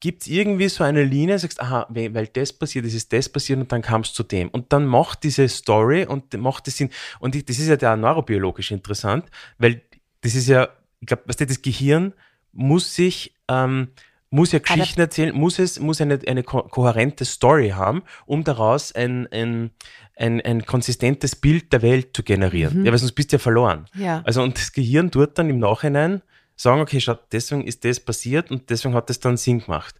gibt 0.00 0.22
es 0.22 0.28
irgendwie 0.28 0.68
so 0.68 0.84
eine 0.84 1.02
Linie, 1.04 1.38
sagst, 1.38 1.60
aha, 1.60 1.86
we- 1.88 2.12
weil 2.12 2.26
das 2.26 2.52
passiert 2.52 2.84
ist, 2.84 2.94
ist 2.94 3.12
das 3.12 3.28
passiert 3.28 3.58
und 3.60 3.70
dann 3.72 3.80
kam 3.80 4.02
es 4.02 4.12
zu 4.12 4.22
dem. 4.22 4.48
Und 4.50 4.72
dann 4.72 4.84
macht 4.86 5.22
diese 5.22 5.48
Story 5.48 6.04
und 6.04 6.34
macht 6.38 6.66
das 6.66 6.76
Sinn. 6.76 6.90
Und 7.20 7.34
ich, 7.36 7.44
das 7.46 7.58
ist 7.58 7.68
ja 7.68 7.76
da 7.76 7.96
neurobiologisch 7.96 8.70
interessant, 8.70 9.26
weil 9.58 9.82
das 10.20 10.34
ist 10.34 10.48
ja, 10.48 10.68
ich 11.00 11.06
glaube, 11.06 11.22
was 11.26 11.36
das 11.36 11.62
Gehirn 11.62 12.12
muss 12.52 12.94
sich, 12.94 13.34
ähm, 13.48 13.88
muss 14.30 14.52
ja 14.52 14.60
Geschichten 14.60 15.00
erzählen, 15.00 15.34
muss 15.34 15.58
es, 15.58 15.78
muss 15.78 16.00
eine, 16.00 16.18
eine 16.26 16.42
ko 16.42 16.62
kohärente 16.62 17.24
Story 17.24 17.70
haben, 17.70 18.02
um 18.24 18.44
daraus 18.44 18.92
ein, 18.92 19.26
ein, 19.30 19.70
ein, 20.16 20.40
ein 20.40 20.64
konsistentes 20.64 21.36
Bild 21.36 21.72
der 21.72 21.82
Welt 21.82 22.16
zu 22.16 22.22
generieren. 22.22 22.84
Ja, 22.84 22.92
weil 22.92 22.98
sonst 22.98 23.12
bist 23.12 23.32
du 23.32 23.36
ja 23.36 23.38
verloren. 23.38 23.86
Ja. 23.94 24.22
Also 24.24 24.42
und 24.42 24.56
das 24.56 24.72
Gehirn 24.72 25.10
tut 25.10 25.38
dann 25.38 25.50
im 25.50 25.58
Nachhinein 25.58 26.22
sagen, 26.56 26.80
okay, 26.80 27.00
schau, 27.00 27.18
deswegen 27.30 27.66
ist 27.66 27.84
das 27.84 28.00
passiert 28.00 28.50
und 28.50 28.70
deswegen 28.70 28.94
hat 28.94 29.10
das 29.10 29.20
dann 29.20 29.36
Sinn 29.36 29.60
gemacht. 29.60 29.96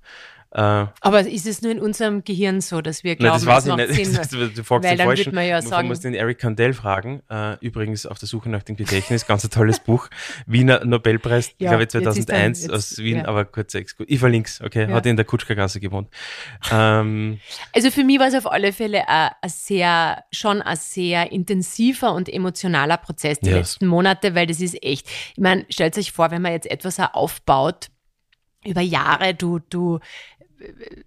Äh, 0.55 0.87
Aber 1.01 1.21
ist 1.21 1.47
es 1.47 1.63
nur 1.63 1.73
in 1.73 1.81
unserem 1.81 2.25
Gehirn 2.25 2.61
so, 2.61 2.83
dass 2.83 3.05
wir 3.05 3.13
Nein, 3.13 3.19
glauben, 3.19 3.35
das 3.37 3.47
weiß 3.47 3.59
es 3.59 3.65
ich 3.65 3.71
macht 3.77 3.89
nicht. 3.89 4.05
Sinn? 4.05 4.17
Das, 4.17 4.55
du, 4.55 4.65
fragst 4.65 4.89
Weil 4.89 4.97
dann 4.99 5.09
wird 5.17 5.33
man 5.33 5.47
ja 5.47 5.55
Man 5.61 5.67
sagen- 5.67 5.89
muss 5.89 6.01
den 6.01 6.13
Eric 6.15 6.39
Kandel 6.41 6.75
fragen. 6.75 7.23
Äh, 7.31 7.57
übrigens 7.65 8.05
auf 8.05 8.19
der 8.19 8.29
Suche 8.29 8.51
nach 8.51 8.63
dem 8.63 8.77
Gedächtnis, 8.77 9.27
ganz 9.27 9.45
ein 9.45 9.51
tolles 9.51 9.81
Buch. 9.85 10.09
Wiener 10.47 10.85
Nobelpreis, 10.85 11.53
Ja, 11.59 11.71
glaube 11.71 11.85
ich, 11.85 11.87
ist 11.87 11.93
2001 12.05 12.27
dann- 12.27 12.71
jetzt- 12.71 12.77
aus 12.93 12.99
Wien, 12.99 13.17
ja. 13.17 13.25
aber 13.29 13.47
kurz 13.47 13.75
Exkurs. 13.75 14.07
Ich 14.11 14.19
verlinke 14.19 14.49
es, 14.49 14.61
okay. 14.61 14.89
Ja. 14.89 14.95
Hat 14.97 15.07
in 15.07 15.17
der 15.17 15.25
Kutschkergasse 15.25 15.81
gewohnt. 15.81 16.09
Ähm, 16.71 17.39
Also 17.73 17.91
für 17.91 18.05
mich 18.05 18.19
war 18.19 18.29
es 18.29 18.35
auf 18.35 18.51
alle 18.51 18.73
Fälle 18.73 19.09
ein, 19.09 19.31
ein 19.41 19.49
sehr, 19.49 20.23
schon 20.33 20.61
ein 20.61 20.77
sehr 20.77 21.33
intensiver 21.33 22.13
und 22.15 22.29
emotionaler 22.29 22.99
Prozess 22.99 23.41
die 23.41 23.47
Yes. 23.49 23.57
letzten 23.57 23.87
Monate, 23.87 24.35
weil 24.35 24.47
das 24.47 24.61
ist 24.61 24.83
echt, 24.83 25.09
ich 25.09 25.39
meine, 25.41 25.65
stellt 25.71 25.97
euch 25.97 26.13
vor, 26.13 26.31
wenn 26.31 26.43
man 26.43 26.53
jetzt 26.53 26.71
etwas 26.71 26.99
aufbaut 27.01 27.89
über 28.65 28.81
Jahre, 28.81 29.35
du, 29.35 29.59
du, 29.59 29.99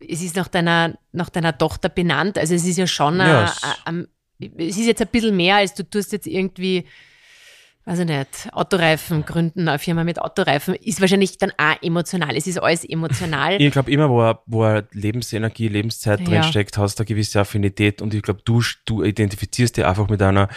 es 0.07 0.21
ist 0.21 0.35
nach 0.35 0.47
deiner, 0.47 0.97
nach 1.11 1.29
deiner 1.29 1.57
Tochter 1.57 1.89
benannt, 1.89 2.37
also 2.37 2.53
es 2.55 2.65
ist 2.65 2.77
ja 2.77 2.87
schon, 2.87 3.17
Ja, 3.19 3.53
ein, 3.85 4.07
ein, 4.39 4.51
es 4.57 4.77
ist 4.77 4.85
jetzt 4.87 5.01
ein 5.01 5.07
bisschen 5.07 5.35
mehr, 5.35 5.55
als 5.57 5.73
du 5.73 5.83
tust 5.83 6.11
jetzt 6.11 6.27
irgendwie 6.27 6.85
weiß 7.87 7.99
ich 7.99 8.07
nicht, 8.07 8.49
Autoreifen 8.51 9.25
gründen, 9.25 9.67
eine 9.67 9.77
Firma 9.77 10.03
mit 10.03 10.19
Autoreifen, 10.19 10.73
ist 10.73 11.01
wahrscheinlich 11.01 11.37
dann 11.37 11.51
auch 11.55 11.75
emotional. 11.83 12.35
Es 12.35 12.47
ist 12.47 12.57
alles 12.57 12.83
emotional. 12.83 13.61
ich 13.61 13.71
glaube 13.71 13.91
immer, 13.91 14.09
wo, 14.09 14.21
er- 14.23 14.41
wo 14.47 14.63
er 14.65 14.87
Lebensenergie, 14.91 15.67
Lebenszeit 15.67 16.19
Ja. 16.21 16.25
drin 16.25 16.43
steckt, 16.43 16.79
hast 16.79 16.97
du 16.97 17.01
eine 17.03 17.05
gewisse 17.05 17.39
Affinität 17.41 18.01
und 18.01 18.11
ich 18.15 18.23
glaube, 18.23 18.41
du, 18.43 18.59
du 18.85 19.03
identifizierst 19.03 19.77
dich 19.77 19.85
einfach 19.85 20.09
mit 20.09 20.19
einer 20.23 20.49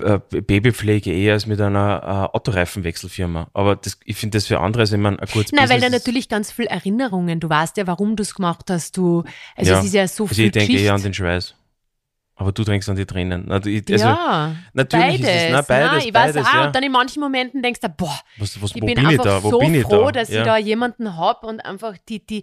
äh, 0.00 0.20
Babypflege 0.40 1.12
eher 1.12 1.32
als 1.34 1.46
mit 1.46 1.60
einer 1.60 2.30
äh, 2.32 2.36
Autoreifenwechselfirma. 2.36 3.48
Aber 3.52 3.76
das, 3.76 3.98
ich 4.04 4.16
finde 4.16 4.38
das 4.38 4.46
für 4.46 4.60
andere, 4.60 4.84
ich 4.84 4.90
meine, 4.92 5.18
ein 5.20 5.28
kurzes 5.28 5.52
Nein, 5.52 5.68
weil 5.68 5.80
da 5.80 5.86
ist- 5.88 5.92
natürlich 5.92 6.28
ganz 6.28 6.52
viel 6.52 6.66
Erinnerungen, 6.66 7.40
du 7.40 7.48
weißt 7.48 7.76
ja, 7.78 7.86
warum 7.88 8.14
du 8.16 8.22
es 8.22 8.34
gemacht 8.34 8.66
hast, 8.70 8.96
du, 8.96 9.24
also 9.56 9.72
Ja. 9.72 9.78
es 9.80 9.86
ist 9.86 9.94
ja 9.94 10.06
so 10.06 10.24
Also 10.24 10.34
viel 10.36 10.46
ich 10.46 10.52
denke 10.52 10.78
eher 10.78 10.94
an 10.94 11.02
den 11.02 11.12
Schweiß. 11.14 11.55
Aber 12.38 12.52
du 12.52 12.64
trinkst 12.64 12.86
an 12.90 12.96
die 12.96 13.06
Tränen. 13.06 13.50
Also, 13.50 13.70
ja, 13.70 14.54
natürlich 14.74 15.22
beides. 15.22 15.26
ist 15.26 15.42
es, 15.44 15.52
na, 15.52 15.62
beides, 15.62 15.90
Nein, 15.90 16.02
ich 16.04 16.12
beides, 16.12 16.36
weiß 16.36 16.44
auch, 16.44 16.54
ja. 16.54 16.66
und 16.66 16.76
dann 16.76 16.82
in 16.82 16.92
manchen 16.92 17.20
Momenten 17.20 17.62
denkst 17.62 17.80
du, 17.80 17.88
boah, 17.88 18.20
was, 18.36 18.60
was, 18.60 18.72
ich 18.74 18.82
wo 18.82 18.86
bin, 18.86 18.94
bin, 18.94 19.04
ich 19.04 19.10
einfach 19.12 19.24
da? 19.24 19.42
Wo 19.42 19.50
so 19.52 19.58
bin 19.58 19.74
ich 19.74 19.84
froh, 19.84 20.04
da? 20.04 20.12
dass 20.12 20.28
ja. 20.28 20.40
ich 20.40 20.44
da 20.44 20.58
jemanden 20.58 21.16
hab 21.16 21.44
und 21.44 21.60
einfach 21.60 21.94
die, 22.10 22.24
die 22.26 22.42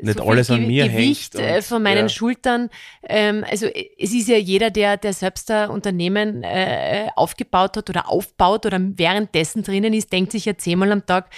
Nicht 0.00 0.18
so 0.18 0.24
alles 0.24 0.50
an 0.50 0.66
mir 0.66 0.88
Gewicht 0.88 1.34
hängt 1.34 1.46
äh, 1.46 1.60
von 1.60 1.82
meinen 1.82 2.06
ja. 2.06 2.08
Schultern. 2.08 2.70
Ähm, 3.02 3.44
also 3.50 3.66
es 3.66 4.14
ist 4.14 4.28
ja 4.28 4.38
jeder, 4.38 4.70
der, 4.70 4.96
der 4.96 5.12
selbst 5.12 5.50
ein 5.50 5.68
Unternehmen 5.68 6.42
äh, 6.42 7.08
aufgebaut 7.14 7.76
hat 7.76 7.90
oder 7.90 8.08
aufbaut 8.08 8.64
oder 8.64 8.78
währenddessen 8.80 9.62
drinnen 9.62 9.92
ist, 9.92 10.10
denkt 10.10 10.32
sich 10.32 10.46
ja 10.46 10.56
zehnmal 10.56 10.90
am 10.90 11.04
Tag, 11.04 11.28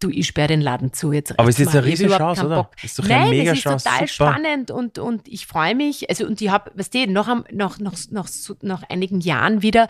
du, 0.00 0.10
ich 0.10 0.26
sperre 0.26 0.48
den 0.48 0.60
Laden 0.60 0.92
zu. 0.92 1.12
Jetzt 1.12 1.38
Aber 1.38 1.48
es 1.48 1.58
ist 1.58 1.66
reicht's 1.68 1.76
eine 1.76 1.86
riesige 1.86 2.16
Chance, 2.16 2.46
oder? 2.46 2.56
Bock. 2.56 2.70
Ist 2.82 2.98
doch 2.98 3.04
Nein, 3.06 3.44
das 3.44 3.58
ist 3.58 3.64
total 3.64 3.80
super. 3.80 4.06
spannend 4.08 4.70
und, 4.70 4.98
und 4.98 5.28
ich 5.28 5.46
freue 5.46 5.74
mich. 5.74 6.08
Also 6.08 6.26
und 6.26 6.40
ich 6.40 6.48
habe, 6.50 6.70
weißt 6.74 6.94
du, 6.94 7.06
noch, 7.10 7.28
noch, 7.52 7.78
noch, 7.78 7.96
noch, 8.10 8.28
nach 8.62 8.82
einigen 8.88 9.20
Jahren 9.20 9.62
wieder 9.62 9.88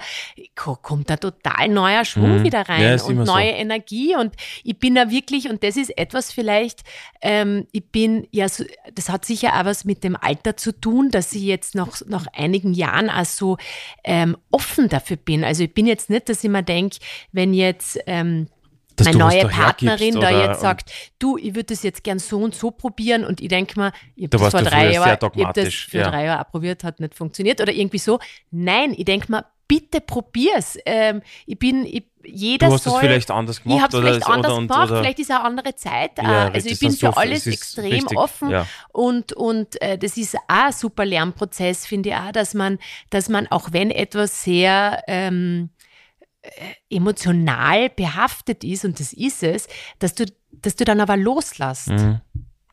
ko- 0.55 0.77
kommt 0.81 1.11
da 1.11 1.17
total 1.17 1.69
neuer 1.69 2.05
Schwung 2.05 2.39
Mhm. 2.41 2.45
wieder 2.45 2.69
rein 2.69 2.83
Ja, 2.83 3.03
und 3.05 3.11
immer 3.13 3.27
so. 3.27 3.33
neue 3.35 3.51
Energie 3.51 4.17
und 4.17 4.35
ich 4.65 4.79
bin 4.79 4.95
da 4.95 5.11
wirklich, 5.11 5.49
und 5.49 5.63
das 5.63 5.77
ist 5.77 5.97
etwas 5.97 6.33
vielleicht, 6.33 6.81
ähm, 7.23 7.67
ich 7.73 7.85
bin 7.87 8.27
ja, 8.33 8.49
so, 8.49 8.65
das 8.95 9.09
hat 9.09 9.25
sicher 9.25 9.55
auch 9.61 9.65
was 9.65 9.85
mit 9.85 10.03
dem 10.05 10.17
Alter 10.17 10.57
zu 10.57 10.73
tun, 10.73 11.11
dass 11.11 11.33
ich 11.33 11.43
jetzt 11.43 11.75
noch 11.75 12.01
nach 12.07 12.27
einigen 12.33 12.75
Jahren 12.75 13.09
auch 13.11 13.25
so 13.25 13.57
ähm, 14.05 14.37
offen 14.51 14.89
dafür 14.89 15.17
bin. 15.17 15.45
Also 15.45 15.63
ich 15.65 15.73
bin 15.75 15.87
jetzt 15.87 16.11
nicht, 16.11 16.29
dass 16.29 16.43
ich 16.43 16.51
mir 16.51 16.63
denke, 16.63 16.99
wenn 17.33 17.55
jetzt 17.55 17.99
ähm, 18.07 18.49
Dass 18.97 19.07
meine 19.07 19.19
neue 19.19 19.49
Partnerin 19.49 20.15
da 20.21 20.31
jetzt 20.31 20.61
sagt, 20.61 20.91
du, 21.19 21.37
ich 21.37 21.55
würde 21.55 21.65
das 21.65 21.83
jetzt 21.83 22.03
gern 22.03 22.19
so 22.19 22.39
und 22.41 22.55
so 22.55 22.71
probieren 22.71 23.25
und 23.25 23.41
ich 23.41 23.49
denke 23.49 23.79
mir, 23.79 23.93
ich 24.15 24.25
habe 24.25 24.37
Da 24.37 24.39
das 24.39 24.51
vor 24.51 24.63
drei 24.63 24.93
Jahren, 24.93 25.19
ich 25.35 25.47
das 25.49 25.75
für 25.75 25.99
ja. 25.99 26.11
drei 26.11 26.25
Jahre 26.25 26.45
auch 26.47 26.51
probiert, 26.51 26.83
hat 26.83 27.01
nicht 27.01 27.15
funktioniert 27.15 27.61
oder 27.61 27.73
irgendwie 27.73 27.99
so. 27.99 28.19
Nein, 28.51 28.95
ich 28.97 29.05
denke 29.05 29.31
mir, 29.31 29.45
bitte 29.69 30.01
probier's. 30.01 30.79
Ähm, 30.87 31.23
ich 31.47 31.59
bin, 31.59 31.85
ich, 31.85 32.05
jeder 32.25 32.69
Du 32.69 32.75
hast 32.75 32.85
soll, 32.85 33.01
vielleicht 33.01 33.31
anders 33.31 33.59
ich 33.59 33.63
gemacht 33.65 33.83
habe 33.83 33.89
es 33.89 33.95
oder, 33.95 34.09
vielleicht 34.09 34.27
anders 34.27 34.53
oder, 34.53 34.59
und- 34.61 34.69
gemacht, 34.69 34.91
oder, 34.91 35.01
vielleicht 35.01 35.19
ist 35.19 35.31
auch 35.31 35.37
eine 35.41 35.45
andere 35.45 35.75
Zeit. 35.75 36.19
Ja, 36.19 36.49
äh, 36.49 36.51
also 36.53 36.69
ich 36.69 36.79
bin 36.79 36.91
für 36.91 36.97
so- 37.07 37.13
alles 37.13 37.41
es 37.41 37.47
ist 37.47 37.55
extrem 37.55 37.93
richtig, 37.93 38.19
offen 38.19 38.51
ja. 38.51 38.67
und, 38.93 39.33
und 39.33 39.81
äh, 39.81 39.99
das 39.99 40.17
ist 40.17 40.37
auch 40.37 40.41
ein 40.49 40.73
super 40.73 41.05
Lernprozess, 41.05 41.87
finde 41.87 42.11
ich 42.11 42.15
auch, 42.15 42.33
dass 42.33 42.55
man, 42.55 42.79
dass 43.11 43.29
man 43.29 43.47
auch 43.49 43.69
wenn 43.73 43.91
etwas 43.91 44.43
sehr 44.43 45.03
ähm, 45.07 45.71
äh, 45.76 45.76
emotional 46.91 47.91
behaftet 47.91 48.65
ist, 48.65 48.85
und 48.85 49.01
das 49.01 49.13
ist 49.13 49.43
es, 49.43 49.69
dass 49.99 50.15
du, 50.15 50.27
dass 50.53 50.77
du 50.77 50.85
dann 50.85 51.01
aber 51.01 51.17
loslässt. 51.17 51.89
Mhm. 51.89 52.21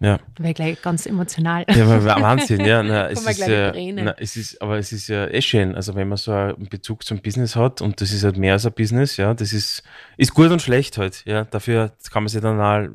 Ja. 0.04 0.20
Wäre 0.38 0.54
gleich 0.54 0.82
ganz 0.82 1.06
emotional. 1.06 1.64
Ja, 1.74 1.86
aber 1.86 2.04
Wahnsinn, 2.04 2.60
ja. 2.66 2.84
Na, 2.84 3.08
es, 3.10 3.26
ist 3.26 3.48
ja 3.48 3.72
na, 3.72 4.16
es 4.18 4.36
ist, 4.36 4.62
aber 4.62 4.78
es 4.78 4.92
ist 4.92 5.08
ja 5.08 5.28
eh 5.28 5.42
schön. 5.42 5.76
Also 5.76 5.96
wenn 5.96 6.10
man 6.10 6.18
so 6.18 6.34
einen 6.34 6.68
Bezug 6.68 7.06
zum 7.06 7.22
Business 7.22 7.56
hat 7.56 7.82
und 7.82 8.02
das 8.02 8.12
ist 8.12 8.26
halt 8.26 8.38
mehr 8.38 8.54
als 8.54 8.66
ein 8.66 8.74
Business, 8.74 9.16
ja, 9.16 9.34
das 9.34 9.54
ist, 9.54 9.82
ist 10.18 10.34
gut 10.34 10.52
und 10.52 10.62
schlecht 10.62 10.98
halt, 10.98 11.24
ja. 11.26 11.46
Dafür 11.46 11.94
kann 12.12 12.24
man 12.24 12.28
sich 12.28 12.42
dann 12.42 12.60
auch, 12.60 12.90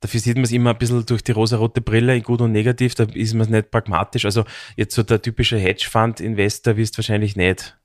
dafür 0.00 0.18
sieht 0.18 0.34
man 0.34 0.44
es 0.44 0.50
immer 0.50 0.70
ein 0.70 0.78
bisschen 0.78 1.06
durch 1.06 1.22
die 1.22 1.30
rosarote 1.30 1.80
Brille, 1.80 2.16
in 2.16 2.24
gut 2.24 2.40
und 2.40 2.50
negativ, 2.50 2.96
da 2.96 3.04
ist 3.04 3.34
man 3.34 3.42
es 3.42 3.48
nicht 3.48 3.70
pragmatisch. 3.70 4.24
Also 4.24 4.44
jetzt 4.74 4.96
so 4.96 5.04
der 5.04 5.22
typische 5.22 5.58
Hedgefund-Investor 5.58 6.76
wirst 6.76 6.98
wahrscheinlich 6.98 7.36
nicht. 7.36 7.76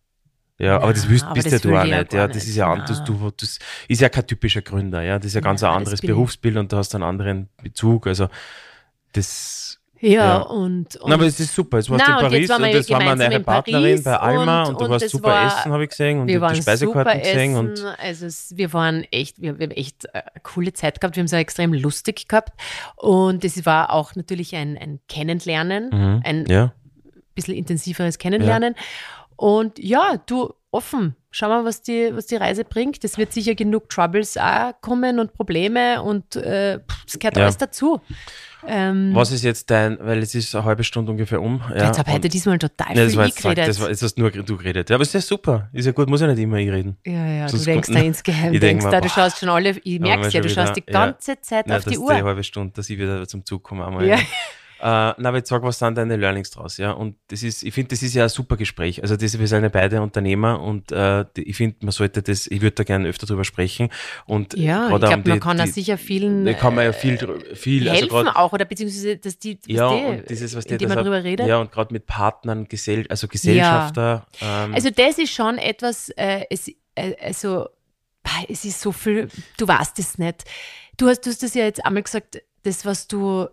Ja, 0.58 0.78
aber 0.78 0.94
das 0.94 1.04
aber 1.06 1.34
bist 1.34 1.52
ja 1.52 1.60
du 1.60 1.76
auch 1.78 1.84
ich 1.84 1.90
ja 1.92 2.00
nicht. 2.00 2.14
Ja, 2.14 2.28
das 2.28 2.46
ist 2.46 2.56
ja, 2.56 2.72
an- 2.72 2.84
das, 2.88 3.00
Na. 3.00 3.06
du, 3.06 3.32
das 3.36 3.60
ist 3.90 4.02
ja 4.02 4.08
kein 4.10 4.26
typischer 4.26 4.62
Gründer, 4.62 5.02
ja. 5.02 5.18
Das 5.18 5.26
ist 5.28 5.34
ja 5.34 5.42
ganz 5.42 5.62
Na, 5.62 5.72
ein 5.72 5.78
anderes. 5.80 6.00
Berufsbild 6.02 6.56
und 6.58 6.72
du 6.72 6.78
hast 6.78 6.96
einen 6.96 7.04
anderen 7.04 7.50
Bezug. 7.62 8.08
Also 8.08 8.30
das, 9.14 9.80
Ja, 10.00 10.10
Ja. 10.12 10.36
und, 10.42 10.96
und 10.98 11.08
Na, 11.10 11.16
aber 11.16 11.26
es 11.26 11.40
ist 11.40 11.56
super. 11.56 11.78
Jetzt 11.78 11.90
warst 11.90 12.06
du 12.06 12.12
Na, 12.12 12.20
in 12.20 12.26
und 12.26 12.32
jetzt 12.34 12.48
Paris 12.48 12.50
waren 12.50 12.62
wir 12.62 12.68
und 12.70 12.76
das 12.76 12.90
war 12.90 13.04
meine 13.04 13.36
in 13.36 13.44
Partnerin 13.44 14.04
bei 14.04 14.16
Alma 14.18 14.64
und- 14.64 14.76
und, 14.76 14.82
du 14.82 14.90
warst 14.90 15.06
es 15.06 15.12
super 15.12 15.30
war- 15.30 15.48
essen, 15.60 15.72
habe 15.72 15.84
ich 15.84 15.90
gesehen 15.90 16.20
und 16.22 16.28
wir 16.28 16.36
die 16.36 16.42
waren 16.42 16.56
Speisekarten 16.56 17.12
super 17.14 17.18
gesehen 17.20 17.56
und 17.58 17.86
also 17.98 18.26
es, 18.26 18.56
wir 18.56 18.72
waren 18.74 19.04
echt, 19.12 19.42
wir, 19.42 19.58
wir 19.58 19.68
haben 19.68 19.72
echt 19.76 20.06
äh, 20.06 20.10
eine 20.14 20.42
coole 20.44 20.74
Zeit 20.74 21.00
gehabt, 21.02 21.16
wir 21.16 21.22
haben 21.22 21.26
es 21.26 21.34
auch 21.34 21.38
extrem 21.38 21.74
lustig 21.74 22.28
gehabt 22.28 22.52
und 22.98 23.44
es 23.46 23.66
war 23.66 23.92
auch 23.94 24.16
natürlich 24.16 24.56
ein, 24.56 24.78
ein 24.78 25.00
Kennenlernen, 25.08 25.90
Mhm. 25.92 26.22
ein 26.24 26.46
ja. 26.48 26.74
bisschen 27.34 27.56
intensiveres 27.56 28.18
Kennenlernen 28.18 28.76
und 29.38 29.80
ja, 29.80 30.18
du, 30.26 30.54
offen, 30.72 31.16
schau 31.32 31.48
mal, 31.50 31.64
was 31.66 31.82
die, 31.82 32.10
was 32.14 32.26
die 32.28 32.36
Reise 32.36 32.64
bringt, 32.66 33.04
es 33.04 33.18
wird 33.18 33.32
sicher 33.34 33.56
genug 33.56 33.90
Troubles 33.90 34.38
auch 34.38 34.74
kommen 34.82 35.20
und 35.20 35.34
Probleme 35.34 36.02
und 36.04 36.36
äh, 36.36 36.80
das 37.06 37.18
gehört 37.20 37.38
Ja. 37.38 37.44
alles 37.44 37.58
dazu. 37.58 38.02
Ähm, 38.68 39.12
Was 39.14 39.32
ist 39.32 39.44
jetzt 39.44 39.70
dein, 39.70 40.00
weil 40.02 40.20
es 40.24 40.34
ist 40.34 40.56
eine 40.56 40.66
halbe 40.66 40.84
Stunde 40.84 41.12
ungefähr 41.12 41.40
um. 41.40 41.62
Ja, 41.70 41.86
jetzt 41.86 42.00
habe 42.00 42.12
heute 42.12 42.30
diesmal 42.30 42.58
total 42.58 42.88
Ja, 42.90 42.94
viel 42.96 43.06
das 43.06 43.16
war 43.16 43.26
jetzt, 43.28 43.42
geredet. 43.44 43.68
das 43.68 43.80
war, 43.80 43.90
jetzt 43.90 44.02
hast 44.02 44.18
nur 44.18 44.32
du 44.32 44.58
geredet. 44.58 44.90
Ja, 44.90 44.96
aber 44.96 45.04
ist 45.04 45.14
ja 45.14 45.22
super. 45.22 45.70
Ist 45.72 45.86
ja 45.86 45.92
gut, 45.92 46.10
muss 46.10 46.22
ja 46.22 46.28
nicht 46.28 46.40
immer 46.40 46.58
ich 46.58 46.72
reden. 46.72 46.98
Ja, 47.06 47.28
ja, 47.28 47.48
Sonst 47.48 47.68
du 47.68 47.72
denkst 47.72 47.90
da 47.94 48.00
insgeheim, 48.00 48.46
Ich 48.56 48.60
denk 48.60 48.80
denkst 48.82 48.86
mir, 48.86 48.92
da, 48.92 49.02
du 49.02 49.10
schaust 49.10 49.38
schon 49.40 49.50
alle, 49.50 49.70
ich 49.84 50.00
merk's 50.00 50.34
ja, 50.34 50.42
du 50.42 50.50
schaust 50.50 50.76
die 50.76 50.82
wieder- 50.82 50.94
ja. 51.00 51.06
ganze 51.06 51.40
Zeit 51.42 51.68
Nein, 51.68 51.78
auf 51.78 51.84
das 51.84 51.92
die 51.92 52.00
ist 52.00 52.02
Uhr. 52.04 52.16
die 52.16 52.24
halbe 52.24 52.44
Stunde, 52.44 52.74
dass 52.74 52.90
ich 52.90 52.98
wieder 52.98 53.28
zum 53.28 53.46
Zug 53.46 53.62
komme. 53.62 53.86
Einmal, 53.86 54.08
Ja. 54.08 54.18
Ja. 54.82 55.12
Äh, 55.12 55.16
na, 55.18 55.30
aber 55.30 55.38
jetzt 55.38 55.50
sag, 55.50 55.64
was 55.64 55.80
sind 55.80 55.98
deine 55.98 56.16
Learnings 56.18 56.52
draus? 56.52 56.78
Ja, 56.78 56.92
und 56.92 57.16
das 57.28 57.44
ist, 57.44 57.64
ich 57.64 57.74
finde, 57.74 57.90
das 57.90 58.02
ist 58.04 58.14
ja 58.14 58.24
ein 58.24 58.30
super 58.30 58.58
Gespräch. 58.58 59.02
Also, 59.02 59.16
das, 59.16 59.38
wir 59.40 59.48
sind 59.48 59.64
ja 59.64 59.70
beide 59.70 60.02
Unternehmer 60.02 60.62
und 60.62 60.92
äh, 60.92 61.26
die- 61.36 61.44
ich 61.50 61.56
finde, 61.58 61.78
man 61.82 61.92
sollte 61.92 62.22
das, 62.22 62.48
ich 62.48 62.62
würde 62.62 62.76
da 62.76 62.84
gerne 62.84 63.08
öfter 63.08 63.26
drüber 63.26 63.44
sprechen. 63.44 63.90
Und 64.26 64.54
Ja, 64.58 64.84
ich 64.84 64.90
glaube, 64.90 65.06
um 65.06 65.12
man 65.12 65.24
die- 65.24 65.40
kann 65.40 65.58
da 65.58 65.64
die- 65.66 65.72
sicher 65.72 65.98
vielen 65.98 66.46
Da 66.46 66.54
kann 66.54 66.76
man 66.76 66.84
ja 66.86 66.90
äh, 66.92 66.94
viel, 66.94 67.18
viel 67.56 67.90
also 67.90 68.02
helfen 68.02 68.26
grad- 68.26 68.36
auch 68.36 68.54
oder 68.54 68.66
beziehungsweise, 68.66 69.18
dass 69.18 69.38
die, 69.40 69.60
ja, 69.68 69.90
die, 69.90 70.04
und 70.06 70.30
dieses, 70.30 70.56
was 70.56 70.66
der 70.66 70.74
indem 70.74 70.90
man 70.90 70.98
drüber 71.00 71.24
redet. 71.24 71.48
Ja, 71.48 71.58
und 71.60 71.72
gerade 71.72 71.94
mit 71.94 72.06
Partnern, 72.06 72.68
Gesell 72.68 73.06
also 73.10 73.28
Gesellschafter. 73.28 74.26
Ähm, 74.42 74.74
Also 74.74 74.90
das 74.90 75.18
ist 75.18 75.32
schon 75.34 75.58
etwas, 75.58 76.10
äh, 76.18 76.42
es, 76.50 76.68
äh, 76.96 77.16
also 77.22 77.68
es 78.50 78.66
ist 78.66 78.82
so 78.82 78.92
viel, 78.92 79.30
du 79.58 79.68
weißt 79.68 80.00
es 80.00 80.18
nicht. 80.18 80.44
Du 80.98 81.08
hast, 81.08 81.22
du 81.26 81.30
hast 81.30 81.44
das 81.44 81.54
ja 81.54 81.64
jetzt 81.66 81.86
einmal 81.86 82.04
gesagt, 82.04 82.42
das, 82.64 82.86
was 82.86 83.08
du, 83.08 83.48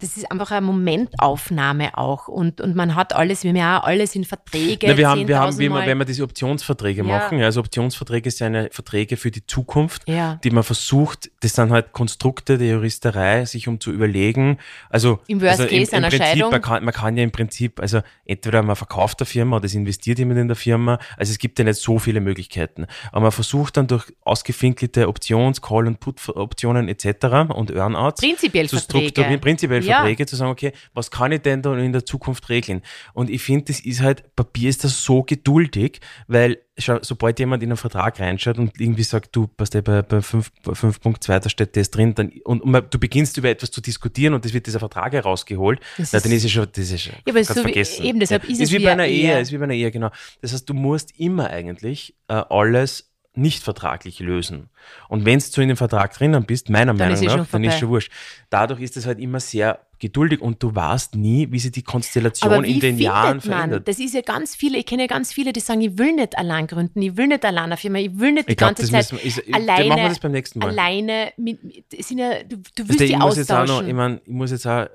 das 0.00 0.16
ist 0.16 0.30
einfach 0.30 0.50
eine 0.50 0.66
Momentaufnahme 0.66 1.96
auch 1.98 2.28
und, 2.28 2.60
und 2.60 2.74
man 2.74 2.94
hat 2.94 3.14
alles, 3.14 3.42
wir 3.44 3.50
haben 3.50 3.56
ja 3.56 3.80
alles 3.82 4.14
in 4.14 4.24
Verträge. 4.24 4.86
Na, 4.88 4.96
wir 4.96 5.08
haben, 5.08 5.28
wir 5.28 5.38
haben, 5.38 5.52
10.000 5.52 5.58
wie 5.58 5.68
man, 5.68 5.78
Mal. 5.80 5.86
wenn 5.86 5.98
wir 5.98 6.04
diese 6.04 6.22
Optionsverträge 6.24 7.02
Ja. 7.02 7.06
machen, 7.06 7.42
also 7.42 7.60
Optionsverträge 7.60 8.30
sind 8.30 8.54
ja 8.54 8.66
Verträge 8.70 9.16
für 9.16 9.30
die 9.30 9.46
Zukunft, 9.46 10.08
Ja. 10.08 10.38
die 10.42 10.50
man 10.50 10.64
versucht, 10.64 11.30
das 11.40 11.54
sind 11.54 11.70
halt 11.70 11.92
Konstrukte 11.92 12.58
der 12.58 12.68
Juristerei, 12.68 13.44
sich 13.46 13.66
um 13.66 13.80
zu 13.80 13.90
überlegen, 13.92 14.58
also, 14.90 15.20
Im 15.26 15.40
Worst 15.40 15.60
also 15.60 15.74
Case 15.74 15.96
einer 15.96 16.08
Prinzip, 16.08 16.26
Scheidung. 16.26 16.50
Man 16.50 16.62
kann, 16.62 16.84
man 16.84 16.94
kann 16.94 17.16
ja 17.16 17.24
im 17.24 17.30
Prinzip, 17.30 17.80
also 17.80 18.02
entweder 18.24 18.62
man 18.62 18.76
verkauft 18.76 19.20
der 19.20 19.26
Firma 19.26 19.56
oder 19.56 19.64
es 19.64 19.74
investiert 19.74 20.18
jemand 20.18 20.38
in 20.38 20.48
der 20.48 20.56
Firma, 20.56 20.98
also 21.16 21.30
es 21.30 21.38
gibt 21.38 21.58
ja 21.58 21.64
nicht 21.64 21.80
so 21.80 21.98
viele 21.98 22.20
Möglichkeiten, 22.20 22.86
aber 23.10 23.22
man 23.22 23.32
versucht 23.32 23.76
dann 23.76 23.86
durch 23.86 24.04
ausgefinkelte 24.22 25.08
Options-, 25.08 25.62
Call- 25.62 25.86
und 25.86 25.98
Put-Optionen 26.00 26.88
etc. 26.88 27.52
und 27.54 27.70
Earnouts 27.70 28.20
Prinzipiell 28.20 28.68
zu 28.68 28.78
strukturieren, 28.78 29.40
prinzipiell 29.40 29.82
Ja. 29.82 29.98
Verträge 29.98 30.26
zu 30.26 30.36
sagen, 30.36 30.50
okay, 30.50 30.72
was 30.92 31.10
kann 31.10 31.32
ich 31.32 31.40
denn 31.40 31.62
da 31.62 31.76
in 31.76 31.92
der 31.92 32.04
Zukunft 32.04 32.48
regeln? 32.50 32.82
Und 33.14 33.30
ich 33.30 33.42
finde, 33.42 33.66
das 33.66 33.80
ist 33.80 34.02
halt, 34.02 34.36
Papier 34.36 34.68
ist 34.68 34.84
das 34.84 35.02
so 35.02 35.22
geduldig, 35.22 36.00
weil 36.26 36.58
sobald 36.80 37.38
jemand 37.38 37.62
in 37.62 37.70
einen 37.70 37.76
Vertrag 37.76 38.18
reinschaut 38.20 38.58
und 38.58 38.80
irgendwie 38.80 39.02
sagt, 39.02 39.34
du, 39.36 39.48
was 39.58 39.70
der 39.70 39.82
bei, 39.82 40.02
bei 40.02 40.20
5 40.22 40.50
bei 40.64 40.72
5.2, 40.72 41.38
da 41.40 41.48
steht 41.48 41.76
das 41.76 41.90
drin, 41.90 42.14
dann, 42.14 42.30
und, 42.44 42.60
und 42.62 42.94
du 42.94 42.98
beginnst 42.98 43.36
über 43.36 43.48
etwas 43.48 43.70
zu 43.70 43.80
diskutieren 43.80 44.34
und 44.34 44.44
es 44.46 44.52
wird 44.52 44.66
dieser 44.66 44.78
Vertrag 44.78 45.12
herausgeholt, 45.12 45.80
Das 45.98 46.12
na, 46.12 46.20
dann 46.20 46.32
ist- 46.32 46.38
ist 46.38 46.44
es 46.46 46.50
schon, 46.52 46.66
das 46.72 46.90
ist 46.90 47.02
schon, 47.02 47.12
Ja, 47.12 47.18
aber 47.32 47.40
es 47.40 47.48
ist 47.48 47.54
so 47.56 47.60
wie- 47.60 47.64
vergessen. 47.64 48.04
eben, 48.04 48.20
deshalb 48.20 48.44
ist 48.48 48.60
es 48.60 48.70
wie 48.72 48.78
wie 48.78 48.84
bei 48.84 48.92
eine 48.92 49.02
einer 49.04 49.12
Ehe. 49.12 49.32
Ehe, 49.34 49.40
ist 49.40 49.52
wie 49.52 49.58
bei 49.58 49.64
einer 49.64 49.74
Ehe, 49.74 49.90
genau. 49.90 50.10
Das 50.42 50.52
heißt, 50.52 50.68
du 50.68 50.74
musst 50.74 51.18
immer 51.18 51.48
eigentlich 51.50 52.14
äh, 52.28 52.34
alles 52.48 53.06
nicht 53.34 53.62
vertraglich 53.62 54.18
lösen. 54.18 54.70
Und 55.08 55.24
wenn 55.24 55.38
du 55.38 55.60
in 55.60 55.68
dem 55.68 55.76
Vertrag 55.76 56.12
drinnen 56.14 56.44
bist, 56.44 56.68
meiner 56.68 56.94
Dann 56.94 57.12
ist 57.12 57.20
Meinung 57.20 57.34
eh 57.34 57.38
nach, 57.42 57.46
dann 57.50 57.62
ist 57.64 57.70
vorbei. 57.74 57.78
schon 57.80 57.88
wurscht. 57.90 58.12
Dadurch 58.50 58.80
ist 58.80 58.96
es 58.96 59.06
halt 59.06 59.20
immer 59.20 59.38
sehr 59.38 59.78
geduldig 60.00 60.40
und 60.40 60.62
du 60.62 60.74
weißt 60.74 61.14
nie, 61.14 61.46
wie 61.50 61.58
sich 61.58 61.72
die 61.72 61.82
Konstellation 61.82 62.64
in 62.64 62.80
den 62.80 62.98
Jahren 62.98 63.36
man? 63.36 63.40
verändert. 63.40 63.86
Das 63.86 63.98
ist 63.98 64.14
ja 64.14 64.22
ganz 64.22 64.56
viele, 64.56 64.78
ich 64.78 64.86
kenne 64.86 65.02
ja 65.02 65.06
ganz 65.06 65.32
viele, 65.32 65.52
die 65.52 65.60
sagen, 65.60 65.82
ich 65.82 65.96
will 65.98 66.12
nicht 66.14 66.36
allein 66.36 66.66
gründen, 66.66 67.00
ich 67.02 67.16
will 67.16 67.28
nicht 67.28 67.44
allein 67.44 67.64
eine 67.64 67.76
Firma, 67.76 67.98
ich 67.98 68.18
will 68.18 68.32
nicht 68.32 68.48
die 68.48 68.52
Ich 68.52 68.58
glaube, 68.58 68.74
ganze 68.74 68.90
das 68.90 69.08
Zeit 69.08 69.20
müssen 69.20 69.36
wir, 69.36 69.46
ist, 69.46 69.54
alleine, 69.54 69.88
machen 69.88 70.02
wir 70.02 70.08
das 70.08 70.18
beim 70.18 70.32
nächsten 70.32 70.58
Mal. 70.58 70.70
alleine 70.70 71.32
mit, 71.36 71.62
mit 71.62 72.04
sind 72.04 72.18
ja, 72.18 72.42
du, 72.42 72.56
du 72.56 72.88
willst 72.88 73.00
du, 73.00 73.06
die 73.06 73.12
ich 73.12 73.18
muss 73.18 73.36
jetzt 73.36 73.52
auch 73.52 73.66
noch, 73.66 73.86
ich 73.86 73.94
meine, 73.94 74.20
ich 74.24 74.32
muss 74.32 74.50
jetzt 74.50 74.66
auch, 74.66 74.86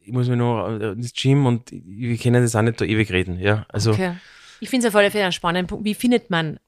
ich 0.00 0.12
muss 0.12 0.28
mir 0.28 0.36
noch 0.36 0.68
äh, 0.68 0.92
ins 0.92 1.12
Gym 1.12 1.46
und 1.46 1.70
wir 1.70 2.16
können 2.16 2.42
das 2.42 2.56
auch 2.56 2.62
nicht 2.62 2.80
da 2.80 2.84
ewig 2.84 3.10
reden, 3.10 3.38
ja. 3.38 3.66
Also, 3.68 3.92
okay. 3.92 4.14
Ich 4.60 4.70
finde 4.70 4.86
es 4.86 4.94
auf 4.94 4.98
alle 4.98 5.10
Fälle 5.10 5.24
einen 5.24 5.32
spannenden 5.32 5.66
Punkt. 5.66 5.84
Wie 5.84 5.94
findet 5.94 6.30
man? 6.30 6.58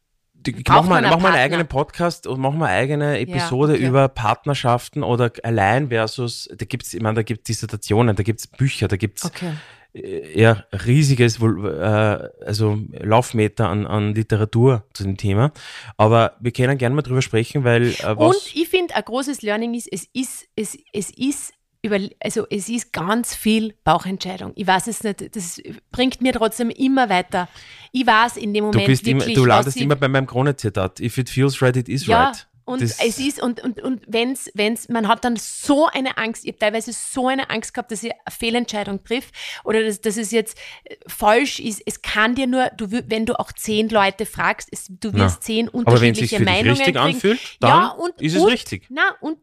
Mach 0.69 0.87
mal, 0.87 1.03
mach 1.03 1.19
mal 1.19 1.33
einen 1.33 1.43
eigenen 1.43 1.67
Podcast 1.67 2.27
und 2.27 2.41
mach 2.41 2.53
mal 2.53 2.67
eine 2.67 2.77
eigene 2.77 3.19
Episode 3.19 3.75
okay. 3.75 3.87
über 3.87 4.09
Partnerschaften 4.09 5.03
oder 5.03 5.33
allein 5.43 5.89
versus, 5.89 6.49
da 6.57 6.65
gibt's, 6.65 6.95
ich 6.95 7.03
meine, 7.03 7.17
da 7.17 7.23
gibt's 7.23 7.45
Dissertationen, 7.45 8.17
da 8.17 8.23
gibt's 8.23 8.47
Bücher, 8.47 8.89
da 8.89 8.97
gibt's 8.97 9.25
Okay. 9.25 9.53
äh, 9.93 10.41
ja, 10.41 10.65
riesiges 10.73 11.41
äh, 11.41 12.29
also 12.45 12.79
Laufmeter 13.01 13.69
an, 13.69 13.87
an 13.87 14.15
Literatur 14.15 14.85
zu 14.93 15.05
dem 15.05 15.17
Thema. 15.17 15.53
Aber 15.97 16.37
wir 16.41 16.53
können 16.53 16.79
gerne 16.79 16.95
mal 16.95 17.03
drüber 17.03 17.23
sprechen, 17.23 17.65
weil 17.65 17.89
äh, 17.89 18.17
was, 18.17 18.37
Und 18.37 18.55
ich 18.55 18.69
finde, 18.69 18.95
ein 18.95 19.05
großes 19.05 19.43
Learning 19.43 19.75
ist, 19.75 19.89
es 19.93 20.09
ist, 20.13 20.49
es, 20.57 20.79
es 20.93 21.11
ist 21.11 21.56
über, 21.87 21.99
also 22.21 22.47
es 22.51 22.69
ist 22.69 22.93
ganz 22.93 23.35
viel 23.35 23.75
Bauchentscheidung. 23.85 24.53
Ich 24.55 24.67
weiß 24.67 24.87
es 24.89 25.03
nicht, 25.03 25.35
das 25.35 25.61
bringt 25.91 26.21
mir 26.21 26.33
trotzdem 26.33 26.71
immer 26.71 27.09
weiter. 27.09 27.49
Ich 27.93 28.07
weiß 28.07 28.37
in 28.37 28.53
dem 28.53 28.65
du 28.65 28.67
Moment 28.73 28.87
bist 28.87 29.07
immer, 29.07 29.21
wirklich, 29.21 29.35
du 29.37 29.43
was 29.43 29.49
landest 29.49 29.77
ich 29.79 29.83
immer 29.85 29.97
bei 29.97 30.09
meinem 30.09 30.27
Krone-Zitat. 30.27 31.01
If 31.01 31.17
it 31.19 31.31
feels 31.31 31.63
right, 31.63 31.77
it 31.77 31.89
is 31.89 32.07
Ja, 32.07 32.25
right. 32.27 32.47
und 32.65 32.83
Das- 32.83 32.99
es 32.99 33.19
ist, 33.19 33.41
und, 33.43 33.63
und, 33.63 33.81
und 33.81 34.03
wenn's, 34.09 34.51
wenn's, 34.55 34.89
man 34.89 35.07
hat 35.09 35.25
dann 35.25 35.37
so 35.37 35.87
eine 35.87 36.19
Angst, 36.19 36.45
ich 36.45 36.51
habe 36.51 36.59
teilweise 36.59 36.93
so 36.93 37.29
eine 37.29 37.49
Angst 37.49 37.73
gehabt, 37.73 37.91
dass 37.93 38.03
ich 38.03 38.11
eine 38.13 38.21
Fehlentscheidung 38.37 39.03
triff 39.05 39.31
oder 39.65 39.83
dass, 39.85 40.01
dass 40.01 40.17
es 40.17 40.31
jetzt 40.33 40.59
äh, 40.85 40.97
falsch 41.07 41.61
ist. 41.61 41.81
Es 41.87 42.03
kann 42.03 42.35
dir 42.35 42.47
nur, 42.49 42.71
du, 42.77 42.91
wenn 42.91 43.25
du 43.25 43.39
auch 43.39 43.53
zehn 43.53 43.89
Leute 43.89 44.27
fragst, 44.27 44.69
es, 44.73 44.87
du 44.89 45.13
wirst 45.15 45.45
zehn 45.45 45.69
Aber 45.69 46.01
wenn 46.01 46.13
es 46.13 46.19
sich 46.19 46.33
unterschiedliche 46.35 46.45
Meinungen 46.45 46.69
richtig 46.71 46.85
kriegen. 46.87 46.99
anfühlt, 46.99 47.41
dann 47.61 47.71
ja, 47.71 47.87
und, 47.91 48.21
ist 48.21 48.35
es 48.35 48.43
und, 48.43 48.49
richtig. 48.51 48.87
Na, 48.91 49.15
und 49.21 49.39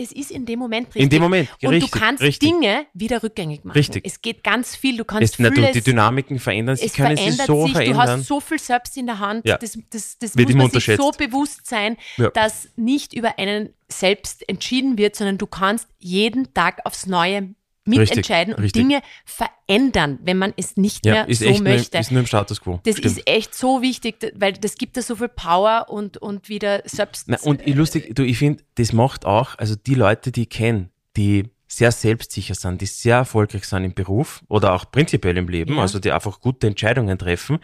es 0.00 0.12
ist 0.12 0.30
in 0.30 0.46
dem 0.46 0.60
Moment 0.60 0.86
richtig. 0.88 1.02
In 1.02 1.10
dem 1.10 1.22
Moment, 1.22 1.48
Und 1.60 1.70
richtig, 1.70 1.90
du 1.90 1.98
kannst 1.98 2.22
richtig. 2.22 2.48
Dinge 2.50 2.86
wieder 2.94 3.22
rückgängig 3.22 3.64
machen. 3.64 3.76
Richtig. 3.76 4.04
Es 4.06 4.22
geht 4.22 4.44
ganz 4.44 4.76
viel, 4.76 4.96
du 4.96 5.04
kannst 5.04 5.34
Es, 5.34 5.38
na, 5.40 5.48
du, 5.50 5.56
vieles, 5.56 5.72
die 5.72 5.80
Dynamiken 5.82 6.38
verändern 6.38 6.76
sich, 6.76 6.86
es 6.86 6.92
können 6.94 7.16
sich 7.16 7.36
so 7.36 7.64
sich, 7.64 7.72
verändern. 7.72 8.06
du 8.06 8.12
hast 8.12 8.26
so 8.26 8.40
viel 8.40 8.58
selbst 8.60 8.96
in 8.96 9.06
der 9.06 9.18
Hand, 9.18 9.44
Ja. 9.44 9.58
das, 9.58 9.76
das, 9.90 10.18
das 10.18 10.36
Wird 10.36 10.54
muss 10.54 10.72
man 10.72 10.80
sich 10.80 10.96
so 10.96 11.10
bewusst 11.10 11.66
sein, 11.66 11.96
Ja. 12.16 12.30
dass 12.30 12.68
nicht 12.76 13.12
über 13.12 13.38
einen 13.38 13.70
selbst 13.88 14.48
entschieden 14.48 14.98
wird, 14.98 15.16
sondern 15.16 15.36
du 15.38 15.46
kannst 15.48 15.88
jeden 15.98 16.54
Tag 16.54 16.80
aufs 16.84 17.06
Neue 17.06 17.54
mitentscheiden 17.88 18.54
und 18.54 18.62
richtig. 18.62 18.82
Dinge 18.82 19.00
verändern, 19.24 20.18
wenn 20.22 20.38
man 20.38 20.52
es 20.56 20.76
nicht 20.76 21.04
ja, 21.06 21.26
mehr 21.26 21.34
so 21.34 21.44
echt 21.44 21.62
möchte. 21.62 21.96
Nur, 21.96 22.00
ist 22.00 22.10
nur 22.10 22.20
im 22.20 22.26
Status 22.26 22.60
quo. 22.60 22.80
das 22.84 22.98
Stimmt. 22.98 23.16
ist 23.18 23.28
echt 23.28 23.54
so 23.54 23.82
wichtig, 23.82 24.32
weil 24.36 24.52
das 24.52 24.76
gibt 24.76 24.96
da 24.96 25.02
so 25.02 25.16
viel 25.16 25.28
Power 25.28 25.86
und, 25.88 26.16
und 26.18 26.48
wieder 26.48 26.82
selbst. 26.84 27.28
Na, 27.28 27.38
und 27.42 27.66
ich 27.66 27.74
lustig, 27.74 28.14
du, 28.14 28.24
ich 28.24 28.38
finde, 28.38 28.62
das 28.76 28.92
macht 28.92 29.24
auch, 29.24 29.56
also 29.58 29.74
die 29.74 29.94
Leute, 29.94 30.32
die 30.32 30.42
ich 30.42 30.50
kenne, 30.50 30.90
die 31.16 31.50
sehr 31.66 31.92
selbstsicher 31.92 32.54
sind, 32.54 32.80
die 32.80 32.86
sehr 32.86 33.16
erfolgreich 33.16 33.64
sind 33.64 33.84
im 33.84 33.92
Beruf 33.94 34.42
oder 34.48 34.72
auch 34.72 34.90
prinzipiell 34.90 35.36
im 35.36 35.48
Leben, 35.48 35.74
Ja. 35.74 35.82
also 35.82 35.98
die 35.98 36.10
einfach 36.12 36.40
gute 36.40 36.66
Entscheidungen 36.66 37.18
treffen, 37.18 37.58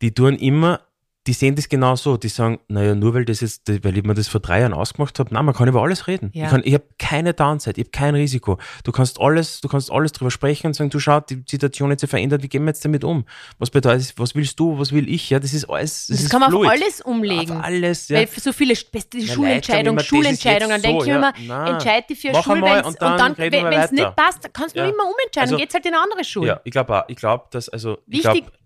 die 0.00 0.12
tun 0.14 0.36
immer, 0.36 0.80
die 1.26 1.32
sehen 1.32 1.54
das 1.54 1.70
genau 1.70 1.96
so, 1.96 2.18
die 2.18 2.28
sagen, 2.28 2.60
naja, 2.68 2.94
nur 2.94 3.14
weil 3.14 3.24
das 3.24 3.40
jetzt, 3.40 3.62
weil 3.82 3.96
ich 3.96 4.04
mir 4.04 4.12
das 4.12 4.28
vor 4.28 4.40
drei 4.42 4.60
Jahren 4.60 4.74
ausgemacht 4.74 5.18
habe, 5.18 5.32
nein, 5.32 5.44
man 5.46 5.54
kann 5.54 5.66
über 5.68 5.80
alles 5.82 6.06
reden. 6.06 6.30
Ja. 6.34 6.44
Ich, 6.44 6.50
kann- 6.50 6.60
ich 6.64 6.74
habe 6.74 6.84
keine 6.98 7.32
Downside, 7.32 7.80
ich 7.80 7.84
habe 7.86 7.90
kein 7.92 8.14
Risiko. 8.14 8.58
Du 8.84 8.92
kannst 8.92 9.18
alles, 9.18 9.62
du 9.62 9.68
kannst 9.68 9.90
alles 9.90 10.12
drüber 10.12 10.30
sprechen 10.30 10.66
und 10.66 10.74
sagen, 10.74 10.90
du 10.90 10.98
schau, 11.00 11.20
die 11.20 11.42
Situation 11.48 11.90
hat 11.90 12.00
sich 12.00 12.10
verändert, 12.10 12.42
wie 12.42 12.48
gehen 12.48 12.62
wir 12.64 12.68
jetzt 12.70 12.84
damit 12.84 13.04
um? 13.04 13.24
Was 13.58 13.70
bedeutet, 13.70 14.12
was 14.18 14.34
willst 14.34 14.60
du, 14.60 14.78
was 14.78 14.92
will 14.92 15.08
ich? 15.08 15.30
Ja, 15.30 15.38
das 15.40 15.54
ist 15.54 15.64
alles, 15.64 16.08
das, 16.08 16.16
das 16.18 16.24
ist 16.26 16.30
kann 16.30 16.40
man 16.40 16.50
fluid. 16.50 16.66
auf 16.66 16.72
alles 16.72 17.00
umlegen. 17.00 17.56
Auf 17.56 17.64
alles, 17.64 18.08
ja. 18.10 18.18
Weil 18.18 18.28
so 18.28 18.52
viele 18.52 18.74
beste 18.92 19.16
Na, 19.18 19.32
Schulentscheidungen, 19.32 20.04
Schulentscheidungen, 20.04 20.70
dann 20.70 20.82
denke 20.82 21.04
so, 21.04 21.06
ich 21.06 21.08
ja, 21.10 21.16
immer, 21.16 21.68
entscheide 21.70 22.06
dich 22.08 22.20
für 22.20 22.28
eine 22.28 22.42
Schule, 22.42 22.62
wenn's, 22.62 22.86
und 22.88 23.00
dann 23.00 23.32
reden 23.32 23.52
wir 23.64 23.70
wenn 23.70 23.80
es 23.80 23.92
nicht 23.92 24.14
passt, 24.16 24.44
dann 24.44 24.52
kannst 24.52 24.76
du 24.76 24.80
Ja. 24.80 24.86
immer 24.88 25.04
umentscheiden, 25.04 25.40
Also- 25.40 25.52
dann 25.54 25.60
geht's 25.60 25.74
halt 25.74 25.86
in 25.86 25.94
eine 25.94 26.02
andere 26.02 26.24
Schule. 26.24 26.48
Ja, 26.48 26.60
ich 26.64 26.70
glaube 26.72 26.94
auch. 26.98 27.04
Ich 27.08 27.16
glaube, 27.16 27.44
dass 27.50 27.68
also 27.70 27.98
ich 28.08 28.18
Wichtig- 28.24 28.42
glaub, 28.42 28.52
be- 28.52 28.58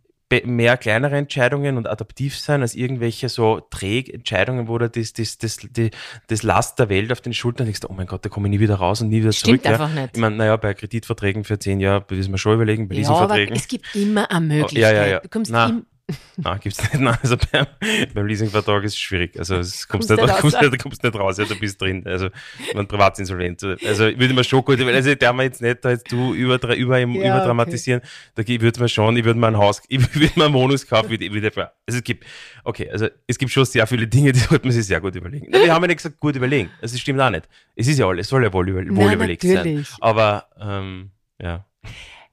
mehr 0.44 0.76
kleinere 0.76 1.16
Entscheidungen 1.16 1.76
und 1.76 1.86
adaptiv 1.88 2.38
sein 2.38 2.60
als 2.62 2.74
irgendwelche 2.74 3.28
so 3.28 3.60
Trägentscheidungen, 3.60 4.68
wo 4.68 4.76
du 4.78 4.88
das, 4.90 5.12
das, 5.14 5.38
das, 5.38 5.56
die, 5.56 5.90
das 6.26 6.42
Last 6.42 6.78
der 6.78 6.88
Welt 6.88 7.10
auf 7.12 7.20
den 7.20 7.32
Schultern 7.32 7.66
denkst, 7.66 7.80
oh 7.88 7.92
mein 7.94 8.06
Gott, 8.06 8.24
da 8.24 8.28
komme 8.28 8.48
ich 8.48 8.50
nie 8.50 8.60
wieder 8.60 8.76
raus 8.76 9.00
und 9.00 9.08
nie 9.08 9.20
wieder 9.20 9.32
Stimmt 9.32 9.62
zurück. 9.62 9.72
einfach 9.80 9.94
ja. 9.94 10.02
nicht. 10.02 10.16
Ich 10.16 10.20
meine, 10.20 10.36
naja, 10.36 10.56
bei 10.56 10.74
Kreditverträgen 10.74 11.44
für 11.44 11.58
zehn 11.58 11.80
Jahre 11.80 12.04
müssen 12.10 12.30
wir 12.32 12.38
schon 12.38 12.54
überlegen, 12.54 12.88
bei 12.88 12.96
Ja, 12.96 13.08
aber 13.08 13.36
Leasingverträgen. 13.36 13.56
es 13.56 13.68
gibt 13.68 13.94
immer 13.94 14.30
eine 14.30 14.46
Möglichkeit. 14.46 14.94
Ja, 14.94 15.04
ja, 15.04 15.06
ja. 15.06 15.20
Du 15.20 15.28
kommst 15.28 15.50
Na. 15.50 15.68
im, 15.68 15.86
Nein, 16.36 16.58
gibt's 16.60 16.80
nicht. 16.80 17.00
Nein, 17.00 17.18
also 17.22 17.36
beim, 17.52 17.66
beim 18.14 18.26
Leasingvertrag 18.26 18.84
ist 18.84 18.92
es 18.92 18.98
schwierig. 18.98 19.38
Also 19.38 19.56
es 19.56 19.86
kommst, 19.88 20.08
Kommst 20.08 20.22
nicht, 20.22 20.30
nicht 20.30 20.40
kommst, 20.40 20.56
raus. 20.56 20.70
nicht, 20.70 20.82
kommst 20.82 21.02
nicht 21.02 21.14
raus, 21.14 21.38
ja, 21.38 21.44
du 21.44 21.58
bist 21.58 21.80
drin. 21.80 22.02
Also 22.06 22.28
man 22.74 22.86
privatinsolvent. 22.86 23.62
Also 23.84 24.06
ich 24.06 24.18
würde 24.18 24.34
mir 24.34 24.44
schon 24.44 24.64
gut, 24.64 24.78
weil 24.78 24.94
also 24.94 25.14
der 25.14 25.32
wir 25.32 25.42
jetzt 25.42 25.60
nicht 25.60 25.84
da 25.84 25.90
jetzt 25.90 26.10
du 26.10 26.34
über, 26.34 26.54
über, 26.76 26.98
Ja, 26.98 27.06
überdramatisieren. 27.06 28.00
Da 28.34 28.42
ich 28.46 28.60
würde 28.60 28.80
mir 28.80 28.88
schon, 28.88 29.16
ich 29.16 29.24
würde 29.24 29.38
mir 29.38 29.48
ein 29.48 29.56
Haus, 29.58 29.82
ich 29.88 30.00
würde 30.14 30.32
mir 30.36 30.46
ein 30.46 30.52
Wohnung 30.52 30.78
kaufen, 30.88 31.10
würde, 31.10 31.32
würde, 31.32 31.50
also 31.86 31.98
es 31.98 32.04
gibt, 32.04 32.24
okay, 32.64 32.88
also 32.90 33.08
es 33.26 33.36
gibt 33.36 33.50
schon 33.52 33.64
sehr 33.64 33.86
viele 33.86 34.06
Dinge, 34.06 34.32
die 34.32 34.38
sollte 34.40 34.66
man 34.66 34.72
sich 34.72 34.86
sehr 34.86 35.00
gut 35.00 35.14
überlegen. 35.14 35.52
Wir 35.52 35.74
haben 35.74 35.82
ja 35.82 35.88
nicht 35.88 35.98
gesagt, 35.98 36.20
gut 36.20 36.36
überlegen. 36.36 36.70
Das 36.80 36.98
stimmt 36.98 37.20
auch 37.20 37.30
nicht. 37.30 37.48
Es 37.74 37.88
ist 37.88 37.98
ja 37.98 38.06
alles, 38.06 38.26
es 38.26 38.30
soll 38.30 38.44
ja 38.44 38.52
wohl, 38.52 38.68
über, 38.68 38.80
wohl 38.96 39.06
Na, 39.06 39.12
überlegt 39.14 39.44
natürlich. 39.44 39.88
sein. 39.88 39.98
Aber, 40.00 40.46
ähm, 40.60 41.10
ja. 41.40 41.66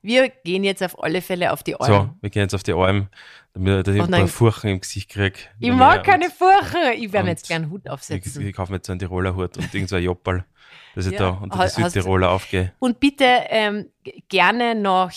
Wir 0.06 0.30
gehen 0.30 0.64
jetzt 0.64 0.84
auf 0.84 1.01
alle 1.03 1.22
Fälle 1.22 1.51
auf 1.51 1.64
die 1.64 1.72
So, 1.72 1.78
Alm. 1.80 2.16
wir 2.22 2.30
gehen 2.30 2.41
jetzt 2.43 2.53
auf 2.53 2.64
die 2.64 2.74
Alm, 2.74 3.08
damit 3.53 3.88
ich 3.88 3.99
Oh 3.99 4.03
ein 4.03 4.12
paar 4.12 4.28
Furchen 4.28 4.70
im 4.70 4.80
Gesicht 4.82 5.10
kriege. 5.10 5.39
Ich 5.60 5.72
mag 5.72 6.03
keine 6.03 6.30
Furchen. 6.30 6.93
Ich 6.97 7.12
werde 7.12 7.26
mir 7.26 7.32
jetzt 7.32 7.43
und 7.45 7.47
gern 7.49 7.64
einen 7.64 7.72
Hut 7.72 7.82
Ich, 7.86 7.91
aufsetzen. 7.91 8.45
ich 8.47 8.56
kaufe 8.56 8.72
mir 8.72 8.78
jetzt 8.78 8.88
so 8.88 8.93
einen 8.93 8.99
Tiroler 8.99 9.36
Hut 9.36 9.58
und 9.58 9.74
irgend 9.74 9.89
so 9.89 9.95
ein 9.95 10.03
Joppal, 10.03 10.45
dass 10.93 11.06
ich 11.08 11.14
Ja. 11.14 11.20
da 11.20 11.30
unter 11.30 11.58
Ha- 11.58 11.66
die 11.68 11.84
Südtiroler 11.84 12.30
aufgehe. 12.32 12.74
Und 12.80 12.99
bitte 12.99 13.26
ähm, 13.49 13.89
gerne 14.30 14.76
noch, 14.76 15.12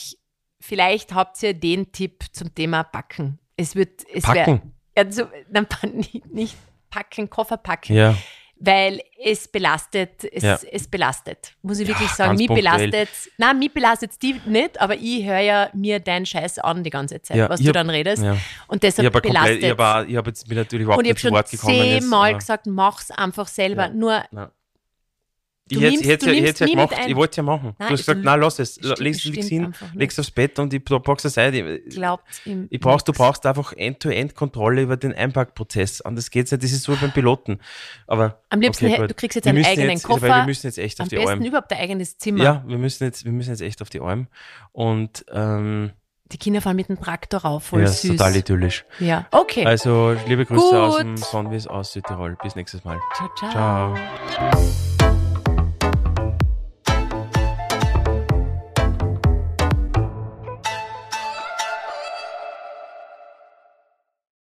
vielleicht 0.61 1.15
habt 1.15 1.43
ihr 1.43 1.55
den 1.55 1.93
Tipp 1.93 2.25
zum 2.33 2.55
Thema 2.55 2.83
Backen. 2.83 3.39
Es 3.57 3.75
wird, 3.77 4.03
es 4.13 4.25
wär- 4.27 4.45
Packen. 4.45 4.73
also, 4.97 5.27
nein, 5.51 5.67
pa- 5.67 5.87
nicht, 5.93 6.27
nicht 6.33 6.57
packen, 6.91 7.29
Koffer 7.29 7.57
packen, 7.59 7.95
Ja, 7.95 8.17
weil 8.61 9.01
es 9.25 9.47
belastet, 9.49 10.25
es, 10.25 10.43
Ja. 10.43 10.59
es 10.73 10.89
belastet, 10.89 11.53
muss 11.63 11.79
ich 11.79 11.87
Ja, 11.89 11.95
wirklich 11.95 12.11
sagen. 12.11 12.37
Mich 12.37 12.49
belastet, 12.49 13.09
nein, 13.37 13.59
mich 13.59 13.73
belastet 13.73 14.21
die 14.23 14.41
nicht, 14.47 14.81
aber 14.81 14.97
ich 14.97 15.25
höre 15.25 15.39
ja 15.41 15.71
mir 15.75 16.01
deinen 16.01 16.27
Scheiß 16.27 16.59
an 16.59 16.83
die 16.83 16.91
ganze 16.91 17.21
Zeit, 17.23 17.37
Ja, 17.37 17.49
was 17.49 17.61
ich 17.61 17.67
du 17.67 17.71
hab- 17.71 17.75
dann 17.75 17.91
redest. 17.91 18.23
Und 18.23 18.37
Ich 18.77 18.81
deshalb 18.81 19.07
habe 19.15 19.21
belastet 19.21 19.53
komplett, 19.61 19.73
ich 19.73 19.79
habe 19.79 20.11
ich 20.11 20.17
hab 20.17 20.27
jetzt 20.27 20.49
bin 20.49 20.57
natürlich 20.59 20.85
überhaupt 20.85 21.03
ich 21.05 21.09
habe 21.11 21.15
nicht 21.15 21.21
zu 21.21 21.27
schon 21.29 21.35
Wort 21.35 21.51
gekommen. 21.51 21.75
jetzt, 21.75 22.03
zehnmal 22.03 22.31
aber- 22.31 22.39
gesagt, 22.39 22.67
mach's 22.67 23.11
einfach 23.11 23.47
selber. 23.49 23.89
Nur. 23.91 24.25
Du 25.69 25.75
Ich 25.77 25.81
hätte 25.83 25.91
nimmst- 25.93 26.05
ich 26.07 26.19
du 26.19 26.27
ja, 26.27 26.33
ich 26.33 26.41
nimmst 26.43 26.61
hätte 26.61 26.71
ja 26.71 26.77
gemacht, 26.77 26.97
ein. 26.99 27.11
ich 27.11 27.17
wollte 27.17 27.31
es 27.33 27.37
ja 27.37 27.43
machen. 27.43 27.75
Nein, 27.79 27.89
du 27.89 27.93
hast 27.93 27.99
gesagt, 28.01 28.25
nein, 28.25 28.41
lass 28.41 28.59
es, 28.59 28.81
legst 28.99 29.25
legst 29.27 29.49
hin, 29.49 29.75
legst 29.95 30.19
aufs 30.19 30.31
Bett 30.31 30.59
und 30.59 30.73
ich 30.73 30.83
zur 30.85 31.31
Seite. 31.31 31.59
Ich, 31.59 31.95
glaubt 31.95 32.25
ihm. 32.47 32.67
ich 32.71 32.81
brauchst, 32.81 33.07
du 33.07 33.13
brauchst 33.13 33.45
einfach 33.47 33.73
End-to-End-Kontrolle 33.75 34.83
über 34.83 34.97
den 34.97 35.13
Einpackprozess. 35.15 36.01
Anders 36.01 36.31
geht's 36.31 36.51
nicht. 36.53 36.63
Das 36.63 36.73
ist 36.73 36.83
so 36.85 36.97
beim 36.97 37.13
Piloten. 37.13 37.59
Aber 38.07 38.41
Am 38.51 38.61
liebsten, 38.61 38.87
okay, 38.87 39.07
du 39.07 39.15
kriegst 39.15 39.37
jetzt 39.37 39.47
einen 39.47 39.65
eigenen 39.65 39.91
jetzt, 39.91 40.05
Koffer. 40.05 40.27
Wir 40.29 40.45
müssen 40.45 40.67
jetzt 40.67 40.79
echt 40.79 40.99
Am 41.01 41.05
auf 41.05 41.09
die 41.11 41.17
besten 41.17 41.31
Alm. 41.31 41.43
überhaupt 41.45 41.73
ein 41.73 41.79
eigenes 41.79 42.17
Zimmer. 42.19 42.43
Ja, 42.43 42.65
wir 42.67 42.79
müssen 42.79 43.05
jetzt, 43.05 43.25
wir 43.25 43.33
müssen 43.33 43.51
jetzt 43.51 43.61
echt 43.63 43.83
auf 43.83 43.91
die 43.91 44.01
Alm. 44.01 44.29
Und 44.73 45.25
ähm, 45.33 45.91
Die 46.33 46.39
Kinder 46.39 46.61
fahren 46.61 46.77
mit 46.77 46.89
dem 46.89 47.01
Traktor 47.01 47.41
rauf, 47.41 47.65
voll 47.65 47.81
ja, 47.83 47.89
süß. 47.89 48.13
total 48.13 48.37
idyllisch. 48.37 48.85
Ja, 49.01 49.27
okay. 49.31 49.65
Also, 49.67 50.15
liebe 50.27 50.45
Grüße 50.47 50.63
Gut. 50.65 50.75
aus 50.75 50.99
dem 50.99 51.17
Sonnenwies 51.17 51.67
aus 51.67 51.93
Südtirol. 51.93 52.37
Bis 52.43 52.55
nächstes 52.55 52.85
Mal. 52.85 52.99
ciao, 53.17 53.29
ciao. 53.39 53.95
Ciao. 54.31 54.88